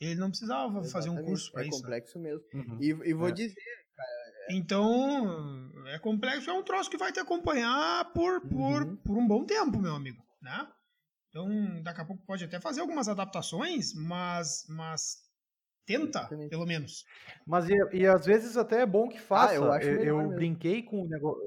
Ele 0.00 0.16
não 0.16 0.30
precisava 0.30 0.80
Exatamente. 0.80 0.92
fazer 0.92 1.10
um 1.10 1.22
curso 1.22 1.52
para 1.52 1.62
é 1.62 1.68
isso. 1.68 1.78
É 1.78 1.82
complexo 1.82 2.18
mesmo. 2.18 2.44
Uhum. 2.52 2.78
E, 2.80 2.88
e, 2.88 3.14
vou 3.14 3.28
é. 3.28 3.32
dizer, 3.32 3.54
cara. 3.94 4.08
É... 4.48 4.54
Então, 4.54 5.70
é 5.86 5.98
complexo, 5.98 6.50
é 6.50 6.52
um 6.52 6.64
troço 6.64 6.90
que 6.90 6.96
vai 6.96 7.12
te 7.12 7.20
acompanhar 7.20 8.12
por, 8.12 8.42
uhum. 8.42 8.48
por, 8.48 8.96
por 8.98 9.18
um 9.18 9.26
bom 9.26 9.44
tempo, 9.44 9.78
meu 9.78 9.94
amigo, 9.94 10.22
né? 10.42 10.66
Então, 11.28 11.82
daqui 11.82 12.00
a 12.00 12.04
pouco 12.04 12.24
pode 12.24 12.44
até 12.44 12.60
fazer 12.60 12.80
algumas 12.80 13.08
adaptações, 13.08 13.92
mas, 13.94 14.64
mas 14.68 15.16
tenta, 15.84 16.20
Exatamente. 16.20 16.50
pelo 16.50 16.66
menos. 16.66 17.04
Mas 17.46 17.68
e, 17.68 17.74
e, 17.92 18.06
às 18.06 18.24
vezes 18.24 18.56
até 18.56 18.82
é 18.82 18.86
bom 18.86 19.08
que 19.08 19.20
faça. 19.20 19.52
Ah, 19.52 19.56
eu, 19.56 19.72
acho 19.72 19.88
eu, 19.88 20.20
eu 20.20 20.28
brinquei 20.28 20.82
com 20.82 21.02
o 21.02 21.08
negócio. 21.08 21.42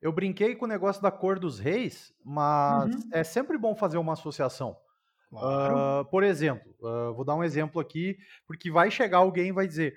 Eu 0.00 0.12
brinquei 0.12 0.54
com 0.54 0.64
o 0.64 0.68
negócio 0.68 1.02
da 1.02 1.10
cor 1.10 1.38
dos 1.38 1.58
reis, 1.58 2.14
mas 2.24 2.94
uhum. 2.94 3.10
é 3.12 3.24
sempre 3.24 3.58
bom 3.58 3.74
fazer 3.74 3.98
uma 3.98 4.12
associação. 4.12 4.76
Claro. 5.30 5.74
Uh, 5.76 6.04
por 6.06 6.22
exemplo, 6.22 6.72
uh, 6.80 7.12
vou 7.14 7.24
dar 7.24 7.34
um 7.34 7.44
exemplo 7.44 7.80
aqui, 7.80 8.16
porque 8.46 8.70
vai 8.70 8.90
chegar 8.90 9.18
alguém 9.18 9.48
e 9.48 9.52
vai 9.52 9.66
dizer: 9.66 9.94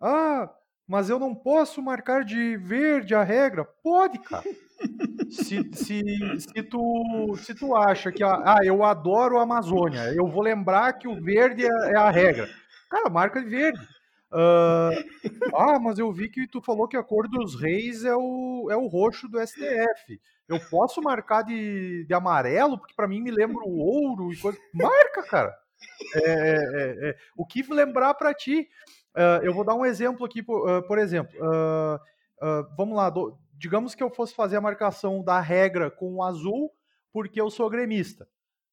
Ah, 0.00 0.48
mas 0.86 1.08
eu 1.08 1.18
não 1.18 1.34
posso 1.34 1.82
marcar 1.82 2.24
de 2.24 2.56
verde 2.56 3.14
a 3.14 3.22
regra. 3.22 3.64
Pode, 3.64 4.18
cara. 4.18 4.44
se, 5.30 5.70
se, 5.72 6.02
se, 6.38 6.62
tu, 6.62 7.34
se 7.36 7.54
tu 7.54 7.74
acha 7.74 8.12
que, 8.12 8.22
ah, 8.22 8.58
eu 8.62 8.84
adoro 8.84 9.38
a 9.38 9.42
Amazônia, 9.42 10.12
eu 10.14 10.26
vou 10.26 10.42
lembrar 10.42 10.92
que 10.94 11.08
o 11.08 11.20
verde 11.20 11.64
é, 11.64 11.92
é 11.92 11.96
a 11.96 12.10
regra. 12.10 12.48
Cara, 12.88 13.08
marca 13.08 13.40
de 13.40 13.48
verde. 13.48 13.80
Uh, 14.32 14.94
ah, 15.56 15.78
mas 15.80 15.98
eu 15.98 16.12
vi 16.12 16.28
que 16.28 16.46
tu 16.46 16.60
falou 16.60 16.86
que 16.86 16.96
a 16.96 17.02
cor 17.02 17.28
dos 17.28 17.60
reis 17.60 18.04
é 18.04 18.14
o, 18.14 18.68
é 18.70 18.76
o 18.76 18.86
roxo 18.86 19.28
do 19.28 19.44
STF. 19.44 20.20
Eu 20.48 20.60
posso 20.68 21.02
marcar 21.02 21.42
de, 21.42 22.04
de 22.04 22.14
amarelo, 22.14 22.78
porque 22.78 22.94
para 22.94 23.08
mim 23.08 23.20
me 23.20 23.30
lembra 23.30 23.64
o 23.64 23.78
ouro 23.78 24.32
e 24.32 24.36
coisa. 24.36 24.58
Marca, 24.72 25.22
cara. 25.22 25.56
É, 26.14 26.18
é, 26.18 26.30
é, 26.30 27.10
é. 27.10 27.16
o 27.36 27.44
que 27.44 27.62
lembrar 27.62 28.14
para 28.14 28.34
ti? 28.34 28.68
Uh, 29.16 29.42
eu 29.42 29.52
vou 29.52 29.64
dar 29.64 29.74
um 29.74 29.84
exemplo 29.84 30.24
aqui, 30.24 30.42
por, 30.42 30.68
uh, 30.68 30.82
por 30.86 30.98
exemplo. 30.98 31.32
vamos 32.76 32.96
lá, 32.96 33.10
do, 33.10 33.36
digamos 33.58 33.94
que 33.94 34.02
eu 34.02 34.10
fosse 34.10 34.34
fazer 34.34 34.56
a 34.56 34.60
marcação 34.60 35.22
da 35.22 35.40
regra 35.40 35.90
com 35.90 36.16
o 36.16 36.22
azul 36.22 36.72
porque 37.12 37.40
eu 37.40 37.50
sou 37.50 37.68
gremista. 37.68 38.26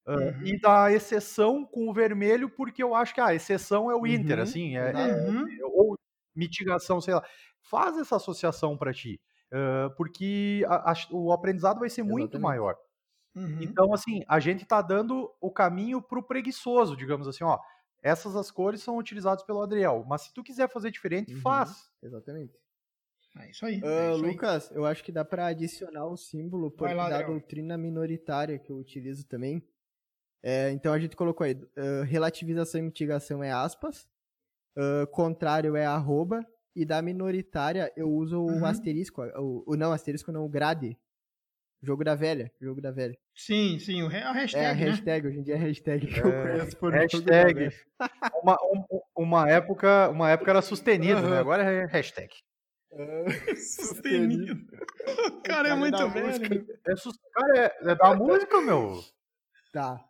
Uh, 0.07 0.45
E 0.45 0.59
da 0.59 0.91
exceção 0.91 1.65
com 1.65 1.89
o 1.89 1.93
vermelho, 1.93 2.49
porque 2.49 2.81
eu 2.81 2.95
acho 2.95 3.13
que 3.13 3.19
a 3.19 3.35
exceção 3.35 3.91
é 3.91 3.95
o 3.95 4.07
Inter, 4.07 4.37
uhum. 4.37 4.43
assim, 4.43 4.77
é, 4.77 4.93
uhum. 4.93 5.47
é, 5.47 5.65
ou 5.65 5.97
mitigação, 6.33 7.01
sei 7.01 7.13
lá. 7.13 7.23
Faz 7.59 7.97
essa 7.97 8.15
associação 8.15 8.77
para 8.77 8.93
ti, 8.93 9.19
uh, 9.51 9.93
porque 9.97 10.63
a, 10.67 10.91
a, 10.91 10.95
o 11.11 11.33
aprendizado 11.33 11.79
vai 11.79 11.89
ser 11.89 12.01
Exatamente. 12.01 12.19
muito 12.19 12.39
maior. 12.39 12.77
Uhum. 13.35 13.61
Então, 13.61 13.93
assim, 13.93 14.23
a 14.27 14.39
gente 14.39 14.63
está 14.63 14.81
dando 14.81 15.29
o 15.41 15.51
caminho 15.51 16.01
para 16.01 16.19
o 16.19 16.23
preguiçoso, 16.23 16.95
digamos 16.95 17.27
assim, 17.27 17.43
ó. 17.43 17.59
Essas 18.01 18.35
as 18.35 18.49
cores 18.49 18.81
são 18.81 18.97
utilizadas 18.97 19.43
pelo 19.43 19.61
Adriel, 19.61 20.05
mas 20.07 20.21
se 20.21 20.33
tu 20.33 20.41
quiser 20.41 20.69
fazer 20.69 20.91
diferente, 20.91 21.33
uhum. 21.33 21.41
faz. 21.41 21.91
Exatamente. 22.01 22.53
É 23.39 23.49
isso 23.49 23.65
aí. 23.65 23.81
Uh, 23.81 23.85
é 23.85 24.11
isso 24.11 24.21
Lucas, 24.23 24.71
aí. 24.71 24.77
eu 24.77 24.85
acho 24.85 25.03
que 25.03 25.11
dá 25.11 25.25
para 25.25 25.47
adicionar 25.47 26.07
um 26.07 26.15
símbolo 26.15 26.71
por 26.71 26.89
lá, 26.93 27.09
da 27.09 27.21
doutrina 27.21 27.77
minoritária 27.77 28.57
que 28.57 28.71
eu 28.71 28.77
utilizo 28.77 29.25
também. 29.27 29.61
É, 30.43 30.71
então 30.71 30.93
a 30.93 30.99
gente 30.99 31.15
colocou 31.15 31.45
aí, 31.45 31.53
uh, 31.53 32.03
relativização 32.05 32.79
e 32.79 32.83
mitigação 32.83 33.43
é 33.43 33.51
aspas, 33.51 34.07
uh, 34.77 35.07
contrário 35.07 35.75
é 35.75 35.85
arroba, 35.85 36.45
e 36.75 36.85
da 36.85 37.01
minoritária 37.01 37.91
eu 37.97 38.07
uso 38.07 38.39
uhum. 38.39 38.61
o 38.61 38.65
asterisco, 38.65 39.23
o, 39.35 39.63
o, 39.65 39.75
não 39.75 39.91
asterisco 39.91 40.31
não, 40.31 40.45
o 40.45 40.49
grade. 40.49 40.97
Jogo 41.81 42.03
da 42.03 42.15
velha, 42.15 42.51
jogo 42.59 42.81
da 42.81 42.91
velha. 42.91 43.15
Sim, 43.35 43.77
sim, 43.79 44.01
o, 44.01 44.07
a 44.07 44.31
hashtag, 44.31 44.65
É 44.65 44.69
a 44.69 44.73
né? 44.73 44.85
hashtag, 44.85 45.23
né? 45.23 45.29
hoje 45.29 45.39
em 45.39 45.43
dia 45.43 45.55
é 45.55 45.57
a 45.57 45.61
hashtag 45.61 46.07
que 46.07 46.19
é, 46.19 46.23
eu 46.23 46.31
conheço 46.31 46.77
por 46.77 46.93
Hashtag. 46.93 47.69
uma, 48.43 48.57
um, 48.63 49.01
uma, 49.15 49.49
época, 49.49 50.09
uma 50.09 50.31
época 50.31 50.51
era 50.51 50.61
sustenido, 50.61 51.21
uhum. 51.21 51.29
né? 51.29 51.39
Agora 51.39 51.63
é 51.63 51.85
hashtag. 51.85 52.33
Uh, 52.91 53.29
sustenido. 53.57 54.55
O 55.27 55.41
cara 55.43 55.69
é 55.69 55.75
muito 55.75 56.09
velho. 56.09 56.49
Né? 56.49 56.65
É, 56.87 56.93
cara, 57.33 57.59
é, 57.59 57.91
é 57.91 57.95
da 57.95 58.13
música, 58.17 58.61
meu. 58.61 59.03
Tá. 59.71 60.03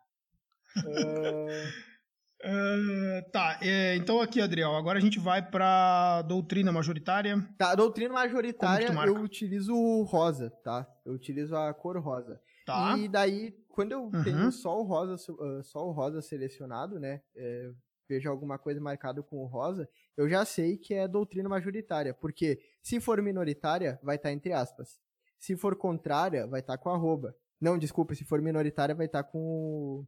Uh, 2.40 3.30
tá, 3.32 3.58
é, 3.60 3.96
então 3.96 4.20
aqui, 4.20 4.40
Adriel, 4.40 4.72
agora 4.76 4.98
a 4.98 5.02
gente 5.02 5.18
vai 5.18 5.42
para 5.42 6.22
doutrina 6.22 6.70
majoritária. 6.70 7.36
Tá, 7.58 7.74
doutrina 7.74 8.14
majoritária 8.14 8.88
eu 9.06 9.16
utilizo 9.16 9.74
o 9.74 10.04
rosa, 10.04 10.50
tá? 10.62 10.86
Eu 11.04 11.14
utilizo 11.14 11.56
a 11.56 11.74
cor 11.74 11.98
rosa. 11.98 12.40
Tá. 12.64 12.96
E 12.96 13.08
daí, 13.08 13.52
quando 13.68 13.92
eu 13.92 14.04
uhum. 14.04 14.22
tenho 14.22 14.52
só 14.52 14.78
o 14.78 14.84
rosa, 14.84 15.14
uh, 15.32 15.62
só 15.64 15.84
o 15.84 15.90
rosa 15.90 16.22
selecionado, 16.22 17.00
né? 17.00 17.22
É, 17.34 17.72
vejo 18.08 18.30
alguma 18.30 18.56
coisa 18.56 18.80
marcada 18.80 19.20
com 19.20 19.38
o 19.38 19.46
rosa, 19.46 19.88
eu 20.16 20.28
já 20.28 20.44
sei 20.44 20.78
que 20.78 20.94
é 20.94 21.08
doutrina 21.08 21.48
majoritária, 21.48 22.14
porque 22.14 22.60
se 22.82 23.00
for 23.00 23.20
minoritária, 23.20 23.98
vai 24.02 24.16
estar 24.16 24.28
tá 24.28 24.32
entre 24.32 24.52
aspas. 24.52 24.98
Se 25.38 25.56
for 25.56 25.76
contrária, 25.76 26.46
vai 26.46 26.60
estar 26.60 26.76
tá 26.76 26.82
com 26.82 26.90
arroba. 26.90 27.34
Não, 27.60 27.76
desculpa, 27.76 28.14
se 28.14 28.24
for 28.24 28.40
minoritária, 28.40 28.94
vai 28.94 29.06
estar 29.06 29.24
tá 29.24 29.28
com 29.28 30.06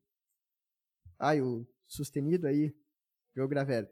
Ai, 1.21 1.41
o 1.41 1.66
sustenido 1.87 2.47
aí, 2.47 2.75
jogo 3.37 3.55
da 3.55 3.62
velha. 3.62 3.89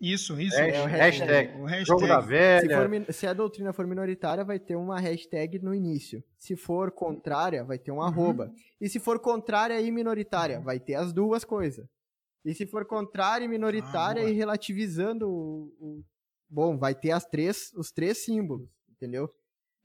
Isso, 0.00 0.38
isso. 0.40 0.56
É, 0.56 0.82
o 0.82 0.86
hashtag. 0.86 1.58
O 1.58 1.64
hashtag. 1.64 1.86
Jogo 1.86 2.06
da 2.06 2.20
velha. 2.20 2.60
Se, 2.60 3.04
for, 3.04 3.12
se, 3.14 3.26
a 3.26 3.32
doutrina 3.32 3.72
for 3.72 3.86
minoritária, 3.86 4.44
vai 4.44 4.58
ter 4.58 4.76
uma 4.76 4.98
hashtag 4.98 5.58
no 5.58 5.74
início. 5.74 6.22
Se 6.38 6.54
for 6.54 6.90
contrária, 6.90 7.64
vai 7.64 7.78
ter 7.78 7.92
um 7.92 7.96
uhum. 7.96 8.02
arroba. 8.02 8.52
E 8.80 8.88
se 8.88 8.98
for 8.98 9.18
contrária 9.18 9.80
e 9.80 9.90
minoritária, 9.90 10.60
vai 10.60 10.78
ter 10.78 10.94
as 10.94 11.12
duas 11.12 11.44
coisas. 11.44 11.86
E 12.44 12.54
se 12.54 12.66
for 12.66 12.84
contrária 12.84 13.44
e 13.44 13.48
minoritária 13.48 14.22
ah, 14.22 14.30
e 14.30 14.32
relativizando 14.32 15.28
o, 15.28 15.74
o, 15.80 16.04
Bom, 16.48 16.78
vai 16.78 16.94
ter 16.94 17.10
as 17.10 17.24
três, 17.24 17.72
os 17.74 17.90
três 17.90 18.18
símbolos, 18.18 18.68
entendeu? 18.88 19.28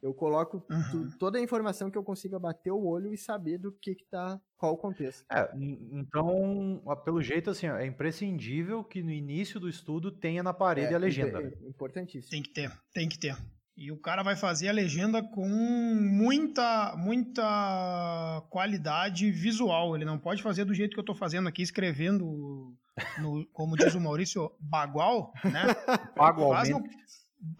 Eu 0.01 0.13
coloco 0.13 0.65
uhum. 0.69 1.11
toda 1.19 1.37
a 1.37 1.41
informação 1.41 1.91
que 1.91 1.97
eu 1.97 2.03
consiga 2.03 2.39
bater 2.39 2.71
o 2.71 2.83
olho 2.83 3.13
e 3.13 3.17
saber 3.17 3.59
do 3.59 3.71
que 3.71 3.93
que 3.93 4.05
tá, 4.05 4.41
qual 4.57 4.73
o 4.73 4.77
contexto. 4.77 5.23
É, 5.31 5.49
então, 5.91 6.81
pelo 7.05 7.21
jeito, 7.21 7.49
assim, 7.51 7.67
é 7.67 7.85
imprescindível 7.85 8.83
que 8.83 9.03
no 9.03 9.11
início 9.11 9.59
do 9.59 9.69
estudo 9.69 10.11
tenha 10.11 10.41
na 10.41 10.53
parede 10.53 10.93
é, 10.93 10.95
a 10.95 10.99
legenda. 10.99 11.41
É, 11.41 11.45
é 11.45 11.67
importantíssimo. 11.67 12.31
Tem 12.31 12.41
que 12.41 12.49
ter, 12.51 12.71
tem 12.93 13.07
que 13.07 13.19
ter. 13.19 13.37
E 13.77 13.91
o 13.91 13.97
cara 13.97 14.21
vai 14.21 14.35
fazer 14.35 14.69
a 14.69 14.73
legenda 14.73 15.23
com 15.23 15.47
muita, 15.47 16.95
muita 16.97 18.43
qualidade 18.49 19.31
visual. 19.31 19.95
Ele 19.95 20.05
não 20.05 20.19
pode 20.19 20.43
fazer 20.43 20.65
do 20.65 20.73
jeito 20.73 20.93
que 20.93 20.99
eu 20.99 21.03
estou 21.03 21.15
fazendo 21.15 21.47
aqui, 21.47 21.61
escrevendo, 21.61 22.75
no, 23.19 23.47
como 23.53 23.77
diz 23.77 23.95
o 23.95 24.01
Maurício, 24.01 24.51
bagual, 24.59 25.31
né? 25.43 25.63
Faz 26.15 26.69
no, 26.69 26.83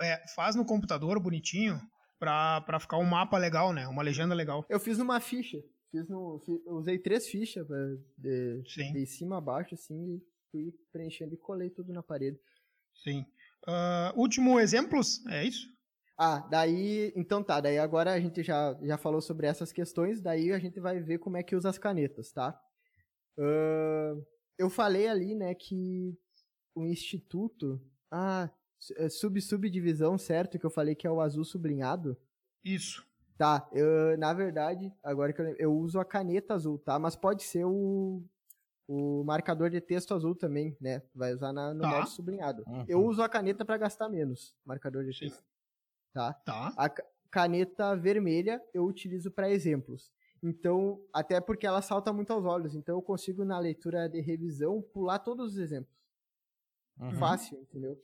é, 0.02 0.24
faz 0.36 0.56
no 0.56 0.66
computador 0.66 1.20
bonitinho, 1.20 1.82
para 2.22 2.80
ficar 2.80 2.97
um 2.97 3.03
mapa 3.03 3.36
legal, 3.39 3.74
né? 3.74 3.88
Uma 3.88 4.03
legenda 4.03 4.36
legal. 4.36 4.63
Eu 4.69 4.80
fiz 4.80 4.99
numa 4.99 5.19
ficha. 5.19 5.57
Fiz 5.89 6.07
no, 6.07 6.39
usei 6.67 6.99
três 6.99 7.28
fichas 7.28 7.67
de, 8.15 8.61
de 8.61 9.05
cima 9.07 9.39
a 9.39 9.41
baixo, 9.41 9.74
assim, 9.74 10.15
e 10.15 10.24
fui 10.51 10.74
preenchendo 10.93 11.34
e 11.34 11.38
colei 11.38 11.72
tudo 11.72 11.91
na 11.91 12.03
parede. 12.03 12.39
Sim. 13.03 13.26
Uh, 13.67 14.19
último 14.19 14.59
exemplos, 14.59 15.26
é 15.26 15.43
isso? 15.43 15.67
Ah, 16.17 16.47
daí, 16.51 17.11
então 17.15 17.43
tá, 17.43 17.59
daí 17.59 17.80
agora 17.80 18.13
a 18.13 18.19
gente 18.19 18.43
já, 18.43 18.78
já 18.84 18.97
falou 18.97 19.22
sobre 19.22 19.47
essas 19.47 19.74
questões, 19.74 20.22
daí 20.22 20.51
a 20.51 20.59
gente 20.59 20.80
vai 20.80 20.99
ver 20.99 21.17
como 21.17 21.38
é 21.38 21.43
que 21.43 21.55
usa 21.55 21.69
as 21.69 21.80
canetas, 21.80 22.32
tá? 22.32 22.55
Uh, 23.38 24.24
eu 24.59 24.69
falei 24.69 25.07
ali, 25.07 25.34
né, 25.34 25.55
que 25.55 26.15
o 26.76 26.86
instituto, 26.86 27.82
ah, 28.11 28.49
sub-subdivisão, 29.09 30.17
certo? 30.17 30.57
Que 30.57 30.65
eu 30.65 30.69
falei 30.69 30.95
que 30.95 31.05
é 31.05 31.11
o 31.11 31.21
azul 31.21 31.43
sublinhado. 31.43 32.17
Isso. 32.63 33.05
Tá, 33.38 33.67
eu, 33.71 34.17
na 34.17 34.34
verdade, 34.34 34.93
agora 35.03 35.34
que 35.34 35.41
eu, 35.41 35.55
eu 35.57 35.73
uso 35.73 35.99
a 35.99 36.05
caneta 36.05 36.53
azul, 36.53 36.77
tá? 36.77 36.99
Mas 36.99 37.15
pode 37.15 37.43
ser 37.43 37.65
o, 37.65 38.23
o 38.88 39.23
marcador 39.23 39.69
de 39.69 39.82
texto 39.82 40.13
azul 40.13 40.36
também, 40.36 40.77
né? 40.79 41.01
Vai 41.13 41.34
usar 41.34 41.51
na, 41.51 41.73
no 41.73 41.82
tá. 41.82 41.88
modo 41.88 42.09
sublinhado. 42.09 42.63
Uhum. 42.67 42.86
Eu 42.88 43.03
uso 43.03 43.23
a 43.23 43.29
caneta 43.29 43.65
para 43.65 43.77
gastar 43.77 44.09
menos, 44.09 44.55
marcador 44.65 45.03
de 45.03 45.17
texto. 45.17 45.43
Tá? 46.13 46.34
Tá. 46.34 46.73
A 46.77 46.89
caneta 47.32 47.95
vermelha 47.95 48.61
eu 48.73 48.86
utilizo 48.86 49.32
para 49.32 49.49
exemplos. 49.49 50.11
Então, 50.43 50.99
até 51.13 51.39
porque 51.39 51.65
ela 51.65 51.82
salta 51.82 52.11
muito 52.11 52.34
aos 52.34 52.45
olhos. 52.45 52.75
Então, 52.75 52.95
eu 52.95 53.01
consigo, 53.01 53.45
na 53.45 53.57
leitura 53.59 54.09
de 54.09 54.19
revisão, 54.19 54.82
pular 54.82 55.19
todos 55.19 55.53
os 55.53 55.57
exemplos. 55.57 55.95
Uhum. 56.99 57.11
Fácil, 57.13 57.59
entendeu? 57.59 57.97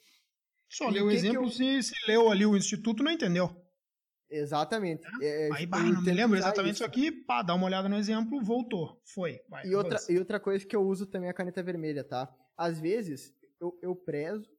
Só 0.70 0.89
leu 0.89 1.05
o 1.05 1.11
exemplo, 1.11 1.45
eu... 1.45 1.49
se, 1.49 1.84
se 1.84 1.95
leu 2.07 2.30
ali 2.30 2.45
o 2.45 2.55
instituto, 2.55 3.03
não 3.03 3.11
entendeu. 3.11 3.49
Exatamente. 4.30 5.03
É, 5.22 5.47
é 5.47 5.53
Aí, 5.53 5.65
bah, 5.65 5.82
não 5.82 6.01
me 6.01 6.11
lembro 6.11 6.38
exatamente 6.38 6.76
isso. 6.76 6.86
aqui, 6.86 7.11
pá, 7.11 7.41
dá 7.41 7.55
uma 7.55 7.65
olhada 7.65 7.88
no 7.88 7.95
exemplo, 7.95 8.43
voltou, 8.43 9.01
foi. 9.05 9.39
Vai, 9.49 9.65
e, 9.65 9.76
outra, 9.76 9.97
e 10.09 10.18
outra 10.18 10.39
coisa 10.39 10.65
que 10.65 10.76
eu 10.76 10.82
uso 10.82 11.05
também 11.05 11.28
é 11.28 11.32
a 11.32 11.36
caneta 11.36 11.63
vermelha, 11.63 12.03
tá? 12.03 12.30
Às 12.57 12.80
vezes, 12.80 13.34
eu, 13.59 13.78
eu 13.82 13.95
prezo 13.95 14.49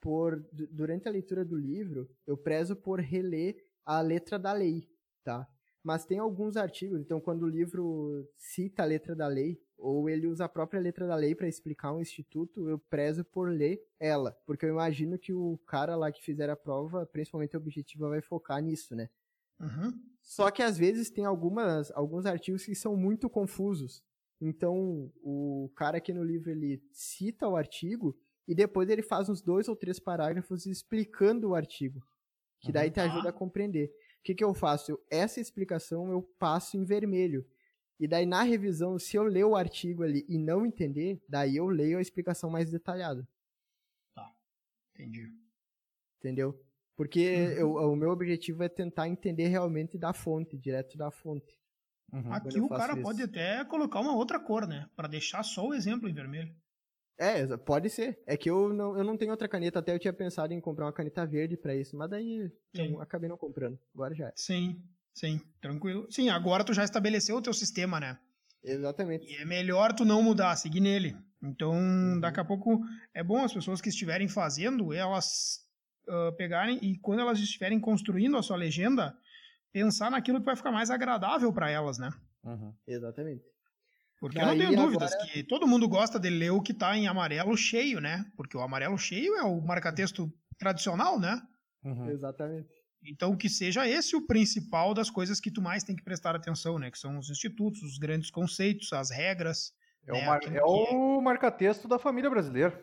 por, 0.00 0.42
durante 0.70 1.08
a 1.08 1.10
leitura 1.10 1.44
do 1.44 1.56
livro, 1.56 2.08
eu 2.26 2.36
prezo 2.36 2.74
por 2.74 3.00
reler 3.00 3.56
a 3.84 4.00
letra 4.00 4.38
da 4.38 4.52
lei, 4.52 4.88
tá? 5.24 5.46
Mas 5.82 6.06
tem 6.06 6.18
alguns 6.18 6.56
artigos, 6.56 7.00
então 7.00 7.20
quando 7.20 7.42
o 7.42 7.48
livro 7.48 8.26
cita 8.36 8.82
a 8.82 8.86
letra 8.86 9.14
da 9.14 9.26
lei, 9.26 9.60
ou 9.78 10.08
ele 10.10 10.26
usa 10.26 10.44
a 10.44 10.48
própria 10.48 10.80
letra 10.80 11.06
da 11.06 11.14
lei 11.14 11.34
para 11.34 11.48
explicar 11.48 11.92
um 11.92 12.00
instituto, 12.00 12.68
eu 12.68 12.78
prezo 12.78 13.24
por 13.24 13.48
ler 13.48 13.80
ela, 13.98 14.32
porque 14.44 14.66
eu 14.66 14.70
imagino 14.70 15.18
que 15.18 15.32
o 15.32 15.56
cara 15.66 15.94
lá 15.94 16.10
que 16.10 16.22
fizer 16.22 16.50
a 16.50 16.56
prova, 16.56 17.06
principalmente 17.06 17.54
a 17.54 17.58
objetiva, 17.58 18.08
vai 18.08 18.20
focar 18.20 18.60
nisso, 18.60 18.96
né? 18.96 19.08
Uhum. 19.60 19.92
Só 20.22 20.50
que 20.50 20.62
às 20.62 20.76
vezes 20.76 21.10
tem 21.10 21.24
algumas, 21.24 21.90
alguns 21.92 22.26
artigos 22.26 22.64
que 22.64 22.74
são 22.74 22.96
muito 22.96 23.30
confusos. 23.30 24.02
Então, 24.40 25.10
o 25.22 25.70
cara 25.74 25.98
aqui 25.98 26.12
no 26.12 26.22
livro 26.22 26.50
ele 26.50 26.82
cita 26.92 27.48
o 27.48 27.56
artigo 27.56 28.16
e 28.46 28.54
depois 28.54 28.88
ele 28.88 29.02
faz 29.02 29.28
uns 29.28 29.42
dois 29.42 29.68
ou 29.68 29.76
três 29.76 29.98
parágrafos 29.98 30.66
explicando 30.66 31.50
o 31.50 31.54
artigo, 31.54 32.02
que 32.60 32.72
daí 32.72 32.90
te 32.90 33.00
ajuda 33.00 33.30
a 33.30 33.32
compreender. 33.32 33.92
O 34.20 34.22
que, 34.22 34.34
que 34.34 34.44
eu 34.44 34.54
faço? 34.54 34.98
Essa 35.10 35.40
explicação 35.40 36.10
eu 36.10 36.22
passo 36.38 36.76
em 36.76 36.84
vermelho. 36.84 37.46
E 37.98 38.06
daí 38.06 38.24
na 38.24 38.42
revisão, 38.42 38.98
se 38.98 39.16
eu 39.16 39.24
ler 39.24 39.44
o 39.44 39.56
artigo 39.56 40.02
ali 40.02 40.24
e 40.28 40.38
não 40.38 40.64
entender, 40.64 41.20
daí 41.28 41.56
eu 41.56 41.66
leio 41.66 41.98
a 41.98 42.02
explicação 42.02 42.48
mais 42.48 42.70
detalhada. 42.70 43.26
Tá, 44.14 44.32
entendi. 44.94 45.32
Entendeu? 46.18 46.60
Porque 46.96 47.28
uhum. 47.28 47.52
eu, 47.52 47.92
o 47.92 47.96
meu 47.96 48.10
objetivo 48.10 48.62
é 48.62 48.68
tentar 48.68 49.08
entender 49.08 49.48
realmente 49.48 49.96
da 49.96 50.12
fonte, 50.12 50.56
direto 50.56 50.96
da 50.96 51.10
fonte. 51.10 51.58
Uhum. 52.12 52.32
Aqui 52.32 52.60
o 52.60 52.68
cara 52.68 52.94
isso. 52.94 53.02
pode 53.02 53.22
até 53.22 53.64
colocar 53.64 54.00
uma 54.00 54.14
outra 54.14 54.40
cor, 54.40 54.66
né? 54.66 54.88
Para 54.96 55.08
deixar 55.08 55.42
só 55.42 55.66
o 55.66 55.74
exemplo 55.74 56.08
em 56.08 56.14
vermelho. 56.14 56.54
É, 57.18 57.56
pode 57.56 57.90
ser. 57.90 58.20
É 58.26 58.36
que 58.36 58.48
eu 58.48 58.72
não, 58.72 58.96
eu 58.96 59.04
não 59.04 59.16
tenho 59.16 59.32
outra 59.32 59.48
caneta, 59.48 59.80
até 59.80 59.92
eu 59.92 59.98
tinha 59.98 60.12
pensado 60.12 60.54
em 60.54 60.60
comprar 60.60 60.86
uma 60.86 60.92
caneta 60.92 61.26
verde 61.26 61.56
para 61.56 61.74
isso, 61.74 61.96
mas 61.96 62.08
daí 62.08 62.50
eu 62.74 63.00
acabei 63.00 63.28
não 63.28 63.36
comprando. 63.36 63.78
Agora 63.92 64.14
já 64.14 64.28
é. 64.28 64.32
Sim. 64.36 64.82
Sim, 65.18 65.40
tranquilo. 65.60 66.06
Sim, 66.12 66.28
agora 66.28 66.62
tu 66.62 66.72
já 66.72 66.84
estabeleceu 66.84 67.36
o 67.36 67.42
teu 67.42 67.52
sistema, 67.52 67.98
né? 67.98 68.16
Exatamente. 68.62 69.26
E 69.26 69.36
é 69.36 69.44
melhor 69.44 69.92
tu 69.92 70.04
não 70.04 70.22
mudar, 70.22 70.54
seguir 70.54 70.78
nele. 70.78 71.16
Então, 71.42 71.72
uhum. 71.72 72.20
daqui 72.20 72.38
a 72.38 72.44
pouco 72.44 72.80
é 73.12 73.24
bom 73.24 73.42
as 73.42 73.52
pessoas 73.52 73.80
que 73.80 73.88
estiverem 73.88 74.28
fazendo, 74.28 74.92
elas 74.92 75.58
uh, 76.06 76.36
pegarem 76.36 76.78
e 76.80 76.96
quando 77.00 77.18
elas 77.20 77.40
estiverem 77.40 77.80
construindo 77.80 78.36
a 78.36 78.42
sua 78.42 78.56
legenda, 78.56 79.12
pensar 79.72 80.08
naquilo 80.08 80.38
que 80.38 80.46
vai 80.46 80.54
ficar 80.54 80.70
mais 80.70 80.88
agradável 80.88 81.52
para 81.52 81.68
elas, 81.68 81.98
né? 81.98 82.10
Uhum. 82.44 82.72
Exatamente. 82.86 83.42
Porque 84.20 84.38
Daí, 84.38 84.46
eu 84.46 84.52
não 84.52 84.58
tenho 84.58 84.76
dúvidas 84.84 85.12
agora... 85.12 85.28
que 85.32 85.42
todo 85.42 85.66
mundo 85.66 85.88
gosta 85.88 86.18
de 86.18 86.30
ler 86.30 86.50
o 86.50 86.62
que 86.62 86.74
tá 86.74 86.96
em 86.96 87.08
amarelo 87.08 87.56
cheio, 87.56 88.00
né? 88.00 88.24
Porque 88.36 88.56
o 88.56 88.60
amarelo 88.60 88.96
cheio 88.96 89.34
é 89.34 89.42
o 89.42 89.60
marca-texto 89.60 90.32
tradicional, 90.58 91.18
né? 91.18 91.40
Uhum. 91.82 92.08
Exatamente. 92.08 92.77
Então, 93.04 93.36
que 93.36 93.48
seja 93.48 93.88
esse 93.88 94.16
o 94.16 94.26
principal 94.26 94.92
das 94.92 95.08
coisas 95.08 95.40
que 95.40 95.50
tu 95.50 95.62
mais 95.62 95.84
tem 95.84 95.94
que 95.94 96.02
prestar 96.02 96.34
atenção, 96.34 96.78
né? 96.78 96.90
Que 96.90 96.98
são 96.98 97.18
os 97.18 97.30
institutos, 97.30 97.82
os 97.82 97.98
grandes 97.98 98.30
conceitos, 98.30 98.92
as 98.92 99.10
regras. 99.10 99.72
É 100.06 100.12
né? 100.12 100.22
o, 100.22 100.26
mar... 100.26 100.40
é 100.44 100.62
o 100.62 101.20
marca-texto 101.20 101.86
da 101.86 101.98
família 101.98 102.28
brasileira. 102.28 102.78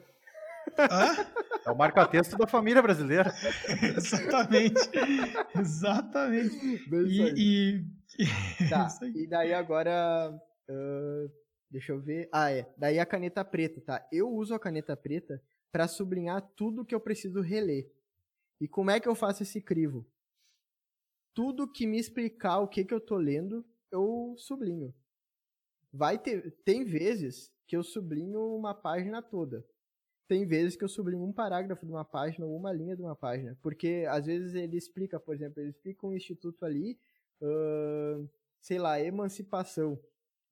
Hã? 0.78 1.26
É 1.66 1.72
o 1.72 1.76
marca-texto 1.76 2.38
da 2.38 2.48
família 2.48 2.82
brasileira. 2.82 3.34
Exatamente. 3.98 4.90
Exatamente. 5.60 6.86
E, 7.08 7.34
e... 7.36 7.96
Tá, 8.70 8.88
e 9.14 9.28
daí 9.28 9.54
agora. 9.54 10.32
Uh, 10.70 11.30
deixa 11.70 11.92
eu 11.92 12.00
ver. 12.00 12.30
Ah, 12.32 12.52
é. 12.52 12.66
Daí 12.78 13.00
a 13.00 13.06
caneta 13.06 13.44
preta, 13.44 13.82
tá? 13.82 14.08
Eu 14.12 14.30
uso 14.30 14.54
a 14.54 14.60
caneta 14.60 14.96
preta 14.96 15.42
para 15.72 15.88
sublinhar 15.88 16.42
tudo 16.56 16.86
que 16.86 16.96
eu 16.96 17.00
preciso 17.00 17.42
reler. 17.42 17.86
E 18.60 18.68
como 18.68 18.92
é 18.92 19.00
que 19.00 19.08
eu 19.08 19.16
faço 19.16 19.44
esse 19.44 19.62
crivo? 19.62 20.06
Tudo 21.34 21.72
que 21.72 21.86
me 21.86 22.00
explicar 22.00 22.60
o 22.60 22.68
que, 22.68 22.86
que 22.86 22.94
eu 22.94 23.02
tô 23.02 23.18
lendo, 23.18 23.66
eu 23.92 24.36
sublinho. 24.38 24.94
Vai 25.92 26.18
ter, 26.18 26.52
tem 26.64 26.84
vezes 26.84 27.54
que 27.68 27.76
eu 27.76 27.84
sublinho 27.84 28.56
uma 28.56 28.74
página 28.74 29.22
toda. 29.22 29.66
Tem 30.28 30.46
vezes 30.46 30.76
que 30.76 30.84
eu 30.84 30.90
sublinho 30.90 31.24
um 31.24 31.34
parágrafo 31.34 31.86
de 31.86 31.92
uma 31.92 32.06
página 32.06 32.46
ou 32.46 32.56
uma 32.56 32.72
linha 32.72 32.96
de 32.96 33.02
uma 33.02 33.16
página. 33.16 33.58
Porque 33.62 34.06
às 34.10 34.26
vezes 34.26 34.56
ele 34.56 34.78
explica, 34.78 35.20
por 35.20 35.36
exemplo, 35.36 35.62
ele 35.62 35.70
explica 35.70 36.08
um 36.08 36.14
instituto 36.14 36.66
ali, 36.66 36.98
uh, 37.42 38.28
sei 38.60 38.80
lá, 38.80 39.00
emancipação. 39.00 40.00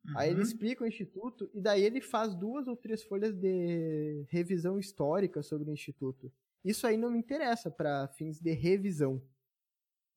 Uhum. 0.06 0.18
Aí 0.18 0.30
ele 0.30 0.38
uhum. 0.38 0.43
explica 0.43 0.84
o 0.84 0.88
instituto 0.88 1.49
e 1.54 1.62
daí 1.62 1.84
ele 1.84 2.01
faz 2.01 2.36
duas 2.36 2.68
ou 2.68 2.76
três 2.76 3.04
folhas 3.04 3.34
de 3.34 4.26
revisão 4.30 4.78
histórica 4.78 5.41
sobre 5.41 5.70
o 5.70 5.74
instituto. 5.74 6.32
Isso 6.64 6.88
aí 6.88 6.97
não 6.97 7.11
me 7.11 7.20
interessa 7.20 7.70
para 7.70 8.07
fins 8.09 8.39
de 8.39 8.51
revisão. 8.53 9.22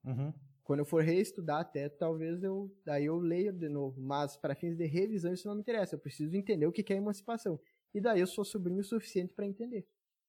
Uhum. 0.04 0.32
Quando 0.62 0.80
eu 0.80 0.84
for 0.84 1.02
reestudar 1.02 1.60
até, 1.60 1.88
talvez 1.88 2.42
eu 2.42 2.74
daí 2.84 3.06
eu 3.06 3.18
leia 3.18 3.52
de 3.52 3.68
novo. 3.68 4.00
Mas 4.00 4.36
para 4.36 4.54
fins 4.54 4.76
de 4.76 4.86
revisão 4.86 5.32
isso 5.32 5.46
não 5.46 5.54
me 5.54 5.60
interessa. 5.60 5.94
Eu 5.94 6.00
preciso 6.00 6.36
entender 6.36 6.66
o 6.66 6.72
que 6.72 6.92
é 6.92 6.96
emancipação. 6.96 7.58
E 7.94 8.00
daí 8.00 8.20
eu 8.20 8.26
sou 8.26 8.44
sobrinho 8.44 8.80
o 8.80 8.84
suficiente 8.84 9.32
para 9.32 9.46
entender. 9.46 9.86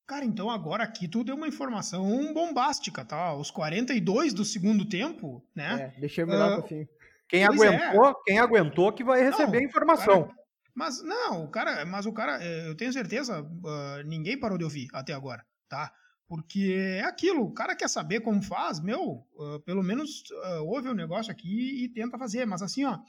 Cara, 0.08 0.24
então 0.24 0.50
agora 0.50 0.84
aqui 0.84 1.08
tu 1.08 1.24
deu 1.24 1.36
uma 1.36 1.50
informação 1.50 2.34
bombástica, 2.34 3.04
tá? 3.04 3.36
Os 3.36 3.52
42 3.52 4.34
do 4.34 4.46
segundo 4.46 4.88
tempo, 4.88 5.46
né? 5.54 5.94
É, 5.96 6.00
deixei 6.00 6.24
melhor 6.24 6.54
uh, 6.54 6.62
pro 6.62 6.70
fim. 6.70 6.88
Quem 7.28 7.44
aguentou, 7.44 8.08
é. 8.08 8.14
quem 8.26 8.40
aguentou 8.40 8.94
que 8.94 9.04
vai 9.04 9.22
receber 9.22 9.58
não, 9.58 9.60
a 9.60 9.64
informação. 9.64 10.24
Cara, 10.24 10.36
mas 10.74 11.04
não, 11.04 11.44
o 11.44 11.50
cara, 11.50 11.86
mas 11.86 12.06
o 12.06 12.14
cara, 12.14 12.42
é, 12.42 12.70
eu 12.70 12.78
tenho 12.78 12.94
certeza, 12.94 13.42
uh, 13.42 14.04
ninguém 14.06 14.40
parou 14.40 14.58
de 14.58 14.64
ouvir 14.64 14.88
até 14.94 15.12
agora, 15.12 15.46
tá? 15.68 15.92
Porque 16.28 16.76
é 16.76 17.04
aquilo, 17.04 17.44
o 17.44 17.54
cara 17.54 17.76
quer 17.76 17.88
saber 17.88 18.20
como 18.20 18.42
faz, 18.42 18.82
meu, 18.82 19.26
uh, 19.36 19.60
pelo 19.66 19.82
menos 19.82 20.24
uh, 20.30 20.66
ouve 20.66 20.90
o 20.90 20.94
negócio 20.94 21.32
aqui 21.32 21.86
e 21.86 21.90
tenta 21.90 22.18
fazer. 22.18 22.46
Mas 22.46 22.62
assim, 22.62 22.84
ó, 22.84 23.00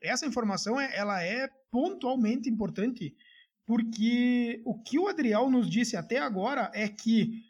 essa 0.00 0.26
informação 0.26 0.80
é, 0.80 0.96
ela 0.96 1.20
é 1.22 1.48
pontualmente 1.72 2.48
importante, 2.48 3.16
porque 3.66 4.62
o 4.64 4.80
que 4.80 4.98
o 4.98 5.08
Adriel 5.08 5.50
nos 5.50 5.68
disse 5.68 5.96
até 5.96 6.18
agora 6.18 6.70
é 6.72 6.88
que 6.88 7.42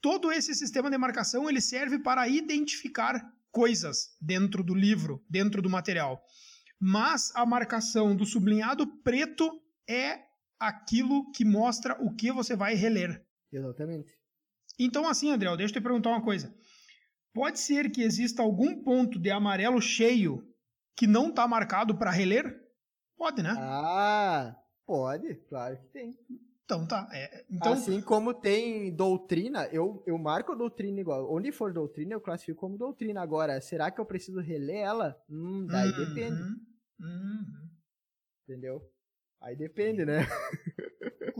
todo 0.00 0.32
esse 0.32 0.54
sistema 0.54 0.90
de 0.90 0.96
marcação 0.96 1.48
ele 1.48 1.60
serve 1.60 1.98
para 1.98 2.26
identificar 2.26 3.22
coisas 3.50 4.16
dentro 4.20 4.64
do 4.64 4.74
livro, 4.74 5.22
dentro 5.28 5.60
do 5.60 5.68
material. 5.68 6.24
Mas 6.80 7.30
a 7.36 7.44
marcação 7.44 8.16
do 8.16 8.24
sublinhado 8.24 8.86
preto 9.02 9.62
é 9.88 10.20
aquilo 10.58 11.30
que 11.32 11.44
mostra 11.44 11.96
o 12.02 12.14
que 12.14 12.32
você 12.32 12.56
vai 12.56 12.74
reler. 12.74 13.24
Exatamente. 13.52 14.21
Então, 14.78 15.06
assim, 15.08 15.30
André, 15.30 15.48
deixa 15.56 15.74
eu 15.74 15.80
te 15.80 15.82
perguntar 15.82 16.10
uma 16.10 16.22
coisa. 16.22 16.54
Pode 17.34 17.58
ser 17.58 17.90
que 17.90 18.02
exista 18.02 18.42
algum 18.42 18.82
ponto 18.82 19.18
de 19.18 19.30
amarelo 19.30 19.80
cheio 19.80 20.46
que 20.96 21.06
não 21.06 21.30
está 21.30 21.48
marcado 21.48 21.96
para 21.96 22.10
reler? 22.10 22.60
Pode, 23.16 23.42
né? 23.42 23.54
Ah, 23.56 24.56
pode, 24.86 25.34
claro 25.48 25.78
que 25.78 25.86
tem. 25.88 26.18
Então 26.64 26.86
tá. 26.86 27.08
É, 27.12 27.44
então... 27.50 27.72
Assim 27.72 28.00
como 28.00 28.34
tem 28.34 28.94
doutrina, 28.94 29.66
eu, 29.72 30.02
eu 30.06 30.18
marco 30.18 30.54
doutrina 30.54 31.00
igual. 31.00 31.32
Onde 31.32 31.52
for 31.52 31.72
doutrina, 31.72 32.14
eu 32.14 32.20
classifico 32.20 32.60
como 32.60 32.78
doutrina. 32.78 33.22
Agora, 33.22 33.60
será 33.60 33.90
que 33.90 34.00
eu 34.00 34.06
preciso 34.06 34.40
reler 34.40 34.76
ela? 34.76 35.16
Hum, 35.28 35.66
daí 35.66 35.90
uhum, 35.90 35.96
depende. 35.96 36.42
Uhum. 37.00 37.70
Entendeu? 38.44 38.82
Aí 39.40 39.56
depende, 39.56 40.04
né? 40.04 40.20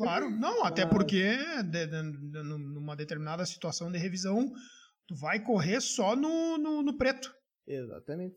Claro, 0.03 0.30
não, 0.30 0.64
até 0.64 0.86
porque 0.86 1.36
de, 1.64 1.86
de, 1.86 2.03
numa 2.42 2.96
determinada 2.96 3.44
situação 3.46 3.90
de 3.90 3.98
revisão, 3.98 4.53
tu 5.07 5.14
vai 5.14 5.40
correr 5.40 5.80
só 5.80 6.16
no, 6.16 6.59
no, 6.59 6.82
no 6.82 6.96
preto. 6.96 7.34
Exatamente. 7.66 8.36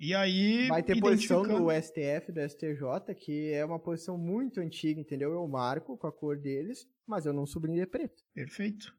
E 0.00 0.14
aí. 0.14 0.68
Vai 0.68 0.82
ter 0.82 1.00
posição 1.00 1.42
do 1.42 1.70
STF, 1.70 2.30
do 2.30 2.40
STJ, 2.48 3.14
que 3.16 3.52
é 3.52 3.64
uma 3.64 3.80
posição 3.80 4.16
muito 4.16 4.60
antiga, 4.60 5.00
entendeu? 5.00 5.32
Eu 5.32 5.46
marco 5.48 5.96
com 5.96 6.06
a 6.06 6.12
cor 6.12 6.36
deles, 6.36 6.88
mas 7.06 7.26
eu 7.26 7.32
não 7.32 7.46
sublinho 7.46 7.80
de 7.80 7.86
preto. 7.86 8.22
Perfeito. 8.32 8.96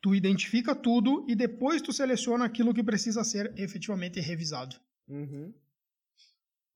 Tu 0.00 0.14
identifica 0.14 0.76
tudo 0.76 1.26
e 1.28 1.34
depois 1.34 1.82
tu 1.82 1.92
seleciona 1.92 2.44
aquilo 2.44 2.72
que 2.72 2.84
precisa 2.84 3.24
ser 3.24 3.52
efetivamente 3.58 4.20
revisado. 4.20 4.76
Uhum. 5.08 5.52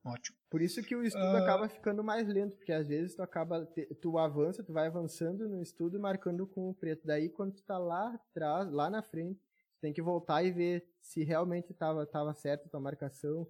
Ótimo. 0.05 0.37
Por 0.51 0.61
isso 0.61 0.83
que 0.83 0.97
o 0.97 1.05
estudo 1.05 1.33
uh... 1.33 1.37
acaba 1.37 1.69
ficando 1.69 2.03
mais 2.03 2.27
lento, 2.27 2.57
porque 2.57 2.73
às 2.73 2.87
vezes 2.87 3.15
tu 3.15 3.23
acaba, 3.23 3.67
tu 4.01 4.19
avança, 4.19 4.63
tu 4.63 4.73
vai 4.73 4.89
avançando 4.89 5.49
no 5.49 5.63
estudo 5.63 5.97
e 5.97 6.01
marcando 6.01 6.47
com 6.47 6.69
o 6.69 6.75
preto. 6.75 7.07
Daí 7.07 7.29
quando 7.29 7.55
tu 7.55 7.63
tá 7.63 7.79
lá 7.79 8.13
atrás, 8.15 8.71
lá 8.73 8.91
na 8.91 9.03
frente, 9.03 9.39
tu 9.39 9.81
tem 9.81 9.93
que 9.93 10.03
voltar 10.03 10.43
e 10.43 10.51
ver 10.51 10.85
se 11.01 11.23
realmente 11.23 11.73
tava, 11.73 12.05
tava 12.05 12.35
certo 12.35 12.67
a 12.67 12.69
tua 12.69 12.81
marcação. 12.81 13.47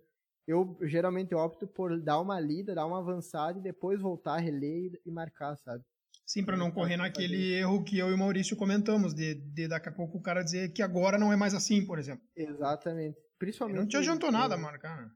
Eu 0.46 0.76
geralmente 0.82 1.34
opto 1.34 1.66
por 1.66 1.98
dar 2.00 2.20
uma 2.20 2.38
lida, 2.38 2.74
dar 2.74 2.86
uma 2.86 2.98
avançada 2.98 3.59
e 3.59 3.62
depois 3.62 4.00
voltar, 4.00 4.38
reler 4.38 5.00
e 5.07 5.11
marcar, 5.11 5.57
sabe? 5.57 5.82
Sim, 6.26 6.44
para 6.44 6.57
não 6.57 6.70
correr 6.70 6.96
naquele 6.96 7.55
erro 7.55 7.82
que 7.82 7.98
eu 7.98 8.11
e 8.11 8.14
o 8.14 8.18
Maurício 8.18 8.57
comentamos, 8.57 9.14
de, 9.14 9.34
de 9.34 9.68
daqui 9.68 9.88
a 9.88 9.92
pouco 9.92 10.18
o 10.18 10.22
cara 10.22 10.42
dizer 10.42 10.72
que 10.72 10.82
agora 10.82 11.18
não 11.18 11.32
é 11.32 11.36
mais 11.36 11.55
assim, 11.55 11.84
por 11.84 11.98
exemplo. 11.98 12.24
Exatamente. 12.36 13.18
Principalmente. 13.38 13.78
Não 13.78 13.86
te 13.86 13.96
adiantou 13.96 14.30
nada 14.30 14.57
marcar 14.57 15.11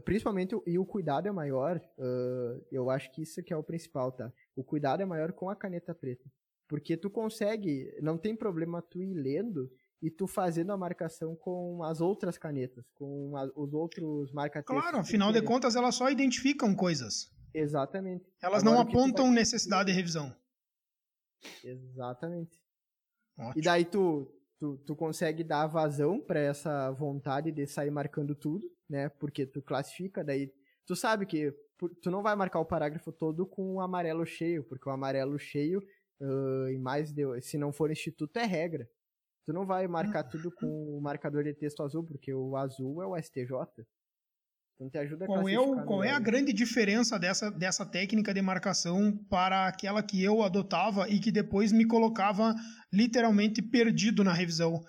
principalmente, 0.00 0.56
e 0.66 0.78
o 0.78 0.86
cuidado 0.86 1.28
é 1.28 1.32
maior, 1.32 1.80
uh, 1.98 2.66
eu 2.70 2.90
acho 2.90 3.10
que 3.12 3.22
isso 3.22 3.42
que 3.42 3.52
é 3.52 3.56
o 3.56 3.62
principal, 3.62 4.12
tá? 4.12 4.32
O 4.56 4.64
cuidado 4.64 5.02
é 5.02 5.04
maior 5.04 5.32
com 5.32 5.50
a 5.50 5.56
caneta 5.56 5.94
preta. 5.94 6.30
Porque 6.68 6.96
tu 6.96 7.10
consegue, 7.10 7.94
não 8.00 8.16
tem 8.16 8.34
problema 8.34 8.80
tu 8.80 9.02
ir 9.02 9.14
lendo 9.14 9.70
e 10.00 10.10
tu 10.10 10.26
fazendo 10.26 10.72
a 10.72 10.76
marcação 10.76 11.36
com 11.36 11.82
as 11.84 12.00
outras 12.00 12.38
canetas, 12.38 12.90
com 12.94 13.36
a, 13.36 13.44
os 13.54 13.74
outros 13.74 14.32
marcatextos. 14.32 14.82
Claro, 14.82 14.98
afinal 14.98 15.32
de 15.32 15.42
contas 15.42 15.76
elas 15.76 15.94
só 15.94 16.10
identificam 16.10 16.74
coisas. 16.74 17.30
Exatamente. 17.54 18.24
Elas 18.40 18.62
Agora, 18.62 18.76
não 18.76 18.82
apontam 18.82 19.26
vai... 19.26 19.34
necessidade 19.34 19.90
de 19.90 19.96
revisão. 19.96 20.34
Exatamente. 21.62 22.58
Ótimo. 23.38 23.52
E 23.56 23.62
daí 23.62 23.84
tu, 23.84 24.32
tu, 24.58 24.78
tu 24.78 24.96
consegue 24.96 25.44
dar 25.44 25.66
vazão 25.66 26.20
para 26.20 26.40
essa 26.40 26.90
vontade 26.92 27.52
de 27.52 27.66
sair 27.66 27.90
marcando 27.90 28.34
tudo 28.34 28.66
né? 28.92 29.08
Porque 29.08 29.46
tu 29.46 29.62
classifica, 29.62 30.22
daí 30.22 30.52
tu 30.86 30.94
sabe 30.94 31.24
que 31.24 31.50
tu 32.02 32.10
não 32.10 32.22
vai 32.22 32.36
marcar 32.36 32.60
o 32.60 32.64
parágrafo 32.66 33.10
todo 33.10 33.46
com 33.46 33.76
o 33.76 33.80
amarelo 33.80 34.26
cheio, 34.26 34.62
porque 34.64 34.86
o 34.86 34.92
amarelo 34.92 35.38
cheio, 35.38 35.80
uh, 36.20 36.68
em 36.68 36.78
mais 36.78 37.10
de, 37.10 37.24
se 37.40 37.56
não 37.56 37.72
for 37.72 37.90
instituto, 37.90 38.36
é 38.36 38.44
regra. 38.44 38.86
Tu 39.46 39.52
não 39.52 39.66
vai 39.66 39.88
marcar 39.88 40.22
tudo 40.24 40.52
com 40.52 40.66
o 40.66 41.00
marcador 41.00 41.42
de 41.42 41.54
texto 41.54 41.82
azul, 41.82 42.04
porque 42.04 42.32
o 42.32 42.54
azul 42.54 43.02
é 43.02 43.06
o 43.06 43.20
STJ. 43.20 43.50
Então 44.74 44.90
te 44.90 44.98
ajuda 44.98 45.24
a 45.24 45.26
qual 45.26 45.48
é, 45.48 45.58
o, 45.58 45.84
qual 45.84 46.04
é 46.04 46.10
a 46.10 46.20
grande 46.20 46.52
diferença 46.52 47.18
dessa, 47.18 47.50
dessa 47.50 47.86
técnica 47.86 48.32
de 48.32 48.42
marcação 48.42 49.16
para 49.28 49.66
aquela 49.66 50.02
que 50.02 50.22
eu 50.22 50.42
adotava 50.42 51.08
e 51.08 51.18
que 51.18 51.32
depois 51.32 51.72
me 51.72 51.86
colocava 51.86 52.54
literalmente 52.92 53.62
perdido 53.62 54.22
na 54.22 54.32
revisão? 54.32 54.80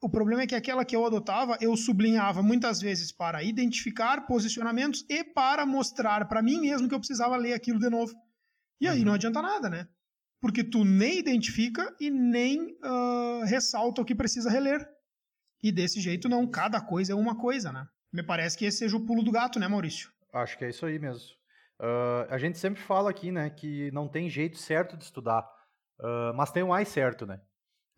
O 0.00 0.08
problema 0.08 0.42
é 0.42 0.46
que 0.46 0.54
aquela 0.54 0.84
que 0.84 0.94
eu 0.94 1.04
adotava, 1.04 1.58
eu 1.60 1.76
sublinhava 1.76 2.40
muitas 2.40 2.80
vezes 2.80 3.10
para 3.10 3.42
identificar 3.42 4.26
posicionamentos 4.26 5.04
e 5.08 5.24
para 5.24 5.66
mostrar 5.66 6.28
para 6.28 6.40
mim 6.40 6.60
mesmo 6.60 6.88
que 6.88 6.94
eu 6.94 7.00
precisava 7.00 7.36
ler 7.36 7.52
aquilo 7.52 7.80
de 7.80 7.90
novo. 7.90 8.14
E 8.80 8.86
aí 8.86 9.00
uhum. 9.00 9.06
não 9.06 9.14
adianta 9.14 9.42
nada, 9.42 9.68
né? 9.68 9.88
Porque 10.40 10.62
tu 10.62 10.84
nem 10.84 11.18
identifica 11.18 11.92
e 12.00 12.10
nem 12.10 12.76
uh, 12.76 13.44
ressalta 13.44 14.00
o 14.00 14.04
que 14.04 14.14
precisa 14.14 14.48
reler. 14.48 14.88
E 15.60 15.72
desse 15.72 16.00
jeito 16.00 16.28
não, 16.28 16.46
cada 16.46 16.80
coisa 16.80 17.12
é 17.12 17.16
uma 17.16 17.36
coisa, 17.36 17.72
né? 17.72 17.84
Me 18.12 18.22
parece 18.22 18.56
que 18.56 18.64
esse 18.64 18.78
seja 18.78 18.96
o 18.96 19.04
pulo 19.04 19.24
do 19.24 19.32
gato, 19.32 19.58
né, 19.58 19.66
Maurício? 19.66 20.10
Acho 20.32 20.56
que 20.56 20.64
é 20.64 20.70
isso 20.70 20.86
aí 20.86 20.98
mesmo. 21.00 21.26
Uh, 21.80 22.30
a 22.30 22.38
gente 22.38 22.56
sempre 22.56 22.80
fala 22.80 23.10
aqui, 23.10 23.32
né, 23.32 23.50
que 23.50 23.90
não 23.90 24.08
tem 24.08 24.30
jeito 24.30 24.58
certo 24.58 24.96
de 24.96 25.04
estudar, 25.04 25.42
uh, 26.00 26.34
mas 26.36 26.52
tem 26.52 26.62
o 26.62 26.68
mais 26.68 26.88
certo, 26.88 27.26
né? 27.26 27.40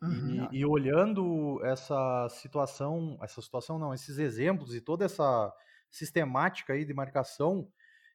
Uhum. 0.03 0.49
E, 0.51 0.61
e, 0.61 0.67
olhando 0.67 1.61
essa 1.63 2.29
situação, 2.31 3.19
essa 3.23 3.41
situação 3.43 3.79
não, 3.79 3.93
esses 3.93 4.19
exemplos 4.19 4.75
e 4.75 4.81
toda 4.81 5.05
essa 5.05 5.53
sistemática 5.91 6.73
aí 6.73 6.85
de 6.85 6.95
marcação, 6.95 7.69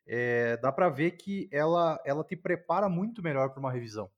é, 0.08 0.58
dá 0.58 0.72
para 0.72 0.90
ver 0.90 1.12
que 1.12 1.48
ela, 1.52 2.02
ela 2.06 2.24
te 2.24 2.36
prepara 2.36 2.90
muito 2.90 3.22
melhor 3.22 3.50
para 3.50 3.60
uma 3.60 3.72
revisão. 3.72 4.10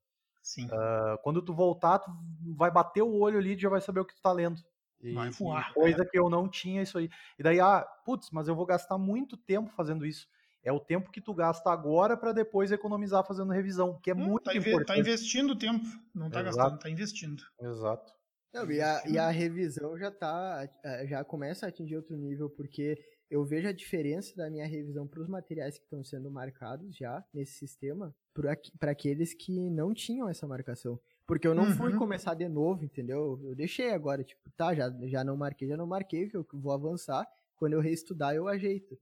Sim. 0.42 0.66
Uh, 0.66 1.18
quando 1.22 1.42
tu 1.42 1.52
voltar, 1.52 1.98
tu 1.98 2.10
vai 2.56 2.70
bater 2.70 3.02
o 3.02 3.18
olho 3.18 3.38
ali 3.38 3.54
e 3.54 3.58
já 3.58 3.68
vai 3.68 3.80
saber 3.80 4.00
o 4.00 4.04
que 4.04 4.14
tu 4.14 4.22
tá 4.22 4.32
lendo. 4.32 4.62
E, 5.00 5.12
vai 5.12 5.30
voar. 5.30 5.72
Coisa 5.74 6.06
que 6.06 6.18
eu 6.18 6.30
não 6.30 6.48
tinha 6.48 6.82
isso 6.82 6.98
aí. 6.98 7.10
E 7.38 7.42
daí, 7.42 7.60
ah, 7.60 7.86
putz, 8.04 8.30
mas 8.30 8.48
eu 8.48 8.56
vou 8.56 8.64
gastar 8.64 8.96
muito 8.96 9.36
tempo 9.36 9.70
fazendo 9.70 10.06
isso. 10.06 10.26
É 10.64 10.72
o 10.72 10.80
tempo 10.80 11.10
que 11.10 11.20
tu 11.20 11.32
gasta 11.32 11.70
agora 11.70 12.16
para 12.16 12.32
depois 12.32 12.72
economizar 12.72 13.24
fazendo 13.26 13.52
revisão, 13.52 13.98
que 14.02 14.10
é 14.10 14.14
hum, 14.14 14.18
muito 14.18 14.44
tá 14.44 14.54
importante. 14.54 14.86
Tá 14.86 14.98
investindo 14.98 15.56
tempo, 15.56 15.84
não 16.14 16.28
tá 16.30 16.40
Exato. 16.40 16.56
gastando, 16.56 16.78
tá 16.80 16.90
investindo. 16.90 17.42
Exato. 17.60 18.12
Não, 18.52 18.70
e, 18.70 18.80
a, 18.80 19.02
e 19.06 19.18
a 19.18 19.30
revisão 19.30 19.96
já 19.98 20.10
tá, 20.10 20.68
já 21.06 21.22
começa 21.22 21.66
a 21.66 21.68
atingir 21.68 21.96
outro 21.96 22.16
nível, 22.16 22.48
porque 22.48 22.98
eu 23.30 23.44
vejo 23.44 23.68
a 23.68 23.72
diferença 23.72 24.34
da 24.34 24.48
minha 24.48 24.66
revisão 24.66 25.06
para 25.06 25.20
os 25.20 25.28
materiais 25.28 25.76
que 25.76 25.84
estão 25.84 26.02
sendo 26.02 26.30
marcados 26.30 26.96
já 26.96 27.22
nesse 27.32 27.58
sistema 27.58 28.14
para 28.32 28.90
aqueles 28.90 29.34
que 29.34 29.68
não 29.70 29.92
tinham 29.92 30.28
essa 30.28 30.46
marcação. 30.46 30.98
Porque 31.26 31.46
eu 31.46 31.54
não 31.54 31.64
uhum. 31.64 31.74
fui 31.74 31.94
começar 31.94 32.34
de 32.34 32.48
novo, 32.48 32.84
entendeu? 32.84 33.38
Eu 33.44 33.54
deixei 33.54 33.90
agora, 33.90 34.24
tipo, 34.24 34.50
tá, 34.56 34.74
já, 34.74 34.90
já 35.02 35.22
não 35.22 35.36
marquei, 35.36 35.68
já 35.68 35.76
não 35.76 35.86
marquei, 35.86 36.28
que 36.28 36.36
eu 36.36 36.46
vou 36.54 36.72
avançar. 36.72 37.26
Quando 37.56 37.74
eu 37.74 37.80
reestudar, 37.80 38.34
eu 38.34 38.48
ajeito, 38.48 38.98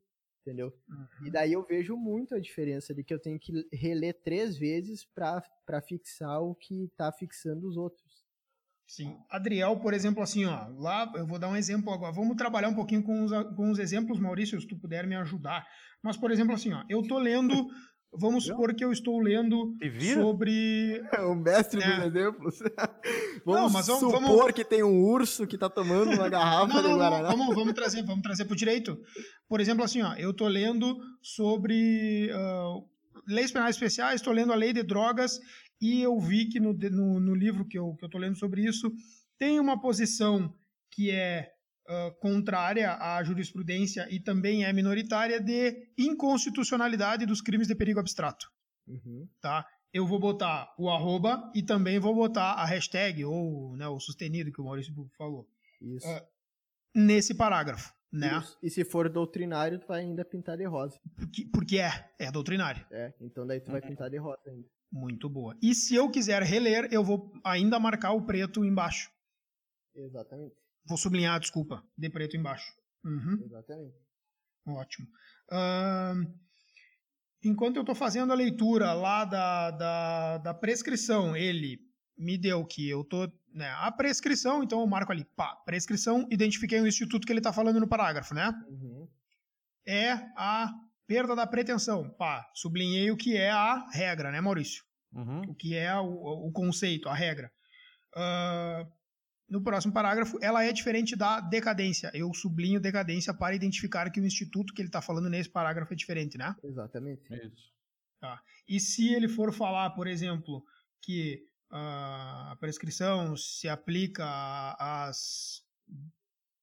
entendeu? 0.47 0.73
Uhum. 0.89 1.27
E 1.27 1.31
daí 1.31 1.53
eu 1.53 1.63
vejo 1.65 1.97
muito 1.97 2.35
a 2.35 2.41
diferença 2.41 2.95
de 2.95 3.03
que 3.03 3.13
eu 3.13 3.19
tenho 3.19 3.39
que 3.39 3.53
reler 3.73 4.15
três 4.23 4.57
vezes 4.57 5.05
para 5.05 5.83
fixar 5.83 6.41
o 6.41 6.55
que 6.55 6.89
tá 6.97 7.11
fixando 7.11 7.67
os 7.67 7.77
outros. 7.77 8.25
Sim. 8.87 9.17
Adriel, 9.29 9.81
por 9.81 9.93
exemplo, 9.93 10.23
assim, 10.23 10.45
ó, 10.45 10.69
lá 10.79 11.11
eu 11.17 11.27
vou 11.27 11.41
dar 11.41 11.49
um 11.49 11.57
exemplo 11.57 11.93
agora. 11.93 12.13
Vamos 12.13 12.37
trabalhar 12.37 12.69
um 12.69 12.75
pouquinho 12.75 13.03
com 13.03 13.25
os, 13.25 13.33
com 13.57 13.71
os 13.73 13.81
exemplos, 13.81 14.21
Maurício, 14.21 14.61
se 14.61 14.69
tu 14.69 14.79
puder 14.79 15.05
me 15.07 15.17
ajudar. 15.17 15.67
Mas, 16.01 16.17
por 16.17 16.31
exemplo, 16.31 16.55
assim, 16.55 16.73
ó, 16.73 16.85
eu 16.89 17.03
tô 17.03 17.19
lendo. 17.19 17.67
Vamos 18.19 18.45
supor 18.45 18.73
que 18.75 18.85
eu 18.85 18.93
estou 18.93 19.19
lendo 19.19 19.77
sobre. 20.15 21.03
É 21.13 21.21
o 21.27 21.35
mestre 21.35 21.83
é. 21.83 21.97
dos 21.97 22.07
exemplos. 22.07 22.59
vamos 23.47 23.63
não, 23.63 23.71
mas 23.71 23.87
vamos, 23.87 24.01
supor 24.01 24.21
vamos... 24.21 24.53
que 24.53 24.65
tem 24.65 24.83
um 24.83 25.05
urso 25.05 25.47
que 25.47 25.55
está 25.55 25.71
tomando 25.71 26.11
uma 26.13 26.29
garrafa 26.29 26.83
não, 26.83 26.91
de 26.91 26.97
Guaraná. 26.97 27.31
Vamos, 27.31 27.55
vamos 27.55 27.75
trazer, 27.75 28.03
vamos 28.03 28.23
trazer 28.23 28.45
para 28.45 28.55
o 28.55 28.57
direito. 28.57 28.99
Por 29.49 29.61
exemplo, 29.61 29.85
assim, 29.85 30.03
ó, 30.03 30.15
eu 30.15 30.33
estou 30.33 30.49
lendo 30.49 30.99
sobre 31.23 32.31
uh, 32.33 32.85
leis 33.27 33.53
penais 33.53 33.77
especiais, 33.77 34.17
estou 34.21 34.33
lendo 34.33 34.53
a 34.53 34.57
lei 34.57 34.73
de 34.73 34.83
drogas 34.83 35.39
e 35.81 36.03
eu 36.03 36.19
vi 36.19 36.49
que 36.49 36.59
no, 36.59 36.73
no, 36.73 37.21
no 37.21 37.35
livro 37.35 37.67
que 37.67 37.79
eu 37.79 37.97
estou 38.03 38.21
lendo 38.21 38.37
sobre 38.37 38.65
isso, 38.65 38.91
tem 39.39 39.61
uma 39.61 39.81
posição 39.81 40.53
que 40.91 41.11
é 41.11 41.49
uh, 41.89 42.19
contrária 42.21 42.97
à 42.97 43.23
jurisprudência 43.23 44.07
e 44.11 44.21
também 44.21 44.65
é 44.65 44.73
minoritária 44.73 45.41
de 45.41 45.91
inconstitucionalidade 45.97 47.27
dos 47.27 47.41
crimes 47.41 47.69
de 47.69 47.75
perigo 47.75 48.01
abstrato. 48.01 48.47
Uhum. 48.87 49.29
Tá? 49.41 49.65
Eu 49.93 50.07
vou 50.07 50.19
botar 50.21 50.75
o 50.79 50.91
arroba 50.91 51.51
e 51.55 51.63
também 51.63 51.99
vou 51.99 52.15
botar 52.15 52.53
a 52.53 52.65
hashtag 52.65 53.25
ou 53.25 53.77
né, 53.77 53.89
o 53.89 53.99
sustenido 53.99 54.53
que 54.53 54.61
o 54.61 54.65
Maurício 54.65 54.93
falou. 55.17 55.49
Isso. 55.81 56.07
Uh, 56.07 56.21
nesse 56.95 57.35
parágrafo. 57.35 57.95
Né? 58.13 58.31
E 58.63 58.71
se 58.71 58.85
for 58.85 59.09
doutrinário, 59.11 59.79
tu 59.79 59.87
vai 59.87 60.01
ainda 60.01 60.25
pintar 60.25 60.57
de 60.57 60.65
rosa. 60.65 60.99
Porque, 61.17 61.45
porque 61.53 61.79
é, 61.79 61.91
é 62.19 62.31
doutrinário. 62.31 62.87
É, 62.91 63.13
então 63.21 63.47
daí 63.47 63.61
tu 63.61 63.71
vai 63.71 63.81
pintar 63.81 64.09
de 64.09 64.17
rosa 64.17 64.41
ainda. 64.47 64.67
Muito 64.91 65.29
boa. 65.29 65.57
E 65.61 65.75
se 65.75 65.95
eu 65.95 66.11
quiser 66.11 66.43
reler, 66.43 66.89
eu 66.91 67.05
vou 67.05 67.33
ainda 67.45 67.79
marcar 67.79 68.13
o 68.13 68.25
preto 68.25 68.65
embaixo. 68.65 69.11
Exatamente. 69.95 70.55
Vou 70.87 70.97
sublinhar, 70.97 71.41
desculpa, 71.41 71.83
de 71.99 72.09
preto 72.09 72.37
embaixo. 72.37 72.73
Uhum. 73.05 73.43
Exatamente. 73.45 73.97
Ótimo. 74.67 75.07
Uh, 75.51 76.46
enquanto 77.47 77.77
eu 77.77 77.83
estou 77.83 77.95
fazendo 77.95 78.33
a 78.33 78.37
leitura 78.37 78.93
lá 78.93 79.25
da, 79.25 79.71
da, 79.71 80.39
da, 80.39 80.55
prescrição, 80.55 81.37
ele 81.37 81.79
me 82.17 82.37
deu 82.37 82.65
que 82.65 82.89
eu 82.89 83.05
tô 83.05 83.31
né, 83.53 83.71
a 83.79 83.91
prescrição, 83.91 84.63
então 84.63 84.81
eu 84.81 84.87
marco 84.87 85.13
ali, 85.13 85.25
pá, 85.37 85.57
prescrição, 85.65 86.27
identifiquei 86.31 86.81
o 86.81 86.87
instituto 86.87 87.27
que 87.27 87.33
ele 87.33 87.41
está 87.41 87.53
falando 87.53 87.81
no 87.81 87.89
parágrafo, 87.89 88.35
né? 88.35 88.53
Uhum. 88.69 89.09
É 89.87 90.13
a 90.37 90.71
perda 91.07 91.35
da 91.35 91.47
pretensão. 91.47 92.11
Pá, 92.11 92.47
sublinhei 92.55 93.11
o 93.11 93.17
que 93.17 93.37
é 93.37 93.51
a 93.51 93.89
regra, 93.91 94.31
né, 94.31 94.41
Maurício? 94.41 94.85
Uhum. 95.13 95.43
O 95.49 95.55
que 95.55 95.75
é 95.75 95.95
o, 95.95 96.49
o, 96.49 96.53
conceito, 96.53 97.09
a 97.09 97.15
regra. 97.15 97.51
Uh, 98.15 98.87
no 99.49 99.63
próximo 99.63 99.93
parágrafo, 99.93 100.39
ela 100.43 100.65
é 100.65 100.73
diferente 100.73 101.15
da 101.15 101.41
decadência. 101.41 102.11
Eu 102.13 102.33
sublinho 102.35 102.81
decadência 102.81 103.33
para 103.33 103.55
identificar 103.55 104.11
que 104.11 104.21
o 104.21 104.27
instituto 104.27 104.75
que 104.75 104.83
ele 104.83 104.89
está 104.89 105.01
falando 105.01 105.31
nesse 105.31 105.49
parágrafo 105.49 105.93
é 105.93 105.97
diferente, 105.97 106.37
né? 106.37 106.55
Exatamente. 106.65 107.23
Isso. 107.33 107.73
Tá. 108.21 108.43
E 108.69 108.81
se 108.81 109.15
ele 109.15 109.29
for 109.29 109.53
falar, 109.53 109.91
por 109.91 110.07
exemplo, 110.09 110.65
que 111.01 111.45
uh, 111.71 112.51
a 112.51 112.57
prescrição 112.59 113.37
se 113.37 113.69
aplica 113.69 114.25
às 114.79 115.63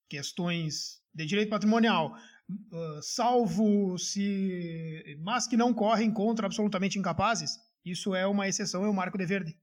questões 0.09 1.01
de 1.13 1.25
direito 1.25 1.49
patrimonial, 1.49 2.15
uh, 2.49 3.01
salvo 3.01 3.97
se. 3.97 5.17
mas 5.21 5.47
que 5.47 5.55
não 5.55 5.73
correm 5.73 6.11
contra 6.11 6.45
absolutamente 6.45 6.99
incapazes, 6.99 7.57
isso 7.85 8.13
é 8.13 8.27
uma 8.27 8.47
exceção, 8.47 8.83
é 8.83 8.89
o 8.89 8.93
marco 8.93 9.17
de 9.17 9.25
verde. 9.25 9.57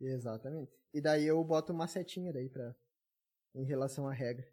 Exatamente. 0.00 0.72
E 0.92 1.00
daí 1.00 1.26
eu 1.26 1.42
boto 1.42 1.72
uma 1.72 1.86
setinha 1.86 2.32
daí 2.32 2.48
pra, 2.48 2.74
em 3.54 3.64
relação 3.64 4.06
à 4.06 4.12
regra. 4.12 4.46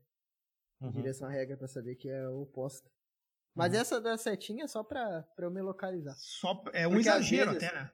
Em 0.82 0.86
uhum. 0.86 0.92
direção 0.92 1.28
à 1.28 1.32
regra 1.32 1.58
para 1.58 1.68
saber 1.68 1.96
que 1.96 2.10
é 2.10 2.28
oposta. 2.30 2.90
Mas 3.56 3.74
uhum. 3.74 3.80
essa 3.80 4.02
da 4.02 4.18
setinha 4.18 4.66
é 4.66 4.68
só 4.68 4.84
pra, 4.84 5.24
pra 5.36 5.46
eu 5.46 5.52
me 5.52 5.62
localizar. 5.62 6.16
Só, 6.18 6.64
é 6.74 6.88
um 6.88 6.92
porque 6.92 7.08
exagero 7.08 7.52
vezes, 7.52 7.68
até, 7.68 7.76
né? 7.76 7.92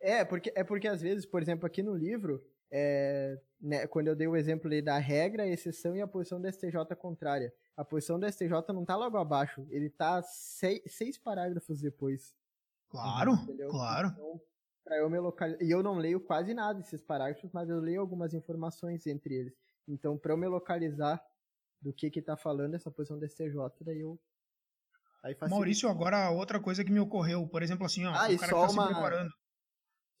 É 0.00 0.24
porque, 0.24 0.52
é 0.54 0.64
porque 0.64 0.88
às 0.88 1.00
vezes, 1.00 1.26
por 1.26 1.42
exemplo, 1.42 1.66
aqui 1.66 1.82
no 1.82 1.94
livro, 1.94 2.44
é, 2.70 3.40
né, 3.60 3.86
quando 3.86 4.08
eu 4.08 4.16
dei 4.16 4.26
o 4.26 4.36
exemplo 4.36 4.66
ali 4.66 4.82
da 4.82 4.98
regra, 4.98 5.44
a 5.44 5.46
exceção 5.46 5.96
e 5.96 6.00
a 6.00 6.06
posição 6.06 6.40
do 6.40 6.50
STJ 6.50 6.96
contrária. 6.98 7.54
A 7.76 7.84
posição 7.84 8.18
do 8.18 8.30
STJ 8.30 8.50
não 8.68 8.84
tá 8.84 8.96
logo 8.96 9.16
abaixo, 9.16 9.66
ele 9.70 9.90
tá 9.90 10.22
seis, 10.22 10.82
seis 10.86 11.18
parágrafos 11.18 11.80
depois. 11.80 12.34
Claro, 12.88 13.32
entendeu? 13.32 13.68
claro. 13.68 14.08
Então, 14.08 14.40
pra 14.84 14.96
eu 14.98 15.08
me 15.08 15.18
localizar. 15.18 15.62
E 15.62 15.70
eu 15.70 15.82
não 15.82 15.94
leio 15.94 16.20
quase 16.20 16.52
nada 16.52 16.78
desses 16.78 17.02
parágrafos, 17.02 17.50
mas 17.52 17.68
eu 17.68 17.80
leio 17.80 18.00
algumas 18.00 18.34
informações 18.34 19.06
entre 19.06 19.34
eles. 19.34 19.54
Então, 19.88 20.16
para 20.16 20.32
eu 20.32 20.36
me 20.36 20.46
localizar 20.46 21.20
do 21.80 21.92
que 21.92 22.10
que 22.10 22.22
tá 22.22 22.36
falando 22.36 22.74
essa 22.74 22.90
posição 22.90 23.18
do 23.18 23.28
STJ, 23.28 23.54
daí 23.80 24.00
eu. 24.00 24.18
Aí 25.22 25.34
Maurício, 25.48 25.88
agora 25.88 26.30
outra 26.30 26.60
coisa 26.60 26.84
que 26.84 26.92
me 26.92 27.00
ocorreu, 27.00 27.48
por 27.48 27.62
exemplo, 27.62 27.86
assim, 27.86 28.04
ó, 28.04 28.10
ah, 28.10 28.28
o 28.28 28.38
cara 28.38 28.52
só 28.52 28.66
que 28.66 28.66
tá 28.66 28.72
uma... 28.72 28.86
se 28.86 28.92
preparando. 28.92 29.30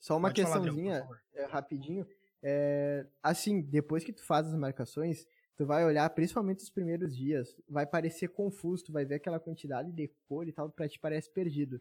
Só 0.00 0.16
uma 0.16 0.28
Pode 0.28 0.42
questãozinha, 0.42 1.00
falar, 1.00 1.04
Adriano, 1.04 1.20
é, 1.34 1.44
rapidinho. 1.46 2.06
É, 2.42 3.06
assim, 3.22 3.60
depois 3.60 4.02
que 4.02 4.12
tu 4.12 4.24
faz 4.24 4.46
as 4.46 4.54
marcações, 4.54 5.26
tu 5.56 5.64
vai 5.64 5.84
olhar, 5.84 6.08
principalmente 6.10 6.62
os 6.62 6.70
primeiros 6.70 7.16
dias, 7.16 7.56
vai 7.68 7.86
parecer 7.86 8.28
confuso, 8.28 8.84
tu 8.84 8.92
vai 8.92 9.04
ver 9.04 9.16
aquela 9.16 9.40
quantidade 9.40 9.92
de 9.92 10.08
cor 10.28 10.46
e 10.48 10.52
tal, 10.52 10.70
pra 10.70 10.88
te 10.88 10.98
parece 10.98 11.30
perdido. 11.30 11.80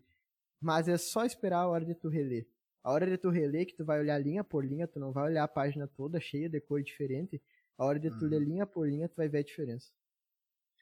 Mas 0.62 0.88
é 0.88 0.98
só 0.98 1.26
esperar 1.26 1.60
a 1.60 1.68
hora 1.68 1.84
de 1.84 1.96
tu 1.96 2.08
reler. 2.08 2.48
A 2.84 2.92
hora 2.92 3.06
de 3.10 3.18
tu 3.18 3.30
reler, 3.30 3.66
que 3.66 3.76
tu 3.76 3.86
vai 3.86 4.00
olhar 4.00 4.18
linha 4.18 4.44
por 4.44 4.66
linha, 4.66 4.88
tu 4.88 5.00
não 5.00 5.14
vai 5.14 5.26
olhar 5.26 5.44
a 5.44 5.48
página 5.48 5.88
toda 5.88 6.20
cheia 6.20 6.50
de 6.50 6.60
cor 6.60 6.84
diferente. 6.84 7.42
A 7.78 7.86
hora 7.86 7.98
de 7.98 8.10
tu 8.10 8.26
uhum. 8.26 8.30
ler 8.30 8.42
linha 8.42 8.66
por 8.68 8.88
linha, 8.88 9.08
tu 9.08 9.16
vai 9.16 9.30
ver 9.30 9.40
a 9.40 9.44
diferença. 9.44 9.88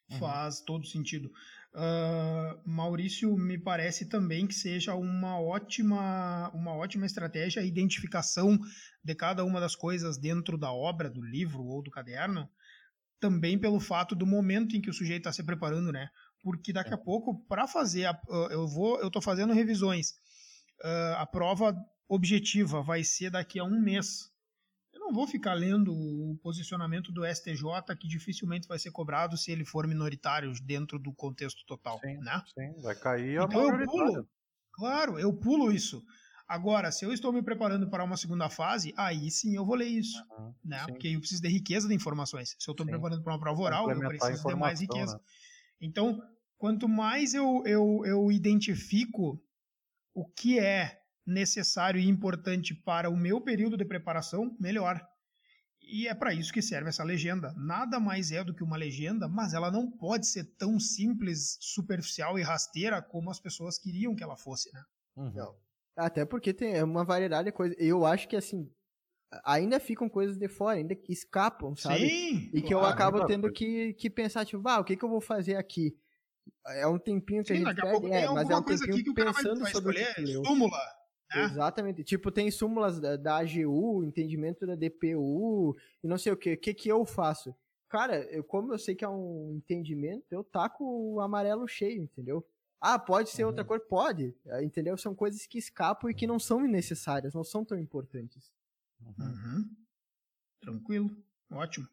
Uhum. 0.10 0.20
Faz 0.20 0.62
todo 0.62 0.86
sentido. 0.86 1.32
Uh, 1.74 2.70
Maurício, 2.70 3.34
me 3.38 3.58
parece 3.58 4.10
também 4.10 4.48
que 4.48 4.54
seja 4.54 4.96
uma 4.96 5.40
ótima, 5.40 6.50
uma 6.54 6.76
ótima 6.76 7.06
estratégia 7.06 7.62
a 7.62 7.66
identificação 7.66 8.60
de 9.04 9.16
cada 9.16 9.46
uma 9.46 9.60
das 9.60 9.76
coisas 9.76 10.18
dentro 10.18 10.58
da 10.58 10.72
obra, 10.72 11.10
do 11.10 11.22
livro 11.22 11.64
ou 11.64 11.82
do 11.82 11.92
caderno, 11.92 12.50
também 13.20 13.58
pelo 13.58 13.80
fato 13.80 14.16
do 14.16 14.26
momento 14.26 14.76
em 14.76 14.82
que 14.82 14.90
o 14.90 14.94
sujeito 14.94 15.22
está 15.22 15.32
se 15.32 15.44
preparando, 15.44 15.92
né? 15.92 16.10
Porque 16.44 16.74
daqui 16.74 16.92
a 16.92 16.98
é. 16.98 17.04
pouco, 17.04 17.46
para 17.46 17.68
fazer, 17.68 18.06
a, 18.06 18.20
eu 18.50 18.68
vou, 18.68 19.00
eu 19.00 19.08
estou 19.08 19.22
fazendo 19.22 19.54
revisões, 19.54 20.14
uh, 20.84 21.16
a 21.18 21.26
prova 21.26 21.76
objetiva 22.08 22.82
vai 22.82 23.04
ser 23.04 23.32
daqui 23.32 23.60
a 23.60 23.64
um 23.64 23.80
mês. 23.80 24.30
Eu 24.94 25.00
não 25.00 25.14
vou 25.14 25.26
ficar 25.26 25.54
lendo 25.54 25.94
o 25.94 26.38
posicionamento 26.44 27.12
do 27.12 27.26
STJ, 27.26 27.96
que 28.00 28.08
dificilmente 28.08 28.68
vai 28.68 28.78
ser 28.78 28.92
cobrado 28.92 29.38
se 29.38 29.52
ele 29.52 29.64
for 29.64 29.88
minoritário 29.88 30.52
dentro 30.64 31.00
do 31.00 31.14
contexto 31.14 31.66
total, 31.66 32.00
sim, 32.00 32.18
né? 32.18 32.44
Sim, 32.54 32.82
vai 32.82 32.96
cair 32.96 33.40
a 33.40 33.46
então 33.46 33.80
eu 33.80 33.86
pulo. 33.86 34.30
Claro, 34.74 35.20
eu 35.20 35.34
pulo 35.34 35.72
isso. 35.72 36.04
Agora, 36.48 36.92
se 36.92 37.06
eu 37.06 37.14
estou 37.14 37.32
me 37.32 37.42
preparando 37.42 37.90
para 37.90 38.04
uma 38.04 38.18
segunda 38.18 38.50
fase, 38.50 38.94
aí 38.98 39.32
sim 39.32 39.56
eu 39.56 39.66
vou 39.66 39.76
ler 39.76 39.88
isso, 39.88 40.22
uhum, 40.38 40.54
né? 40.66 40.80
Sim. 40.80 40.86
Porque 40.88 41.08
eu 41.08 41.20
preciso 41.20 41.42
de 41.42 41.48
riqueza 41.48 41.88
de 41.88 41.94
informações. 41.94 42.58
Se 42.60 42.70
eu 42.70 42.74
estou 42.74 42.86
me 42.86 42.92
preparando 42.92 43.24
para 43.24 43.32
uma 43.32 43.40
prova 43.40 43.62
oral, 43.62 43.90
eu 43.90 44.00
preciso 44.00 44.46
de 44.46 44.56
mais 44.56 44.82
riqueza. 44.82 45.14
Né? 45.14 45.20
Então, 45.80 46.22
quanto 46.58 46.90
mais 46.90 47.34
eu, 47.34 47.64
eu, 47.66 48.02
eu 48.06 48.30
identifico 48.30 49.42
o 50.14 50.26
que 50.26 50.60
é 50.60 51.00
necessário 51.26 52.00
e 52.00 52.08
importante 52.08 52.74
para 52.74 53.10
o 53.10 53.16
meu 53.16 53.40
período 53.42 53.78
de 53.78 53.86
preparação, 53.86 54.56
melhor. 54.60 55.02
E 55.82 56.08
é 56.08 56.14
para 56.14 56.34
isso 56.34 56.54
que 56.54 56.62
serve 56.62 56.90
essa 56.90 57.04
legenda. 57.04 57.54
Nada 57.58 58.00
mais 58.00 58.32
é 58.32 58.44
do 58.44 58.54
que 58.54 58.64
uma 58.64 58.78
legenda, 58.78 59.28
mas 59.28 59.54
ela 59.54 59.72
não 59.72 59.90
pode 59.90 60.28
ser 60.28 60.46
tão 60.58 60.80
simples, 60.80 61.58
superficial 61.60 62.38
e 62.40 62.44
rasteira 62.44 63.02
como 63.02 63.30
as 63.30 63.40
pessoas 63.40 63.78
queriam 63.78 64.16
que 64.16 64.24
ela 64.24 64.38
fosse, 64.38 64.72
né? 64.74 64.84
Uhum. 65.16 65.54
Até 65.96 66.26
porque 66.26 66.54
tem 66.54 66.82
uma 66.84 67.04
variedade 67.04 67.46
de 67.46 67.52
coisas. 67.52 67.76
Eu 67.80 68.06
acho 68.06 68.28
que 68.28 68.36
assim, 68.36 68.72
ainda 69.44 69.80
ficam 69.80 70.08
coisas 70.08 70.38
de 70.38 70.48
fora, 70.48 70.78
ainda 70.78 70.96
que 70.96 71.12
escapam, 71.12 71.76
sabe? 71.76 72.08
Sim, 72.08 72.50
e 72.54 72.62
que 72.62 72.70
claro, 72.70 72.86
eu 72.86 72.86
acabo 72.86 73.26
tendo 73.26 73.52
que, 73.52 73.94
que 73.94 74.10
pensar, 74.10 74.46
tipo, 74.46 74.66
ah, 74.68 74.80
o 74.80 74.84
que, 74.84 74.96
que 74.96 75.04
eu 75.04 75.10
vou 75.10 75.22
fazer 75.22 75.56
aqui? 75.56 75.96
É 76.68 76.88
um 76.88 77.00
tempinho 77.00 77.44
que 77.44 77.56
Sim, 77.56 77.66
a 77.66 77.70
gente 77.70 77.82
perde, 77.82 78.12
é, 78.12 78.30
mas 78.30 78.50
é 78.50 78.56
um 78.56 78.64
tempinho 78.64 79.14
pensando 79.14 79.68
sobre 79.70 80.02
o 80.02 80.14
que 80.16 80.28
súmula. 80.28 80.78
Né? 81.34 81.44
Exatamente. 81.46 82.04
Tipo, 82.04 82.32
tem 82.32 82.52
súmulas 82.52 83.00
da, 83.00 83.16
da 83.16 83.38
AGU, 83.38 84.04
entendimento 84.04 84.66
da 84.66 84.76
DPU 84.76 85.76
e 86.04 86.08
não 86.08 86.18
sei 86.18 86.32
o 86.32 86.38
que. 86.38 86.54
O 86.54 86.58
que, 86.58 86.74
que 86.74 86.90
eu 86.90 87.06
faço? 87.06 87.56
Cara, 87.90 88.24
eu, 88.32 88.44
como 88.44 88.74
eu 88.74 88.80
sei 88.80 88.96
que 88.96 89.04
é 89.04 89.10
um 89.10 89.54
entendimento, 89.56 90.26
eu 90.32 90.44
taco 90.44 90.84
o 90.84 91.20
amarelo 91.20 91.68
cheio, 91.68 92.04
entendeu? 92.04 92.46
Ah, 92.80 92.98
pode 92.98 93.30
ser 93.30 93.44
uhum. 93.44 93.50
outra 93.50 93.64
cor? 93.64 93.80
Pode. 93.82 94.36
Entendeu? 94.64 94.98
São 94.98 95.14
coisas 95.14 95.46
que 95.46 95.58
escapam 95.58 96.10
e 96.10 96.14
que 96.14 96.26
não 96.26 96.40
são 96.40 96.62
necessárias, 96.62 97.34
não 97.34 97.44
são 97.44 97.64
tão 97.64 97.78
importantes. 97.78 98.52
Uhum. 99.20 99.70
Tranquilo, 100.62 101.16
ótimo. 101.52 101.88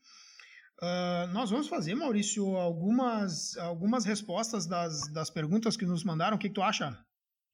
Uh, 0.81 1.26
nós 1.33 1.51
vamos 1.51 1.68
fazer, 1.68 1.95
Maurício, 1.95 2.57
algumas, 2.57 3.57
algumas 3.59 4.05
respostas 4.05 4.64
das, 4.64 5.09
das 5.12 5.29
perguntas 5.29 5.76
que 5.76 5.85
nos 5.85 6.05
mandaram. 6.05 6.37
O 6.37 6.39
que, 6.39 6.49
que 6.49 6.55
tu 6.55 6.62
acha? 6.62 6.97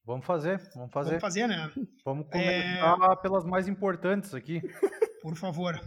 Vamos 0.05 0.27
fazer, 0.27 0.61
vamos 0.75 0.93
fazer. 0.93 1.11
Vamos 1.11 1.23
fazer, 1.23 1.47
né? 1.47 1.71
Vamos 2.05 2.27
começar 2.29 3.13
é... 3.13 3.17
pelas 3.17 3.45
mais 3.45 3.67
importantes 3.67 4.35
aqui. 4.35 4.61
Por 5.23 5.35
favor. 5.37 5.81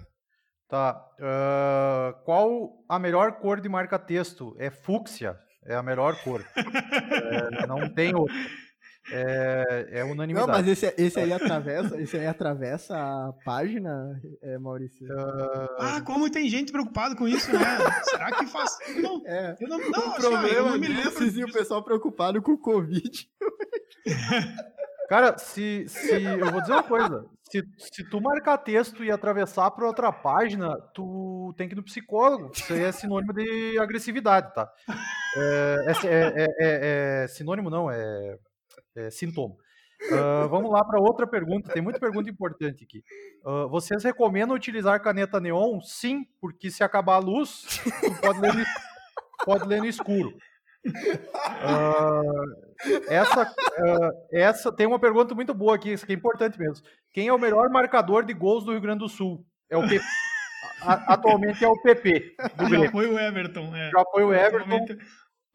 Tá. 0.68 1.00
Uh, 1.20 2.24
qual 2.24 2.84
a 2.90 2.98
melhor 2.98 3.34
cor 3.34 3.62
de 3.62 3.70
marca-texto? 3.70 4.56
É 4.58 4.72
fúcsia. 4.72 5.40
É 5.64 5.76
a 5.76 5.84
melhor 5.84 6.16
cor. 6.24 6.44
é, 6.56 7.68
não 7.68 7.88
tem 7.88 8.16
outra. 8.16 8.36
É, 9.12 9.88
é 9.92 10.04
unanimidade. 10.04 10.48
Não, 10.48 10.54
mas 10.54 10.68
esse, 10.68 10.94
esse 10.98 11.20
aí 11.20 11.32
atravessa, 11.32 12.02
esse 12.02 12.18
aí 12.18 12.28
atravessa 12.28 12.98
a 12.98 13.34
página, 13.46 14.22
é, 14.42 14.58
Maurício. 14.58 15.06
Uh... 15.08 15.70
Ah, 15.80 16.02
como 16.02 16.30
tem 16.30 16.50
gente 16.50 16.72
preocupada 16.72 17.16
com 17.16 17.28
isso, 17.28 17.52
né? 17.54 17.60
Será 18.04 18.32
que 18.32 18.46
faz? 18.48 18.78
Não, 19.02 19.22
é. 19.26 19.56
eu 19.60 19.68
não, 19.68 19.78
não, 19.78 20.10
o 20.10 20.16
problema 20.16 20.48
eu 20.48 20.70
não 20.70 20.80
me 20.80 20.88
lembro. 20.88 21.42
É 21.42 21.46
o 21.46 21.52
pessoal 21.52 21.84
preocupado 21.84 22.42
com 22.42 22.54
o 22.54 22.58
Covid. 22.58 23.30
Cara, 25.08 25.38
se, 25.38 25.86
se 25.88 26.24
eu 26.24 26.52
vou 26.52 26.60
dizer 26.60 26.74
uma 26.74 26.84
coisa, 26.84 27.26
se, 27.50 27.64
se 27.78 28.04
tu 28.10 28.20
marcar 28.20 28.58
texto 28.58 29.04
e 29.04 29.12
atravessar 29.12 29.72
para 29.72 29.88
outra 29.88 30.12
página, 30.12 30.76
tu 30.94 31.54
tem 31.58 31.68
que 31.68 31.76
ir 31.76 31.78
no 31.78 31.84
psicólogo. 31.84 32.52
Isso 32.54 32.74
aí 32.74 32.84
é 32.84 32.92
sinônimo 32.92 33.34
de 33.34 33.80
agressividade, 33.80 34.54
tá? 34.54 34.70
É, 35.38 35.86
é, 35.88 36.08
é, 36.08 36.46
é, 36.60 37.24
é 37.24 37.28
sinônimo 37.28 37.70
não, 37.70 37.90
é 37.90 38.38
é, 38.98 39.10
sintoma. 39.12 39.56
Uh, 40.12 40.48
vamos 40.48 40.72
lá 40.72 40.84
para 40.84 41.00
outra 41.00 41.26
pergunta. 41.26 41.72
Tem 41.72 41.82
muita 41.82 42.00
pergunta 42.00 42.30
importante 42.30 42.84
aqui. 42.84 43.04
Uh, 43.44 43.68
vocês 43.70 44.04
recomendam 44.04 44.56
utilizar 44.56 45.02
caneta 45.02 45.40
neon? 45.40 45.82
Sim, 45.82 46.26
porque 46.40 46.70
se 46.70 46.84
acabar 46.84 47.16
a 47.16 47.20
luz, 47.20 47.82
pode 48.22 48.40
ler 48.40 48.54
no, 48.54 48.64
pode 49.44 49.68
ler 49.68 49.80
no 49.80 49.88
escuro. 49.88 50.38
Uh, 50.86 52.54
essa, 53.10 53.54
essa 54.32 54.72
tem 54.72 54.86
uma 54.86 55.00
pergunta 55.00 55.34
muito 55.34 55.54
boa 55.54 55.76
aqui, 55.76 55.92
isso 55.92 56.06
aqui 56.06 56.14
é 56.14 56.16
importante 56.16 56.60
mesmo. 56.60 56.86
Quem 57.12 57.28
é 57.28 57.34
o 57.34 57.40
melhor 57.40 57.70
marcador 57.70 58.24
de 58.24 58.34
gols 58.34 58.64
do 58.64 58.72
Rio 58.72 58.82
Grande 58.82 59.00
do 59.00 59.10
Sul? 59.10 59.44
É 59.70 59.76
o 59.76 59.82
PP. 59.82 60.06
atualmente 60.82 61.66
é 61.66 61.68
o 61.68 61.82
PP. 61.82 62.36
Já 62.38 62.92
foi 62.92 63.08
o 63.08 63.20
Everton. 63.20 63.76
É. 63.76 63.90
Já 63.90 64.04
foi 64.12 64.24
o 64.24 64.34
Everton. 64.34 64.60
Atualmente, 64.60 65.00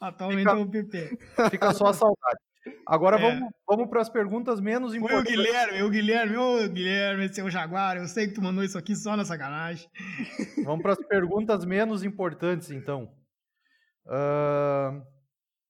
atualmente 0.00 0.38
fica, 0.38 0.50
é 0.50 0.54
o 0.56 0.66
PP. 0.66 1.18
Fica 1.50 1.72
só 1.72 1.86
a 1.86 1.94
saudade. 1.94 2.40
Agora 2.86 3.18
é. 3.18 3.20
vamos, 3.20 3.52
vamos 3.66 3.88
para 3.88 4.00
as 4.00 4.08
perguntas 4.08 4.60
menos 4.60 4.94
importantes. 4.94 5.32
Foi 5.32 5.42
o 5.42 5.44
Guilherme, 5.44 5.82
o 5.82 5.90
Guilherme, 5.90 6.36
ô 6.36 6.68
Guilherme, 6.68 7.32
seu 7.32 7.50
Jaguar, 7.50 7.96
eu 7.96 8.06
sei 8.06 8.28
que 8.28 8.34
tu 8.34 8.42
mandou 8.42 8.64
isso 8.64 8.78
aqui 8.78 8.96
só 8.96 9.16
na 9.16 9.24
sacanagem. 9.24 9.88
Vamos 10.64 10.82
para 10.82 10.92
as 10.92 11.06
perguntas 11.06 11.64
menos 11.64 12.02
importantes, 12.02 12.70
então. 12.70 13.12
Uh, 14.06 15.02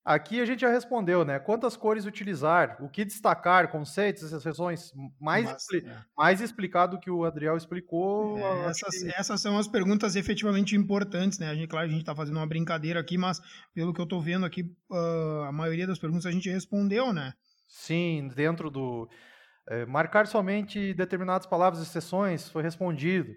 Aqui 0.05 0.40
a 0.40 0.44
gente 0.44 0.62
já 0.62 0.68
respondeu, 0.68 1.24
né? 1.24 1.38
Quantas 1.38 1.76
cores 1.76 2.07
utilizar, 2.07 2.76
o 2.80 2.88
que 2.88 3.05
destacar, 3.05 3.70
conceitos, 3.70 4.32
exceções, 4.32 4.92
mais, 5.20 5.44
Mas, 5.44 5.62
expli 5.62 5.78
é. 5.86 5.96
mais 6.16 6.40
explicado 6.40 6.98
que 6.98 7.09
o 7.09 7.24
Adriel 7.24 7.57
explicou. 7.57 8.36
É, 8.36 8.66
essas, 8.66 8.98
que... 8.98 9.14
essas, 9.14 9.40
são 9.40 9.57
as 9.57 9.68
perguntas 9.68 10.16
efetivamente 10.16 10.74
importantes, 10.74 11.38
né? 11.38 11.48
A 11.48 11.55
gente, 11.55 11.68
claro, 11.68 11.86
a 11.86 11.88
gente 11.88 12.00
está 12.00 12.16
fazendo 12.16 12.36
uma 12.36 12.46
brincadeira 12.46 12.98
aqui, 12.98 13.16
mas 13.16 13.40
pelo 13.72 13.94
que 13.94 14.00
eu 14.00 14.05
estou 14.05 14.20
vendo 14.20 14.44
aqui, 14.44 14.62
uh, 14.90 15.44
a 15.46 15.53
maioria 15.53 15.86
das 15.86 16.00
perguntas 16.00 16.26
a 16.26 16.32
gente 16.32 16.50
respondeu, 16.50 17.12
né? 17.12 17.32
Sim, 17.68 18.28
dentro 18.34 18.70
do. 18.70 19.09
É, 19.68 19.86
marcar 19.86 20.26
somente 20.26 20.92
determinadas 20.94 21.46
palavras 21.46 21.80
e 21.80 21.84
exceções 21.84 22.48
foi 22.48 22.64
respondido. 22.64 23.32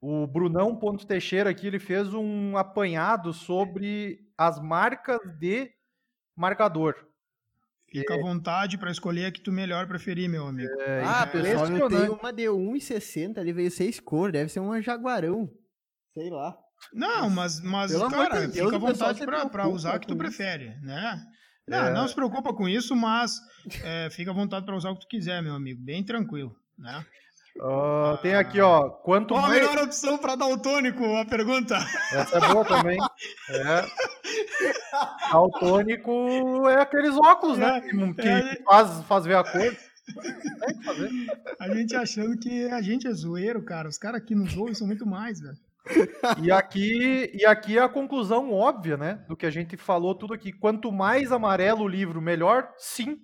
O 0.00 0.28
Brunão 0.28 0.76
Ponto 0.76 1.04
Teixeira 1.04 1.50
aqui 1.50 1.66
ele 1.66 1.80
fez 1.80 2.14
um 2.14 2.56
apanhado 2.56 3.32
sobre 3.32 4.20
as 4.38 4.60
marcas 4.60 5.18
de 5.40 5.72
marcador. 6.36 6.94
Fica 7.90 8.14
à 8.14 8.18
vontade 8.18 8.76
para 8.76 8.90
escolher 8.90 9.26
a 9.26 9.30
que 9.30 9.40
tu 9.40 9.52
melhor 9.52 9.86
preferir, 9.86 10.28
meu 10.28 10.46
amigo. 10.46 10.72
É, 10.80 11.02
ah, 11.04 11.26
pessoal, 11.26 11.70
eu 11.70 11.88
tenho 11.88 12.14
uma 12.14 12.32
de 12.32 12.42
1,60, 12.44 13.38
ele 13.38 13.52
veio 13.52 13.70
6 13.70 14.00
cor, 14.00 14.32
deve 14.32 14.50
ser 14.50 14.58
um 14.58 14.82
jaguarão. 14.82 15.48
Sei 16.12 16.28
lá. 16.28 16.58
Não, 16.92 17.30
mas, 17.30 17.60
mas 17.60 17.92
cara, 18.10 18.48
Deus, 18.48 18.52
fica 18.52 18.76
à 18.76 18.78
vontade 18.78 19.20
para 19.50 19.68
usar 19.68 19.96
o 19.96 20.00
que 20.00 20.06
tu 20.06 20.14
isso. 20.14 20.18
prefere, 20.18 20.76
né? 20.82 21.22
Não, 21.68 21.86
é... 21.86 21.92
não 21.92 22.08
se 22.08 22.14
preocupa 22.14 22.52
com 22.52 22.68
isso, 22.68 22.96
mas 22.96 23.38
é, 23.84 24.10
fica 24.10 24.32
à 24.32 24.34
vontade 24.34 24.66
para 24.66 24.76
usar 24.76 24.90
o 24.90 24.94
que 24.94 25.02
tu 25.02 25.08
quiser, 25.08 25.40
meu 25.42 25.54
amigo. 25.54 25.80
Bem 25.82 26.04
tranquilo, 26.04 26.54
né? 26.76 27.04
Uh, 27.56 28.18
tem 28.20 28.34
aqui, 28.34 28.60
ó. 28.60 28.90
Quanto 28.90 29.34
Qual 29.34 29.42
mais... 29.42 29.62
a 29.62 29.70
melhor 29.70 29.84
opção 29.84 30.18
para 30.18 30.34
daltônico? 30.34 31.04
A 31.16 31.24
pergunta. 31.24 31.76
Essa 32.12 32.38
é 32.38 32.52
boa 32.52 32.64
também. 32.64 32.98
É. 33.48 33.84
Daltônico 35.30 36.68
é 36.68 36.80
aqueles 36.80 37.16
óculos, 37.16 37.58
né? 37.58 37.78
É, 37.78 37.80
que, 37.80 38.28
é, 38.28 38.62
faz, 38.64 39.04
faz 39.04 39.24
ver 39.24 39.36
a 39.36 39.44
cor. 39.44 39.76
Tem 40.60 40.78
que 40.78 40.84
fazer. 40.84 41.10
A 41.60 41.68
gente 41.74 41.96
achando 41.96 42.36
que 42.38 42.66
a 42.66 42.82
gente 42.82 43.06
é 43.06 43.12
zoeiro, 43.12 43.62
cara. 43.64 43.88
Os 43.88 43.98
caras 43.98 44.20
aqui 44.20 44.34
nos 44.34 44.56
ouvem 44.56 44.74
são 44.74 44.86
muito 44.86 45.06
mais, 45.06 45.40
velho. 45.40 45.56
E 46.42 46.50
aqui, 46.50 47.30
e 47.34 47.44
aqui 47.44 47.78
é 47.78 47.82
a 47.82 47.88
conclusão 47.88 48.52
óbvia, 48.52 48.96
né? 48.96 49.24
Do 49.28 49.36
que 49.36 49.46
a 49.46 49.50
gente 49.50 49.76
falou 49.76 50.14
tudo 50.14 50.34
aqui. 50.34 50.52
Quanto 50.52 50.90
mais 50.90 51.30
amarelo 51.30 51.84
o 51.84 51.88
livro, 51.88 52.20
melhor? 52.20 52.68
Sim, 52.78 53.18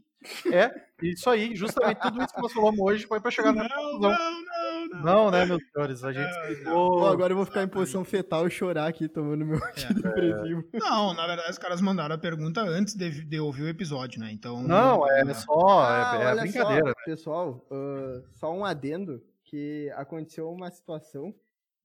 é, 0.52 0.70
isso 1.02 1.30
aí, 1.30 1.54
justamente 1.56 2.00
tudo 2.00 2.22
isso 2.22 2.34
que 2.34 2.42
nós 2.42 2.52
falamos 2.52 2.78
hoje 2.80 3.06
foi 3.06 3.20
para 3.20 3.30
chegar 3.30 3.52
na 3.52 3.68
conclusão. 3.68 4.10
Não, 4.10 4.10
não, 4.10 4.88
não. 4.88 5.02
Não, 5.02 5.30
né, 5.30 5.46
meus 5.46 5.62
senhores? 5.72 6.04
A 6.04 6.12
gente 6.12 6.56
ficou... 6.56 7.06
agora 7.06 7.32
eu 7.32 7.36
vou 7.36 7.46
ficar 7.46 7.62
em 7.62 7.68
posição 7.68 8.04
fetal 8.04 8.46
e 8.46 8.50
chorar 8.50 8.86
aqui 8.86 9.08
tomando 9.08 9.46
meu 9.46 9.56
antidepressivo. 9.64 10.64
É. 10.72 10.78
Não, 10.78 11.14
na 11.14 11.26
verdade, 11.26 11.50
os 11.50 11.58
caras 11.58 11.80
mandaram 11.80 12.14
a 12.14 12.18
pergunta 12.18 12.60
antes 12.60 12.94
de, 12.94 13.24
de 13.24 13.40
ouvir 13.40 13.62
o 13.62 13.68
episódio, 13.68 14.20
né? 14.20 14.30
Então. 14.30 14.62
Não, 14.62 15.08
é, 15.10 15.22
é 15.22 15.34
só. 15.34 15.80
Ah, 15.80 16.18
é, 16.20 16.24
é 16.24 16.40
brincadeira. 16.40 16.82
Só, 16.82 16.88
né? 16.88 16.94
Pessoal, 17.04 17.66
uh, 17.70 18.22
só 18.32 18.52
um 18.52 18.64
adendo 18.64 19.22
que 19.44 19.90
aconteceu 19.96 20.50
uma 20.50 20.70
situação 20.70 21.34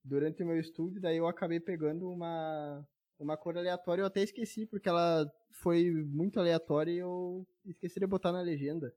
durante 0.03 0.43
o 0.43 0.45
meu 0.45 0.59
estudo, 0.59 0.99
daí 0.99 1.17
eu 1.17 1.27
acabei 1.27 1.59
pegando 1.59 2.07
uma, 2.09 2.85
uma 3.19 3.37
cor 3.37 3.57
aleatória, 3.57 4.01
eu 4.01 4.05
até 4.05 4.21
esqueci, 4.21 4.65
porque 4.65 4.89
ela 4.89 5.29
foi 5.51 5.91
muito 5.91 6.39
aleatória 6.39 6.91
e 6.91 6.97
eu 6.97 7.47
esqueci 7.65 7.99
de 7.99 8.07
botar 8.07 8.31
na 8.31 8.41
legenda. 8.41 8.93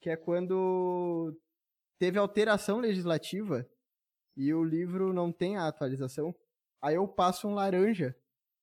Que 0.00 0.10
é 0.10 0.16
quando 0.16 1.34
teve 1.98 2.18
alteração 2.18 2.78
legislativa 2.78 3.66
e 4.36 4.52
o 4.52 4.62
livro 4.62 5.12
não 5.12 5.32
tem 5.32 5.56
a 5.56 5.66
atualização. 5.66 6.34
Aí 6.82 6.94
eu 6.94 7.08
passo 7.08 7.48
um 7.48 7.54
laranja 7.54 8.14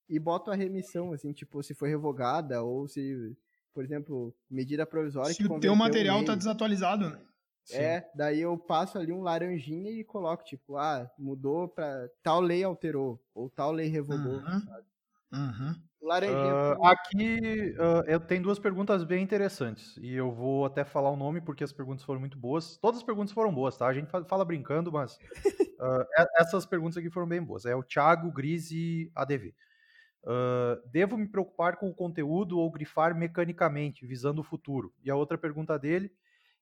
e 0.08 0.18
boto 0.18 0.50
a 0.50 0.54
remissão, 0.54 1.12
assim, 1.12 1.32
tipo, 1.32 1.62
se 1.62 1.74
foi 1.74 1.88
revogada 1.88 2.62
ou 2.62 2.86
se, 2.86 3.36
por 3.72 3.82
exemplo, 3.82 4.34
medida 4.48 4.86
provisória. 4.86 5.34
Se 5.34 5.44
o 5.44 5.58
teu 5.58 5.74
material 5.74 6.20
está 6.20 6.34
desatualizado, 6.34 7.10
né? 7.10 7.20
É, 7.72 8.04
daí 8.14 8.40
eu 8.40 8.58
passo 8.58 8.98
ali 8.98 9.12
um 9.12 9.22
laranjinha 9.22 9.90
e 9.90 10.04
coloco, 10.04 10.44
tipo, 10.44 10.76
ah, 10.76 11.10
mudou 11.18 11.68
pra. 11.68 12.08
Tal 12.22 12.40
lei 12.40 12.62
alterou, 12.62 13.20
ou 13.34 13.48
tal 13.48 13.72
lei 13.72 13.88
revogou, 13.88 14.34
uhum. 14.34 14.60
sabe? 14.60 14.86
Uhum. 15.32 15.74
Laranjinha. 16.04 16.78
Uh, 16.78 16.86
aqui 16.86 17.74
uh, 17.78 18.04
eu 18.06 18.20
tenho 18.20 18.42
duas 18.42 18.58
perguntas 18.58 19.02
bem 19.04 19.22
interessantes. 19.22 19.96
E 19.96 20.14
eu 20.14 20.30
vou 20.30 20.66
até 20.66 20.84
falar 20.84 21.10
o 21.10 21.16
nome 21.16 21.40
porque 21.40 21.64
as 21.64 21.72
perguntas 21.72 22.04
foram 22.04 22.20
muito 22.20 22.38
boas. 22.38 22.76
Todas 22.76 22.98
as 22.98 23.02
perguntas 23.02 23.32
foram 23.32 23.52
boas, 23.52 23.76
tá? 23.76 23.86
A 23.86 23.94
gente 23.94 24.08
fala 24.28 24.44
brincando, 24.44 24.92
mas 24.92 25.14
uh, 25.14 26.06
essas 26.38 26.66
perguntas 26.66 26.98
aqui 26.98 27.10
foram 27.10 27.26
bem 27.26 27.42
boas. 27.42 27.64
É 27.64 27.74
o 27.74 27.82
Thiago 27.82 28.30
Grise 28.30 29.10
ADV. 29.14 29.54
devo 30.92 31.16
me 31.16 31.26
preocupar 31.26 31.76
com 31.76 31.88
o 31.88 31.94
conteúdo 31.94 32.58
ou 32.58 32.70
grifar 32.70 33.16
mecanicamente, 33.16 34.06
visando 34.06 34.42
o 34.42 34.44
futuro? 34.44 34.92
E 35.02 35.10
a 35.10 35.16
outra 35.16 35.38
pergunta 35.38 35.78
dele 35.78 36.12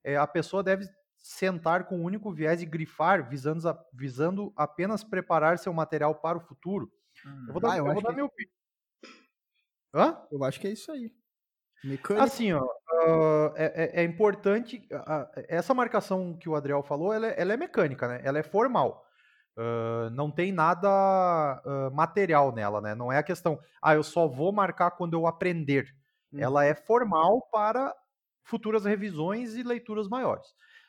é: 0.04 0.16
a 0.16 0.26
pessoa 0.26 0.62
deve 0.62 0.86
sentar 1.18 1.84
com 1.84 1.98
um 1.98 2.04
único 2.04 2.32
viés 2.32 2.60
e 2.60 2.66
grifar, 2.66 3.28
visando, 3.28 3.68
a, 3.68 3.84
visando 3.92 4.52
apenas 4.56 5.04
preparar 5.04 5.58
seu 5.58 5.72
material 5.72 6.16
para 6.16 6.38
o 6.38 6.40
futuro. 6.40 6.90
Hum. 7.24 7.44
Eu 7.46 7.52
vou 7.52 7.62
dar, 7.62 7.72
ah, 7.72 7.78
eu 7.78 7.86
eu 7.86 7.92
vou 7.94 8.02
dar 8.02 8.12
meu 8.12 8.26
opinião. 8.26 8.52
Hã? 9.94 10.26
Eu 10.30 10.42
acho 10.42 10.58
que 10.58 10.66
é 10.66 10.70
isso 10.70 10.90
aí. 10.90 11.12
Mecânico. 11.84 12.24
Assim, 12.24 12.52
ó, 12.52 12.62
uh, 12.62 13.52
é, 13.56 14.02
é, 14.02 14.04
importante. 14.04 14.86
Uh, 14.92 15.44
essa 15.48 15.74
marcação 15.74 16.36
que 16.38 16.48
o 16.48 16.54
Adriel 16.54 16.82
falou, 16.82 17.12
ela 17.12 17.26
é, 17.26 17.34
ela 17.36 17.52
é 17.52 17.56
mecânica, 17.56 18.06
né? 18.06 18.20
Ela 18.24 18.38
é 18.38 18.42
formal. 18.42 19.04
Uh, 19.56 20.08
não 20.10 20.30
tem 20.30 20.50
nada 20.50 21.60
material 21.92 22.52
nela, 22.52 22.80
né? 22.80 22.94
Não 22.94 23.12
é 23.12 23.18
a 23.18 23.22
questão, 23.22 23.58
ah, 23.82 23.94
eu 23.94 24.02
só 24.02 24.26
vou 24.26 24.52
marcar 24.52 24.92
quando 24.92 25.14
eu 25.14 25.26
aprender. 25.26 25.92
Uhum. 26.32 26.40
Ela 26.40 26.64
é 26.64 26.74
formal 26.74 27.42
para 27.52 27.94
futuras 28.44 28.84
revisões 28.84 29.54
e 29.54 29.62
leituras 29.62 30.08
maiores. 30.08 30.46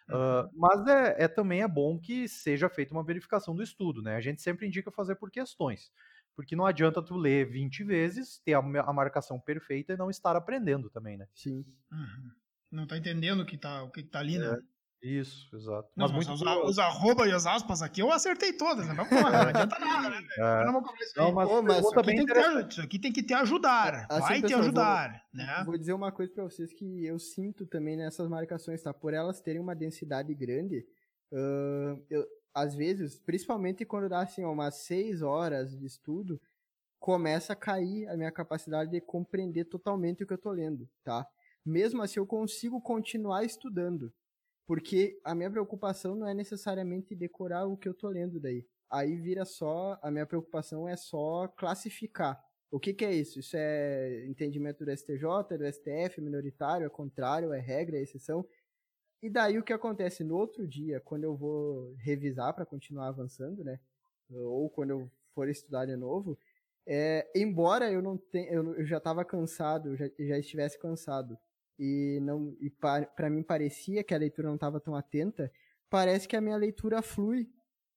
Uhum. 0.09 0.49
mas 0.55 0.85
é, 0.85 1.23
é, 1.23 1.27
também 1.29 1.61
é 1.61 1.67
bom 1.67 1.97
que 1.97 2.27
seja 2.27 2.67
feita 2.67 2.93
uma 2.93 3.05
verificação 3.05 3.55
do 3.55 3.63
estudo, 3.63 4.01
né? 4.01 4.17
A 4.17 4.21
gente 4.21 4.41
sempre 4.41 4.67
indica 4.67 4.91
fazer 4.91 5.15
por 5.15 5.31
questões. 5.31 5.91
Porque 6.35 6.55
não 6.55 6.65
adianta 6.65 7.01
tu 7.01 7.15
ler 7.15 7.45
20 7.45 7.83
vezes, 7.83 8.39
ter 8.39 8.53
a, 8.53 8.59
a 8.59 8.93
marcação 8.93 9.39
perfeita 9.39 9.93
e 9.93 9.97
não 9.97 10.09
estar 10.09 10.35
aprendendo 10.35 10.89
também, 10.89 11.17
né? 11.17 11.27
Sim. 11.33 11.63
Uhum. 11.91 12.31
Não 12.71 12.87
tá 12.87 12.97
entendendo 12.97 13.41
o 13.41 13.45
que 13.45 13.57
tá, 13.57 13.83
o 13.83 13.91
que 13.91 14.03
tá 14.03 14.19
ali, 14.19 14.37
né? 14.39 14.47
É. 14.47 14.72
Isso, 15.03 15.53
exato. 15.53 15.89
Não, 15.97 16.07
mas, 16.07 16.27
mas 16.27 16.41
muito... 16.41 16.63
os, 16.63 16.69
os 16.69 16.79
arroba 16.79 17.27
e 17.27 17.33
as 17.33 17.45
aspas 17.45 17.81
aqui 17.81 18.01
eu 18.01 18.09
acertei 18.09 18.53
todas, 18.53 18.87
né? 18.87 18.93
Mas, 18.93 19.09
porra, 19.09 19.31
não 19.31 19.49
adianta 19.49 19.79
nada, 19.79 20.09
né? 20.09 20.27
É. 20.37 20.65
Não, 20.65 20.71
não, 20.71 20.81
mas, 21.33 21.49
Pô, 21.49 21.61
mas 21.61 21.79
isso, 21.79 21.99
aqui 21.99 22.05
tem 22.05 22.25
que 22.25 22.33
ter, 22.33 22.67
isso 22.69 22.81
aqui 22.81 22.99
tem 22.99 23.11
que 23.11 23.23
te 23.23 23.33
ajudar. 23.33 24.05
Assim, 24.09 24.21
vai 24.21 24.41
pessoal, 24.41 24.61
te 24.61 24.63
ajudar, 24.63 25.09
vou, 25.11 25.45
né? 25.45 25.63
Vou 25.65 25.77
dizer 25.77 25.91
uma 25.91 26.09
coisa 26.09 26.31
pra 26.33 26.45
vocês 26.45 26.71
que 26.71 27.05
eu 27.05 27.19
sinto 27.19 27.65
também 27.65 27.97
nessas 27.97 28.29
marcações, 28.29 28.81
tá? 28.81 28.93
Por 28.93 29.13
elas 29.13 29.41
terem 29.41 29.59
uma 29.59 29.75
densidade 29.75 30.33
grande, 30.33 30.85
uh, 31.33 32.01
eu, 32.09 32.25
às 32.53 32.73
vezes, 32.73 33.19
principalmente 33.19 33.83
quando 33.83 34.07
dá 34.07 34.21
assim, 34.21 34.45
umas 34.45 34.85
seis 34.85 35.21
horas 35.21 35.77
de 35.77 35.85
estudo, 35.85 36.39
começa 36.97 37.51
a 37.51 37.57
cair 37.57 38.07
a 38.07 38.15
minha 38.15 38.31
capacidade 38.31 38.89
de 38.89 39.01
compreender 39.01 39.65
totalmente 39.65 40.23
o 40.23 40.27
que 40.27 40.31
eu 40.31 40.37
estou 40.37 40.53
lendo, 40.53 40.87
tá? 41.03 41.27
Mesmo 41.65 42.01
assim, 42.01 42.19
eu 42.19 42.25
consigo 42.25 42.79
continuar 42.79 43.43
estudando, 43.43 44.13
porque 44.65 45.19
a 45.23 45.35
minha 45.35 45.51
preocupação 45.51 46.15
não 46.15 46.27
é 46.27 46.33
necessariamente 46.33 47.15
decorar 47.15 47.65
o 47.65 47.77
que 47.77 47.87
eu 47.87 47.91
estou 47.91 48.09
lendo 48.09 48.39
daí. 48.39 48.65
Aí 48.89 49.15
vira 49.15 49.43
só, 49.43 49.99
a 50.01 50.11
minha 50.11 50.25
preocupação 50.25 50.87
é 50.87 50.95
só 50.95 51.47
classificar. 51.47 52.41
O 52.71 52.79
que, 52.79 52.93
que 52.93 53.05
é 53.05 53.13
isso? 53.13 53.39
Isso 53.39 53.55
é 53.55 54.25
entendimento 54.25 54.85
do 54.85 54.91
STJ, 54.91 55.57
do 55.57 55.71
STF, 55.71 56.21
minoritário, 56.21 56.85
é 56.85 56.89
contrário, 56.89 57.53
é 57.53 57.59
regra, 57.59 57.97
é 57.97 58.01
exceção. 58.01 58.45
E 59.21 59.29
daí 59.29 59.57
o 59.57 59.63
que 59.63 59.73
acontece 59.73 60.23
no 60.23 60.35
outro 60.35 60.67
dia, 60.67 60.99
quando 60.99 61.23
eu 61.23 61.35
vou 61.35 61.93
revisar 61.95 62.53
para 62.53 62.65
continuar 62.65 63.07
avançando, 63.07 63.63
né? 63.63 63.79
Ou 64.31 64.69
quando 64.69 64.89
eu 64.89 65.11
for 65.33 65.47
estudar 65.49 65.85
de 65.85 65.95
novo, 65.95 66.37
é, 66.85 67.29
embora 67.35 67.91
eu 67.91 68.01
não 68.01 68.17
tenha, 68.17 68.51
eu 68.51 68.85
já 68.85 68.97
estava 68.97 69.23
cansado, 69.23 69.95
já, 69.95 70.09
já 70.19 70.37
estivesse 70.37 70.77
cansado 70.77 71.37
e 71.79 72.19
não 72.21 72.55
e 72.59 72.69
para 72.69 73.29
mim 73.29 73.43
parecia 73.43 74.03
que 74.03 74.13
a 74.13 74.17
leitura 74.17 74.47
não 74.47 74.55
estava 74.55 74.79
tão 74.79 74.95
atenta, 74.95 75.51
parece 75.89 76.27
que 76.27 76.35
a 76.35 76.41
minha 76.41 76.57
leitura 76.57 77.01
flui, 77.01 77.47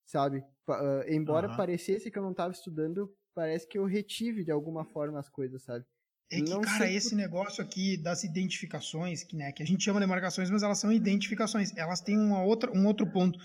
sabe? 0.04 0.38
Uh, 0.68 1.08
embora 1.08 1.48
uhum. 1.48 1.56
parecesse 1.56 2.10
que 2.10 2.18
eu 2.18 2.22
não 2.22 2.32
estava 2.32 2.52
estudando, 2.52 3.08
parece 3.34 3.66
que 3.68 3.78
eu 3.78 3.84
retive 3.84 4.44
de 4.44 4.50
alguma 4.50 4.84
forma 4.84 5.18
as 5.18 5.28
coisas, 5.28 5.62
sabe? 5.62 5.84
É 6.30 6.40
que, 6.40 6.50
não 6.50 6.60
cara, 6.60 6.90
esse 6.90 7.10
por... 7.10 7.16
negócio 7.16 7.62
aqui 7.62 7.96
das 7.96 8.24
identificações, 8.24 9.22
que, 9.22 9.36
né, 9.36 9.52
que 9.52 9.62
a 9.62 9.66
gente 9.66 9.84
chama 9.84 10.00
de 10.00 10.06
marcações, 10.06 10.50
mas 10.50 10.62
elas 10.62 10.78
são 10.78 10.90
identificações. 10.90 11.76
Elas 11.76 12.00
têm 12.00 12.18
uma 12.18 12.42
outra, 12.42 12.72
um 12.76 12.84
outro 12.86 13.06
ponto. 13.06 13.38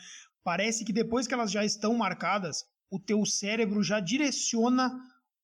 Parece 0.43 0.83
que 0.83 0.91
depois 0.91 1.27
que 1.27 1.33
elas 1.33 1.51
já 1.51 1.63
estão 1.63 1.93
marcadas, 1.93 2.65
o 2.89 2.99
teu 2.99 3.23
cérebro 3.25 3.83
já 3.83 3.99
direciona 3.99 4.91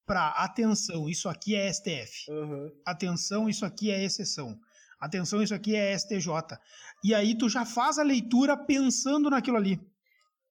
para 0.06 0.30
atenção, 0.30 1.10
isso 1.10 1.28
aqui 1.28 1.54
é 1.54 1.72
STF. 1.72 2.32
Uhum. 2.32 2.72
Atenção, 2.86 3.50
isso 3.50 3.66
aqui 3.66 3.92
é 3.92 4.04
exceção. 4.04 4.58
Atenção, 5.00 5.42
isso 5.42 5.54
aqui 5.54 5.76
é 5.76 5.98
STJ. 5.98 6.58
E 7.04 7.14
aí 7.14 7.38
tu 7.38 7.48
já 7.48 7.66
faz 7.66 8.00
a 8.00 8.04
leitura 8.04 8.58
pensando 8.58 9.30
naquilo 9.30 9.58
ali. 9.58 9.80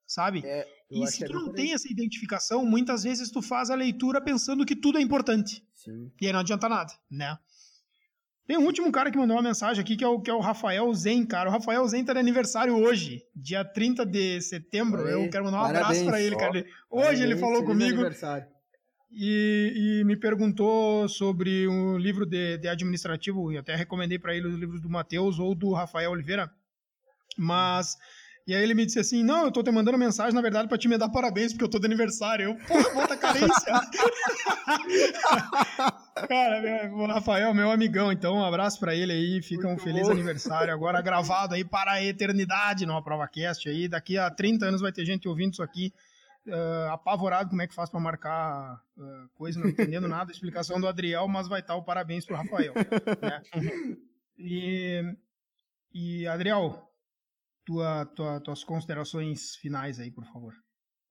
Sabe? 0.06 0.42
É, 0.44 0.66
e 0.90 1.06
se 1.08 1.24
tu 1.24 1.32
não 1.32 1.52
tem 1.52 1.72
essa 1.72 1.90
identificação, 1.90 2.64
muitas 2.64 3.02
vezes 3.02 3.30
tu 3.30 3.42
faz 3.42 3.70
a 3.70 3.74
leitura 3.74 4.20
pensando 4.20 4.64
que 4.64 4.76
tudo 4.76 4.98
é 4.98 5.02
importante. 5.02 5.64
Sim. 5.74 6.12
E 6.20 6.26
aí 6.26 6.32
não 6.32 6.40
adianta 6.40 6.68
nada, 6.68 6.92
né? 7.10 7.36
Tem 8.46 8.56
um 8.56 8.64
último 8.64 8.92
cara 8.92 9.10
que 9.10 9.18
mandou 9.18 9.36
uma 9.36 9.42
mensagem 9.42 9.82
aqui, 9.82 9.96
que 9.96 10.04
é 10.04 10.06
o, 10.06 10.20
que 10.20 10.30
é 10.30 10.34
o 10.34 10.38
Rafael 10.38 10.94
Zen, 10.94 11.26
cara. 11.26 11.48
O 11.48 11.52
Rafael 11.52 11.84
Zen 11.88 12.04
tá 12.04 12.12
de 12.12 12.20
aniversário 12.20 12.76
hoje, 12.76 13.24
dia 13.34 13.64
30 13.64 14.06
de 14.06 14.40
setembro. 14.40 15.08
Eu 15.08 15.28
quero 15.28 15.46
mandar 15.46 15.58
um 15.58 15.62
parabéns, 15.62 15.84
abraço 15.86 16.04
para 16.04 16.22
ele, 16.22 16.36
cara. 16.36 16.52
Hoje 16.52 16.68
parabéns, 16.88 17.20
ele 17.20 17.36
falou 17.36 17.64
comigo. 17.64 17.94
Aniversário 17.94 18.55
e, 19.10 20.00
e, 20.00 20.04
me 20.04 20.16
perguntou 20.16 21.08
sobre 21.08 21.68
um 21.68 21.96
livro 21.96 22.26
de, 22.26 22.58
de 22.58 22.68
administrativo, 22.68 23.52
e 23.52 23.58
até 23.58 23.74
recomendei 23.74 24.18
para 24.18 24.34
ele 24.34 24.48
os 24.48 24.56
livros 24.56 24.80
do 24.80 24.88
Matheus 24.88 25.38
ou 25.38 25.54
do 25.54 25.72
Rafael 25.72 26.10
Oliveira, 26.10 26.50
mas... 27.36 27.96
E 28.48 28.54
aí 28.54 28.62
ele 28.62 28.74
me 28.74 28.86
disse 28.86 29.00
assim, 29.00 29.24
não, 29.24 29.46
eu 29.46 29.50
tô 29.50 29.60
te 29.60 29.72
mandando 29.72 29.98
mensagem, 29.98 30.32
na 30.32 30.40
verdade, 30.40 30.68
para 30.68 30.78
te 30.78 30.86
me 30.86 30.96
dar 30.96 31.08
parabéns, 31.08 31.52
porque 31.52 31.64
eu 31.64 31.68
tô 31.68 31.80
de 31.80 31.86
aniversário. 31.86 32.44
Eu, 32.44 32.54
porra, 32.54 32.94
bota 32.94 33.16
carência. 33.16 33.50
Cara, 36.28 36.94
o 36.94 37.06
Rafael, 37.06 37.52
meu 37.52 37.72
amigão, 37.72 38.12
então 38.12 38.36
um 38.36 38.44
abraço 38.44 38.78
para 38.78 38.94
ele 38.94 39.12
aí, 39.12 39.42
fica 39.42 39.66
Muito 39.66 39.80
um 39.80 39.84
feliz 39.84 40.06
bom. 40.06 40.12
aniversário, 40.12 40.72
agora 40.72 41.02
gravado 41.02 41.56
aí 41.56 41.64
para 41.64 41.94
a 41.94 42.04
eternidade 42.04 42.86
no 42.86 42.96
AprovaCast 42.96 43.68
aí, 43.68 43.88
daqui 43.88 44.16
a 44.16 44.30
30 44.30 44.66
anos 44.66 44.80
vai 44.80 44.92
ter 44.92 45.04
gente 45.04 45.28
ouvindo 45.28 45.54
isso 45.54 45.62
aqui, 45.62 45.92
uh, 46.46 46.90
apavorado 46.90 47.50
como 47.50 47.62
é 47.62 47.66
que 47.66 47.74
faz 47.74 47.90
para 47.90 48.00
marcar 48.00 48.80
uh, 48.96 49.28
coisa, 49.34 49.58
não 49.58 49.68
entendendo 49.68 50.08
nada 50.08 50.26
da 50.26 50.32
explicação 50.32 50.80
do 50.80 50.86
Adriel, 50.86 51.26
mas 51.28 51.48
vai 51.48 51.60
estar 51.60 51.74
o 51.76 51.84
parabéns 51.84 52.24
para 52.24 52.34
o 52.34 52.38
Rafael. 52.38 52.74
né? 53.20 53.42
E, 54.38 55.02
e 55.92 56.26
Adriel, 56.26 56.90
tua, 57.64 58.06
tua, 58.06 58.40
tuas 58.40 58.62
considerações 58.62 59.56
finais 59.56 59.98
aí, 59.98 60.10
por 60.10 60.24
favor. 60.26 60.54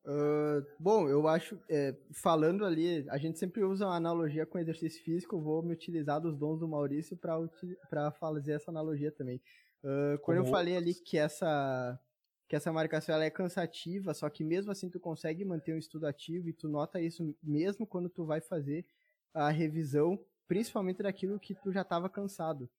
Uh, 0.06 0.64
bom, 0.80 1.10
eu 1.10 1.28
acho, 1.28 1.60
é, 1.68 1.96
falando 2.22 2.64
ali, 2.64 3.10
a 3.10 3.18
gente 3.18 3.40
sempre 3.40 3.64
usa 3.64 3.88
uma 3.88 3.96
analogia 3.96 4.46
com 4.46 4.60
exercício 4.60 5.04
físico, 5.04 5.42
vou 5.42 5.64
me 5.64 5.74
utilizar 5.74 6.22
dos 6.22 6.38
dons 6.38 6.60
do 6.60 6.68
Maurício 6.68 7.18
para 7.18 8.12
fazer 8.12 8.54
essa 8.54 8.70
analogia 8.70 9.12
também. 9.12 9.42
Uh, 9.84 10.20
quando 10.22 10.38
Como 10.38 10.48
eu 10.48 10.52
falei 10.52 10.78
ali 10.78 10.94
que 10.94 11.18
essa 11.18 12.00
que 12.48 12.56
essa 12.56 12.72
marcação 12.72 13.16
ela 13.16 13.26
é 13.26 13.30
cansativa, 13.30 14.14
só 14.14 14.30
que 14.30 14.44
mesmo 14.44 14.72
assim 14.72 14.90
tu 14.90 15.00
consegue 15.00 15.44
manter 15.44 15.74
um 15.74 15.80
estudo 15.80 16.06
ativo 16.06 16.48
e 16.48 16.54
tu 16.54 16.70
nota 16.70 17.02
isso 17.02 17.36
mesmo 17.42 17.88
quando 17.88 18.10
tu 18.10 18.26
vai 18.26 18.40
fazer 18.40 18.86
a 19.34 19.50
revisão, 19.50 20.20
principalmente 20.48 21.02
daquilo 21.02 21.40
que 21.40 21.56
tu 21.56 21.72
já 21.72 21.82
estava 21.82 22.10
cansado. 22.10 22.70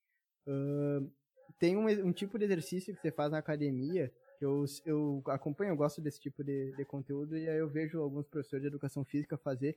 Uh, 0.47 1.11
tem 1.59 1.77
um, 1.77 1.87
um, 2.07 2.13
tipo 2.13 2.39
de 2.39 2.45
exercício 2.45 2.95
que 2.95 3.01
você 3.01 3.11
faz 3.11 3.33
na 3.33 3.39
academia, 3.39 4.13
que 4.39 4.45
eu, 4.45 4.65
eu 4.85 5.23
acompanho, 5.27 5.71
eu 5.71 5.77
gosto 5.77 6.01
desse 6.01 6.21
tipo 6.21 6.45
de, 6.45 6.73
de 6.77 6.85
conteúdo, 6.85 7.37
e 7.37 7.49
aí 7.49 7.59
eu 7.59 7.69
vejo 7.69 8.01
alguns 8.01 8.27
professores 8.27 8.63
de 8.63 8.69
educação 8.69 9.05
física 9.05 9.37
fazer, 9.37 9.77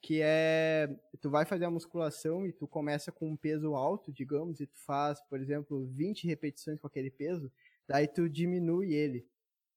que 0.00 0.20
é, 0.22 0.94
tu 1.20 1.30
vai 1.30 1.44
fazer 1.46 1.64
a 1.64 1.70
musculação 1.70 2.46
e 2.46 2.52
tu 2.52 2.66
começa 2.66 3.10
com 3.10 3.30
um 3.30 3.36
peso 3.36 3.74
alto, 3.74 4.12
digamos, 4.12 4.60
e 4.60 4.66
tu 4.66 4.78
faz, 4.84 5.20
por 5.22 5.40
exemplo, 5.40 5.86
20 5.86 6.26
repetições 6.26 6.78
com 6.78 6.86
aquele 6.86 7.10
peso, 7.10 7.50
daí 7.88 8.08
tu 8.08 8.28
diminui 8.28 8.94
ele. 8.94 9.26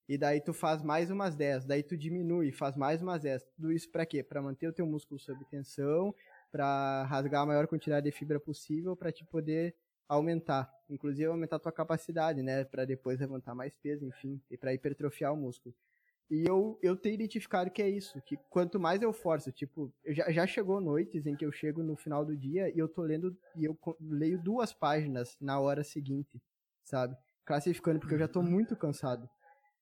E 0.08 0.16
daí 0.16 0.40
tu 0.40 0.54
faz 0.54 0.82
mais 0.82 1.10
umas 1.10 1.36
10, 1.36 1.66
daí 1.66 1.82
tu 1.82 1.96
diminui, 1.96 2.50
faz 2.50 2.74
mais 2.74 3.02
umas 3.02 3.22
10. 3.22 3.44
Tudo 3.54 3.70
isso 3.70 3.90
para 3.90 4.06
quê? 4.06 4.22
Para 4.22 4.40
manter 4.40 4.66
o 4.66 4.72
teu 4.72 4.86
músculo 4.86 5.20
sob 5.20 5.44
tensão, 5.50 6.14
para 6.50 7.04
rasgar 7.04 7.42
a 7.42 7.46
maior 7.46 7.66
quantidade 7.66 8.10
de 8.10 8.16
fibra 8.16 8.40
possível 8.40 8.96
para 8.96 9.12
te 9.12 9.24
poder 9.24 9.76
aumentar, 10.08 10.72
inclusive 10.88 11.26
aumentar 11.26 11.56
a 11.56 11.58
tua 11.58 11.72
capacidade, 11.72 12.42
né, 12.42 12.64
para 12.64 12.86
depois 12.86 13.20
levantar 13.20 13.54
mais 13.54 13.76
peso, 13.76 14.06
enfim, 14.06 14.40
e 14.50 14.56
para 14.56 14.72
hipertrofiar 14.72 15.34
o 15.34 15.36
músculo. 15.36 15.74
E 16.30 16.44
eu, 16.46 16.78
eu 16.82 16.96
tenho 16.96 17.14
identificado 17.14 17.70
que 17.70 17.82
é 17.82 17.88
isso, 17.88 18.20
que 18.22 18.36
quanto 18.50 18.80
mais 18.80 19.02
eu 19.02 19.12
forço, 19.12 19.52
tipo, 19.52 19.92
eu 20.04 20.14
já, 20.14 20.30
já 20.30 20.46
chegou 20.46 20.80
noites 20.80 21.26
em 21.26 21.36
que 21.36 21.44
eu 21.44 21.52
chego 21.52 21.82
no 21.82 21.96
final 21.96 22.24
do 22.24 22.36
dia 22.36 22.70
e 22.74 22.78
eu 22.78 22.88
tô 22.88 23.02
lendo, 23.02 23.36
e 23.56 23.64
eu 23.64 23.78
leio 24.00 24.42
duas 24.42 24.72
páginas 24.72 25.36
na 25.40 25.58
hora 25.60 25.84
seguinte, 25.84 26.40
sabe? 26.84 27.16
Classificando, 27.48 27.98
porque 27.98 28.14
eu 28.14 28.18
já 28.18 28.26
estou 28.26 28.42
muito 28.42 28.76
cansado. 28.76 29.26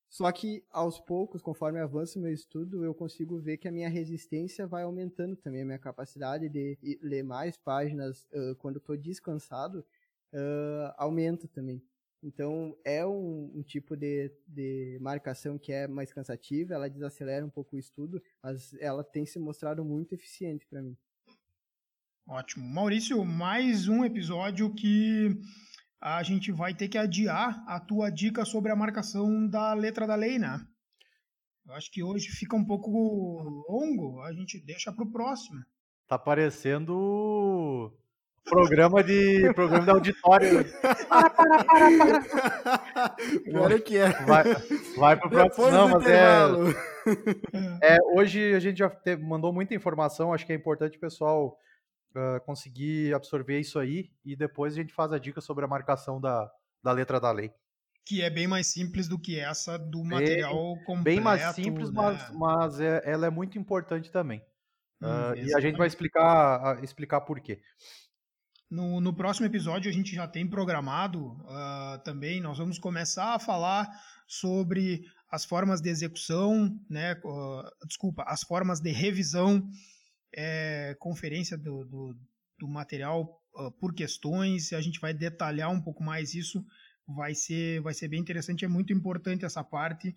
Só 0.09 0.31
que 0.31 0.65
aos 0.71 1.01
poucos, 1.01 1.43
conforme 1.43 1.81
avança 1.81 2.17
o 2.17 2.23
meu 2.23 2.33
estudo, 2.33 2.85
eu 2.85 2.95
consigo 2.95 3.41
ver 3.41 3.57
que 3.57 3.67
a 3.67 3.73
minha 3.73 3.89
resistência 3.89 4.69
vai 4.69 4.85
aumentando 4.85 5.35
também, 5.35 5.63
a 5.63 5.65
minha 5.65 5.79
capacidade 5.79 6.49
de 6.49 6.79
ler 7.03 7.25
mais 7.25 7.59
páginas 7.59 8.25
uh, 8.33 8.55
quando 8.59 8.79
estou 8.79 8.97
descansado 8.97 9.81
uh, 10.33 10.95
aumenta 10.97 11.49
também. 11.49 11.83
Então 12.23 12.77
é 12.85 13.05
um, 13.05 13.51
um 13.57 13.63
tipo 13.65 13.97
de, 13.97 14.33
de, 14.47 14.97
marcação 15.01 15.59
que 15.59 15.73
é 15.73 15.89
mais 15.89 16.13
cansativa, 16.13 16.75
ela 16.75 16.89
desacelera 16.89 17.45
um 17.45 17.51
pouco 17.51 17.75
o 17.75 17.79
estudo, 17.79 18.23
mas 18.41 18.73
ela 18.75 19.03
tem 19.03 19.27
se 19.27 19.41
mostrado 19.41 19.85
muito 19.85 20.15
eficiente 20.15 20.65
para 20.71 20.83
mim. 20.83 20.97
Ótimo. 22.29 22.65
Maurício, 22.65 23.25
mais 23.25 23.89
um 23.89 24.05
episódio 24.05 24.73
que 24.73 25.37
a 26.01 26.23
gente 26.23 26.53
vai 26.53 26.75
ter 26.75 26.89
que 26.89 26.99
adiar 26.99 27.65
a 27.67 27.81
tua 27.81 28.11
dica 28.11 28.45
sobre 28.45 28.71
a 28.71 28.77
marcação 28.77 29.49
da 29.49 29.73
letra 29.75 30.07
da 30.07 30.15
lei, 30.15 30.39
né? 30.39 30.61
Eu 31.67 31.75
acho 31.75 31.91
que 31.91 32.03
hoje 32.03 32.29
fica 32.29 32.55
um 32.55 32.65
pouco 32.65 32.91
longo, 33.69 34.21
a 34.23 34.33
gente 34.33 34.65
deixa 34.65 34.93
para 34.93 35.05
o 35.05 35.11
próximo. 35.11 35.61
Tá 36.07 36.17
parecendo 36.17 37.93
programa 38.45 39.03
de 39.03 39.53
programa 39.53 39.85
de 39.85 39.91
auditório. 39.91 40.65
Para, 41.09 41.31
para, 41.31 41.65
para, 41.65 42.21
para. 42.23 43.11
Pior 43.45 43.81
que 43.81 43.99
é. 43.99 44.09
Vai, 44.25 44.45
vai 44.97 45.17
pro 45.17 45.31
próximo. 45.31 45.71
Não, 45.71 45.89
mas 45.89 46.07
é, 46.07 47.97
é, 47.97 47.99
Hoje 48.15 48.55
a 48.55 48.61
gente 48.61 48.79
já 48.79 48.89
te, 48.89 49.17
mandou 49.17 49.53
muita 49.53 49.75
informação, 49.75 50.33
acho 50.33 50.47
que 50.47 50.53
é 50.53 50.57
importante 50.57 50.97
o 50.97 51.01
pessoal 51.01 51.59
uh, 52.17 52.41
conseguir 52.45 53.15
absorver 53.15 53.61
isso 53.61 53.79
aí 53.79 54.11
e 54.25 54.35
depois 54.35 54.73
a 54.73 54.77
gente 54.77 54.93
faz 54.93 55.13
a 55.13 55.19
dica 55.19 55.41
sobre 55.41 55.65
a 55.65 55.69
marcação 55.69 56.21
da, 56.21 56.51
da 56.83 56.93
letra 56.93 57.21
da 57.21 57.31
lei. 57.31 57.53
Que 58.05 58.23
é 58.23 58.31
bem 58.31 58.47
mais 58.47 58.69
simples 58.69 59.09
do 59.09 59.19
que 59.19 59.39
essa 59.39 59.79
do 59.79 60.05
material 60.05 60.55
bem, 60.77 60.85
completo. 60.85 61.05
Bem 61.05 61.21
mais 61.21 61.55
simples, 61.55 61.91
né? 61.91 61.95
mas, 61.97 62.31
mas 62.33 62.81
é, 62.81 63.03
ela 63.05 63.27
é 63.27 63.31
muito 63.31 63.59
importante 63.59 64.11
também. 64.11 64.41
Uh, 65.03 65.37
e 65.37 65.55
a 65.55 65.61
gente 65.61 65.77
vai 65.77 65.87
explicar, 65.87 66.83
explicar 66.83 67.21
por 67.21 67.41
quê. 67.41 67.61
No, 68.71 69.01
no 69.01 69.15
próximo 69.15 69.47
episódio 69.47 69.91
a 69.91 69.95
gente 69.95 70.15
já 70.15 70.27
tem 70.27 70.49
programado 70.49 71.27
uh, 71.27 72.03
também, 72.03 72.41
nós 72.41 72.59
vamos 72.59 72.79
começar 72.79 73.35
a 73.35 73.39
falar 73.39 73.89
sobre 74.27 75.05
as 75.31 75.45
formas 75.45 75.81
de 75.81 75.89
execução, 75.89 76.77
né, 76.89 77.15
uh, 77.25 77.87
desculpa, 77.87 78.25
as 78.27 78.43
formas 78.43 78.81
de 78.81 78.91
revisão, 78.91 79.69
é, 80.37 80.95
conferência 81.01 81.57
do, 81.57 81.85
do, 81.87 82.17
do 82.59 82.69
material 82.69 83.43
uh, 83.55 83.73
por 83.73 83.95
questões, 83.95 84.73
a 84.75 84.81
gente 84.83 85.01
vai 85.01 85.15
detalhar 85.15 85.71
um 85.71 85.81
pouco 85.81 86.05
mais 86.05 86.35
isso, 86.35 86.65
vai 87.09 87.35
ser, 87.35 87.81
vai 87.81 87.95
ser 87.95 88.09
bem 88.09 88.21
interessante, 88.21 88.65
é 88.65 88.69
muito 88.69 88.93
importante 88.93 89.47
essa 89.47 89.65
parte, 89.65 90.15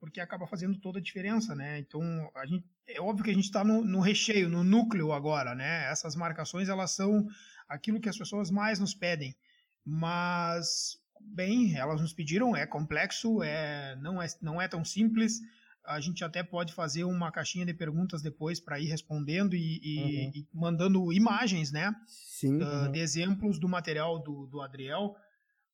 porque 0.00 0.18
acaba 0.18 0.46
fazendo 0.46 0.80
toda 0.80 0.98
a 0.98 1.02
diferença, 1.02 1.54
né? 1.54 1.78
Então, 1.78 2.00
a 2.34 2.46
gente, 2.46 2.64
é 2.88 3.00
óbvio 3.00 3.24
que 3.24 3.30
a 3.30 3.34
gente 3.34 3.44
está 3.44 3.62
no, 3.62 3.84
no, 3.84 4.00
recheio, 4.00 4.48
no 4.48 4.64
núcleo 4.64 5.12
agora, 5.12 5.54
né? 5.54 5.90
Essas 5.90 6.16
marcações, 6.16 6.70
elas 6.70 6.92
são 6.92 7.28
aquilo 7.68 8.00
que 8.00 8.08
as 8.08 8.16
pessoas 8.16 8.50
mais 8.50 8.80
nos 8.80 8.94
pedem. 8.94 9.36
Mas, 9.84 10.98
bem, 11.20 11.76
elas 11.76 12.00
nos 12.00 12.14
pediram, 12.14 12.56
é 12.56 12.66
complexo, 12.66 13.42
é, 13.42 13.94
não, 13.96 14.22
é, 14.22 14.26
não 14.40 14.60
é 14.60 14.66
tão 14.66 14.82
simples. 14.84 15.40
A 15.90 16.00
gente 16.00 16.24
até 16.24 16.42
pode 16.42 16.72
fazer 16.72 17.04
uma 17.04 17.32
caixinha 17.32 17.66
de 17.66 17.74
perguntas 17.74 18.22
depois 18.22 18.60
para 18.60 18.78
ir 18.78 18.86
respondendo 18.86 19.54
e, 19.54 19.80
e, 19.82 19.98
uhum. 19.98 20.32
e, 20.34 20.48
mandando 20.52 21.12
imagens, 21.12 21.72
né? 21.72 21.94
Sim. 22.06 22.62
Uh, 22.62 22.64
uhum. 22.64 22.92
De 22.92 23.00
exemplos 23.00 23.58
do 23.58 23.68
material 23.68 24.18
do, 24.18 24.46
do 24.46 24.60
Adriel 24.60 25.14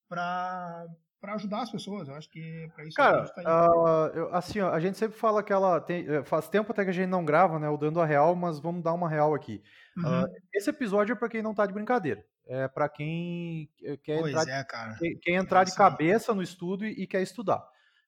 para 0.09 0.87
para 1.21 1.35
ajudar 1.35 1.63
as 1.63 1.71
pessoas. 1.71 2.09
Eu 2.09 2.15
acho 2.15 2.31
que 2.31 2.71
para 2.75 2.85
isso 2.85 2.97
Cara, 2.97 3.23
a 3.23 3.29
tá 3.29 3.71
uh, 3.71 4.17
eu, 4.17 4.35
assim, 4.35 4.61
ó, 4.61 4.71
a 4.71 4.79
gente 4.79 4.97
sempre 4.97 5.19
fala 5.19 5.43
que 5.43 5.53
ela 5.53 5.81
tem, 5.81 6.07
eh, 6.07 6.23
faz 6.23 6.49
tempo 6.49 6.71
até 6.71 6.85
que 6.85 6.91
a 6.91 6.93
gente 6.93 7.09
não 7.09 7.25
grava, 7.25 7.59
né, 7.59 7.69
o 7.69 7.77
dando 7.77 8.01
a 8.01 8.07
real, 8.07 8.37
mas 8.37 8.61
vamos 8.61 8.83
dar 8.83 8.93
uma 8.93 9.09
real 9.09 9.35
aqui. 9.35 9.61
Uhum. 9.97 10.23
Uh, 10.23 10.29
esse 10.55 10.71
episódio 10.71 11.15
é 11.15 11.17
para 11.17 11.29
quem 11.29 11.43
não 11.43 11.55
tá 11.55 11.67
de 11.67 11.73
brincadeira. 11.73 12.25
É 12.47 12.69
para 12.69 12.89
quem 12.89 13.69
quer 14.05 14.21
pois 14.21 14.33
entrar, 14.33 14.49
é, 14.49 14.65
cara. 14.65 14.95
Quem, 14.99 15.19
quem 15.19 15.35
entrar 15.35 15.65
de 15.65 15.75
cabeça 15.75 16.33
no 16.33 16.43
estudo 16.43 16.87
e, 16.87 17.03
e 17.03 17.07
quer 17.07 17.23
estudar. 17.23 17.67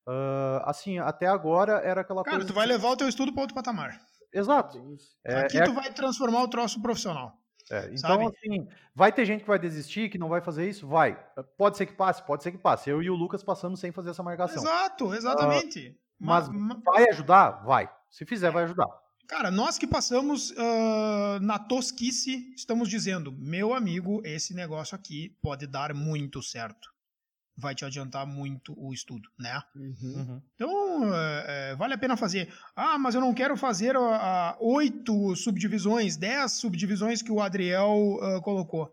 Uh, 0.09 0.65
assim, 0.65 0.99
até 0.99 1.27
agora 1.27 1.83
era 1.85 2.01
aquela 2.01 2.25
cara, 2.25 2.39
coisa. 2.39 2.47
Cara, 2.47 2.47
tu 2.47 2.55
vai 2.55 2.67
levar 2.67 2.89
o 2.89 2.97
teu 2.97 3.07
estudo 3.07 3.31
para 3.31 3.43
outro 3.43 3.55
patamar. 3.55 4.01
Exato. 4.33 4.97
É, 5.23 5.41
Aqui 5.41 5.59
é... 5.59 5.65
tu 5.65 5.75
vai 5.75 5.93
transformar 5.93 6.43
o 6.43 6.49
troço 6.49 6.81
profissional. 6.81 7.39
É, 7.71 7.91
então, 7.93 7.99
Sabe? 7.99 8.25
assim, 8.25 8.67
vai 8.95 9.13
ter 9.13 9.27
gente 9.27 9.43
que 9.43 9.49
vai 9.49 9.59
desistir, 9.59 10.09
que 10.09 10.17
não 10.17 10.31
vai 10.31 10.41
fazer 10.41 10.67
isso? 10.67 10.89
Vai. 10.89 11.23
Pode 11.59 11.77
ser 11.77 11.85
que 11.85 11.93
passe, 11.93 12.23
pode 12.23 12.43
ser 12.43 12.53
que 12.53 12.57
passe. 12.57 12.89
Eu 12.89 13.03
e 13.03 13.11
o 13.11 13.15
Lucas 13.15 13.45
passamos 13.45 13.81
sem 13.81 13.93
fazer 13.93 14.09
essa 14.09 14.23
marcação. 14.23 14.63
Exato, 14.63 15.15
exatamente. 15.15 15.91
Uh, 15.91 15.95
mas, 16.19 16.49
mas 16.49 16.83
vai 16.83 17.11
ajudar? 17.11 17.63
Vai. 17.67 17.91
Se 18.11 18.25
fizer, 18.25 18.51
vai 18.51 18.65
ajudar. 18.65 18.89
Cara, 19.27 19.51
nós 19.51 19.77
que 19.77 19.87
passamos 19.87 20.53
uh, 20.53 21.39
na 21.43 21.59
tosquice, 21.59 22.51
estamos 22.57 22.89
dizendo, 22.89 23.31
meu 23.31 23.75
amigo, 23.75 24.23
esse 24.25 24.55
negócio 24.55 24.97
aqui 24.97 25.37
pode 25.43 25.67
dar 25.67 25.93
muito 25.93 26.43
certo. 26.43 26.89
Vai 27.61 27.75
te 27.75 27.85
adiantar 27.85 28.25
muito 28.25 28.73
o 28.79 28.93
estudo, 28.93 29.29
né? 29.37 29.61
Uhum. 29.75 29.95
uhum. 30.03 30.43
Então, 30.55 31.15
é, 31.15 31.75
vale 31.75 31.95
a 31.95 31.99
pena 31.99 32.17
fazer. 32.17 32.55
Ah, 32.77 32.97
mas 32.97 33.17
eu 33.17 33.21
não 33.21 33.35
quero 33.35 33.57
fazer 33.57 33.97
oito 34.61 35.35
subdivisões, 35.35 36.17
dez 36.17 36.53
subdivisões 36.53 37.21
que 37.21 37.33
o 37.33 37.41
Adriel 37.41 38.17
uh, 38.21 38.41
colocou. 38.43 38.93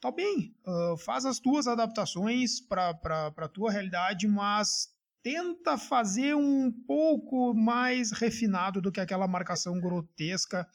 Tá 0.00 0.10
bem, 0.10 0.52
uh, 0.66 0.96
faz 0.98 1.24
as 1.24 1.38
tuas 1.38 1.68
adaptações 1.68 2.60
para 2.60 2.90
a 3.36 3.48
tua 3.48 3.70
realidade, 3.70 4.26
mas 4.26 4.88
tenta 5.22 5.78
fazer 5.78 6.34
um 6.34 6.72
pouco 6.72 7.54
mais 7.54 8.10
refinado 8.10 8.82
do 8.82 8.90
que 8.90 9.00
aquela 9.00 9.28
marcação 9.28 9.80
grotesca 9.80 10.66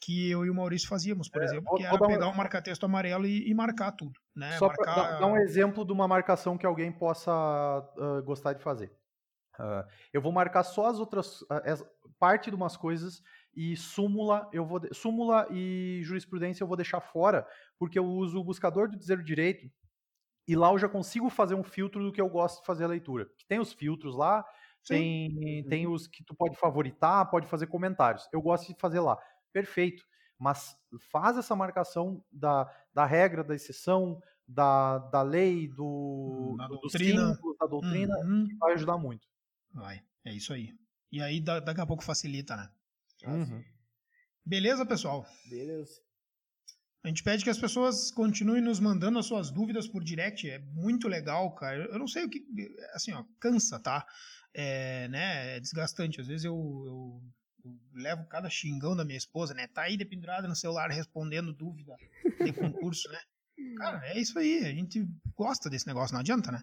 que 0.00 0.30
eu 0.30 0.44
e 0.44 0.50
o 0.50 0.54
Maurício 0.54 0.88
fazíamos, 0.88 1.28
por 1.28 1.42
é, 1.42 1.44
exemplo, 1.44 1.76
que 1.76 1.84
era 1.84 1.98
pegar 1.98 2.28
um 2.28 2.34
marca-texto 2.34 2.84
amarelo 2.84 3.26
e, 3.26 3.48
e, 3.48 3.54
marcar 3.54 3.92
tudo. 3.92 4.18
Né? 4.34 4.52
Só 4.52 4.68
marcar... 4.68 4.94
dar, 4.94 5.18
dar 5.18 5.26
um 5.26 5.36
exemplo 5.36 5.84
de 5.84 5.92
uma 5.92 6.06
marcação 6.06 6.56
que 6.56 6.66
alguém 6.66 6.92
possa 6.92 7.32
uh, 7.96 8.22
gostar 8.22 8.52
de 8.52 8.62
fazer. 8.62 8.92
Uh, 9.58 9.84
eu 10.12 10.22
vou 10.22 10.30
marcar 10.30 10.62
só 10.62 10.86
as 10.86 11.00
outras, 11.00 11.42
uh, 11.42 11.86
parte 12.18 12.50
de 12.50 12.56
umas 12.56 12.76
coisas 12.76 13.20
e 13.54 13.76
súmula 13.76 14.48
eu 14.52 14.64
vou 14.64 14.80
súmula 14.92 15.48
e 15.50 16.00
jurisprudência 16.04 16.62
eu 16.62 16.68
vou 16.68 16.76
deixar 16.76 17.00
fora 17.00 17.44
porque 17.76 17.98
eu 17.98 18.04
uso 18.04 18.38
o 18.38 18.44
buscador 18.44 18.88
do 18.88 18.96
dizer 18.96 19.20
direito 19.20 19.68
e 20.48 20.56
lá 20.56 20.70
eu 20.70 20.78
já 20.78 20.88
consigo 20.88 21.28
fazer 21.28 21.54
um 21.54 21.62
filtro 21.62 22.02
do 22.02 22.12
que 22.12 22.20
eu 22.20 22.28
gosto 22.28 22.60
de 22.60 22.66
fazer 22.66 22.84
a 22.84 22.88
leitura. 22.88 23.28
Tem 23.46 23.60
os 23.60 23.74
filtros 23.74 24.16
lá, 24.16 24.42
tem, 24.86 25.62
tem 25.68 25.86
os 25.86 26.06
que 26.06 26.24
tu 26.24 26.34
pode 26.34 26.56
favoritar, 26.56 27.28
pode 27.30 27.46
fazer 27.46 27.66
comentários. 27.66 28.26
Eu 28.32 28.40
gosto 28.40 28.72
de 28.72 28.80
fazer 28.80 29.00
lá. 29.00 29.18
Perfeito. 29.52 30.04
Mas 30.38 30.76
faz 31.10 31.36
essa 31.36 31.56
marcação 31.56 32.24
da, 32.30 32.70
da 32.94 33.04
regra, 33.04 33.42
da 33.42 33.54
exceção, 33.54 34.22
da, 34.46 34.98
da 34.98 35.22
lei, 35.22 35.68
do, 35.68 36.54
da 36.56 36.68
do, 36.68 36.78
doutrina. 36.80 37.26
dos 37.26 37.36
símbolos, 37.36 37.58
da 37.58 37.66
doutrina, 37.66 38.18
uhum. 38.18 38.46
que 38.46 38.54
vai 38.54 38.74
ajudar 38.74 38.96
muito. 38.96 39.26
Vai, 39.72 40.02
é 40.24 40.32
isso 40.32 40.52
aí. 40.52 40.72
E 41.10 41.20
aí 41.20 41.40
daqui 41.40 41.80
a 41.80 41.86
pouco 41.86 42.04
facilita, 42.04 42.56
né? 42.56 42.70
Uhum. 43.26 43.64
Beleza, 44.44 44.86
pessoal? 44.86 45.26
Beleza. 45.48 46.00
A 47.04 47.08
gente 47.08 47.22
pede 47.22 47.44
que 47.44 47.50
as 47.50 47.58
pessoas 47.58 48.10
continuem 48.10 48.60
nos 48.60 48.80
mandando 48.80 49.18
as 49.18 49.26
suas 49.26 49.50
dúvidas 49.50 49.86
por 49.86 50.02
direct. 50.02 50.48
É 50.48 50.58
muito 50.58 51.06
legal, 51.06 51.54
cara. 51.54 51.84
Eu 51.86 51.98
não 51.98 52.08
sei 52.08 52.24
o 52.24 52.30
que. 52.30 52.44
Assim, 52.92 53.12
ó, 53.12 53.24
cansa, 53.38 53.78
tá? 53.78 54.06
É, 54.52 55.06
né, 55.08 55.56
é 55.56 55.60
desgastante. 55.60 56.20
Às 56.20 56.26
vezes 56.26 56.44
eu, 56.44 56.54
eu, 56.54 57.22
eu, 57.64 57.78
levo 57.92 58.26
cada 58.26 58.48
xingão 58.48 58.96
da 58.96 59.04
minha 59.04 59.18
esposa, 59.18 59.54
né? 59.54 59.66
Tá 59.66 59.82
aí 59.82 59.96
dependurada 59.96 60.48
no 60.48 60.56
celular 60.56 60.90
respondendo 60.90 61.52
dúvida 61.52 61.96
de 62.44 62.52
concurso, 62.52 63.08
né? 63.10 63.20
Cara, 63.78 64.00
é 64.06 64.18
isso 64.18 64.38
aí. 64.38 64.64
A 64.64 64.74
gente 64.74 65.06
gosta 65.36 65.68
desse 65.68 65.86
negócio, 65.86 66.14
não 66.14 66.20
adianta, 66.20 66.52
né? 66.52 66.62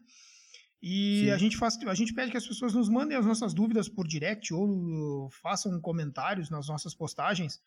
E 0.82 1.32
a 1.32 1.38
gente, 1.38 1.58
faz, 1.58 1.78
a 1.88 1.96
gente 1.96 2.14
pede 2.14 2.30
que 2.30 2.38
as 2.38 2.48
pessoas 2.48 2.74
nos 2.74 2.90
mandem 2.90 3.18
as 3.18 3.26
nossas 3.26 3.54
dúvidas 3.54 3.90
por 3.90 4.08
direct 4.08 4.54
ou 4.54 5.30
façam 5.42 5.80
comentários 5.82 6.50
nas 6.50 6.68
nossas 6.68 6.94
postagens 6.94 7.60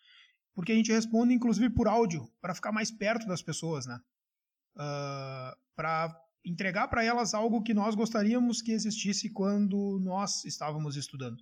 porque 0.59 0.73
a 0.73 0.75
gente 0.75 0.91
responde 0.91 1.33
inclusive 1.33 1.71
por 1.71 1.87
áudio, 1.87 2.29
para 2.41 2.53
ficar 2.53 2.73
mais 2.73 2.91
perto 2.91 3.29
das 3.29 3.41
pessoas, 3.41 3.87
né? 3.87 3.95
Uh, 4.75 4.81
ah, 4.81 5.57
para 5.77 6.21
entregar 6.45 6.89
para 6.89 7.05
elas 7.05 7.33
algo 7.33 7.63
que 7.63 7.73
nós 7.73 7.95
gostaríamos 7.95 8.61
que 8.61 8.73
existisse 8.73 9.31
quando 9.31 10.01
nós 10.03 10.45
estávamos 10.45 10.97
estudando. 10.97 11.41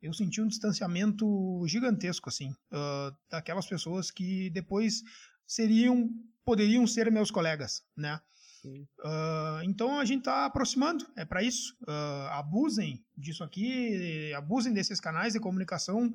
Eu 0.00 0.12
senti 0.12 0.40
um 0.40 0.46
distanciamento 0.46 1.26
gigantesco, 1.66 2.28
assim, 2.28 2.50
uh, 2.50 3.16
daquelas 3.30 3.66
pessoas 3.66 4.10
que 4.10 4.50
depois 4.50 5.02
seriam, 5.46 6.08
poderiam 6.44 6.86
ser 6.86 7.10
meus 7.10 7.30
colegas, 7.30 7.82
né? 7.96 8.20
Uh, 8.64 9.62
então 9.64 9.98
a 9.98 10.04
gente 10.04 10.20
está 10.20 10.44
aproximando, 10.44 11.06
é 11.16 11.24
para 11.24 11.42
isso. 11.42 11.74
Uh, 11.82 12.28
abusem 12.30 13.04
disso 13.16 13.42
aqui, 13.42 14.32
abusem 14.34 14.72
desses 14.72 15.00
canais 15.00 15.32
de 15.32 15.40
comunicação 15.40 16.12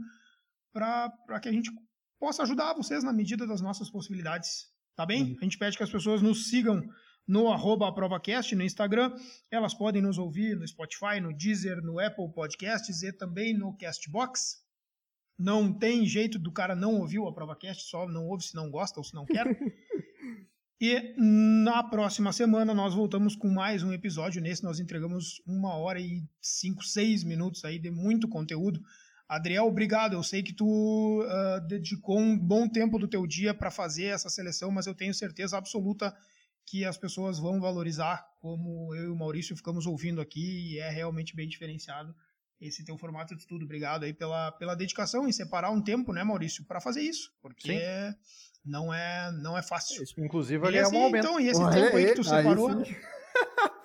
para 0.71 1.39
que 1.41 1.49
a 1.49 1.51
gente 1.51 1.71
possa 2.19 2.43
ajudar 2.43 2.73
vocês 2.73 3.03
na 3.03 3.13
medida 3.13 3.45
das 3.45 3.61
nossas 3.61 3.89
possibilidades, 3.89 4.67
tá 4.95 5.05
bem? 5.05 5.23
Uhum. 5.23 5.37
A 5.41 5.43
gente 5.43 5.57
pede 5.57 5.77
que 5.77 5.83
as 5.83 5.91
pessoas 5.91 6.21
nos 6.21 6.49
sigam 6.49 6.81
no 7.27 7.51
arroba 7.51 7.87
AprovaCast 7.87 8.55
no 8.55 8.63
Instagram. 8.63 9.13
Elas 9.49 9.73
podem 9.73 10.01
nos 10.01 10.17
ouvir 10.17 10.55
no 10.57 10.67
Spotify, 10.67 11.19
no 11.21 11.33
Deezer, 11.33 11.81
no 11.81 11.99
Apple 11.99 12.31
Podcasts 12.33 13.01
e 13.03 13.11
também 13.11 13.53
no 13.53 13.75
Castbox. 13.77 14.61
Não 15.37 15.73
tem 15.73 16.05
jeito 16.05 16.37
do 16.37 16.51
cara 16.51 16.75
não 16.75 16.99
ouvir 16.99 17.19
o 17.19 17.27
AprovaCast, 17.27 17.89
só 17.89 18.07
não 18.07 18.27
ouve 18.27 18.43
se 18.43 18.55
não 18.55 18.69
gosta 18.69 18.99
ou 18.99 19.03
se 19.03 19.13
não 19.13 19.25
quer. 19.25 19.45
e 20.79 21.15
na 21.17 21.83
próxima 21.83 22.31
semana 22.31 22.73
nós 22.73 22.93
voltamos 22.93 23.35
com 23.35 23.49
mais 23.49 23.83
um 23.83 23.91
episódio. 23.91 24.41
Nesse 24.41 24.63
nós 24.63 24.79
entregamos 24.79 25.41
uma 25.47 25.75
hora 25.75 25.99
e 25.99 26.23
cinco, 26.41 26.83
seis 26.83 27.23
minutos 27.23 27.65
aí 27.65 27.79
de 27.79 27.89
muito 27.89 28.27
conteúdo. 28.27 28.79
Adriel, 29.27 29.65
obrigado. 29.65 30.13
Eu 30.13 30.21
sei 30.21 30.43
que 30.43 30.53
tu 30.53 31.23
uh, 31.23 31.67
dedicou 31.67 32.19
um 32.19 32.37
bom 32.37 32.69
tempo 32.69 32.99
do 32.99 33.07
teu 33.07 33.25
dia 33.25 33.53
para 33.53 33.71
fazer 33.71 34.05
essa 34.05 34.29
seleção, 34.29 34.69
mas 34.69 34.85
eu 34.85 34.93
tenho 34.93 35.13
certeza 35.13 35.57
absoluta 35.57 36.13
que 36.65 36.85
as 36.85 36.97
pessoas 36.97 37.39
vão 37.39 37.59
valorizar, 37.59 38.25
como 38.39 38.93
eu 38.95 39.05
e 39.05 39.09
o 39.09 39.15
Maurício 39.15 39.55
ficamos 39.55 39.85
ouvindo 39.85 40.21
aqui, 40.21 40.73
e 40.73 40.79
é 40.79 40.89
realmente 40.89 41.35
bem 41.35 41.47
diferenciado 41.47 42.13
esse 42.59 42.83
teu 42.83 42.97
formato 42.97 43.35
de 43.35 43.41
estudo. 43.41 43.65
Obrigado 43.65 44.03
aí 44.03 44.13
pela, 44.13 44.51
pela 44.53 44.75
dedicação 44.75 45.27
em 45.27 45.31
separar 45.31 45.71
um 45.71 45.81
tempo, 45.81 46.13
né, 46.13 46.23
Maurício, 46.23 46.65
para 46.65 46.79
fazer 46.79 47.01
isso, 47.01 47.31
porque 47.41 47.73
Sim. 47.73 48.15
não 48.65 48.93
é 48.93 49.31
não 49.41 49.57
é 49.57 49.61
fácil. 49.61 50.01
Isso, 50.03 50.19
inclusive, 50.19 50.65
ele 50.67 50.77
é 50.77 50.87
um 50.87 50.91
momento. 50.91 51.25
Então, 51.25 51.39
e 51.39 51.47
esse 51.47 51.69
tempo 51.69 51.97
aí 51.97 52.05
que 52.05 52.15
tu 52.15 52.23
separou... 52.23 52.83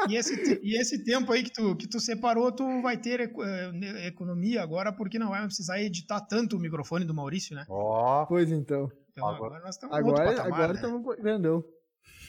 e, 0.08 0.16
esse, 0.16 0.60
e 0.62 0.80
esse 0.80 1.04
tempo 1.04 1.32
aí 1.32 1.42
que 1.42 1.52
tu, 1.52 1.74
que 1.76 1.88
tu 1.88 1.98
separou, 1.98 2.52
tu 2.52 2.82
vai 2.82 2.96
ter 2.98 3.20
eh, 3.20 4.06
economia 4.06 4.62
agora, 4.62 4.92
porque 4.92 5.18
não 5.18 5.30
vai 5.30 5.44
precisar 5.44 5.80
editar 5.80 6.20
tanto 6.20 6.56
o 6.56 6.60
microfone 6.60 7.04
do 7.04 7.14
Maurício, 7.14 7.56
né? 7.56 7.64
Ó, 7.68 8.22
oh. 8.22 8.26
pois 8.26 8.50
então. 8.50 8.90
Então 9.10 9.26
agora, 9.26 9.46
agora 9.46 9.64
nós 9.64 9.74
estamos 9.74 9.96
agora, 9.96 10.24
patamar, 10.26 10.52
agora 10.52 10.68
né? 10.68 10.74
estamos 10.74 11.16
grandão. 11.16 11.64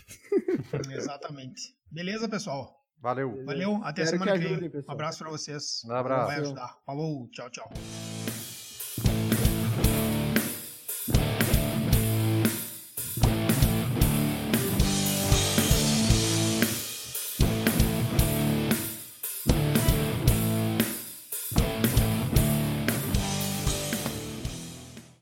Exatamente. 0.92 1.76
Beleza, 1.92 2.28
pessoal? 2.28 2.80
Valeu. 3.02 3.46
Valeu, 3.46 3.80
até 3.84 4.04
Espero 4.04 4.24
semana 4.24 4.40
que, 4.40 4.70
vem. 4.70 4.84
Um 4.88 4.92
abraço 4.92 5.20
para 5.20 5.30
vocês. 5.30 5.82
Um 5.86 5.92
abraço. 5.92 6.28
Vai 6.28 6.40
ajudar. 6.42 6.78
Falou, 6.86 7.30
tchau, 7.30 7.50
tchau. 7.50 7.72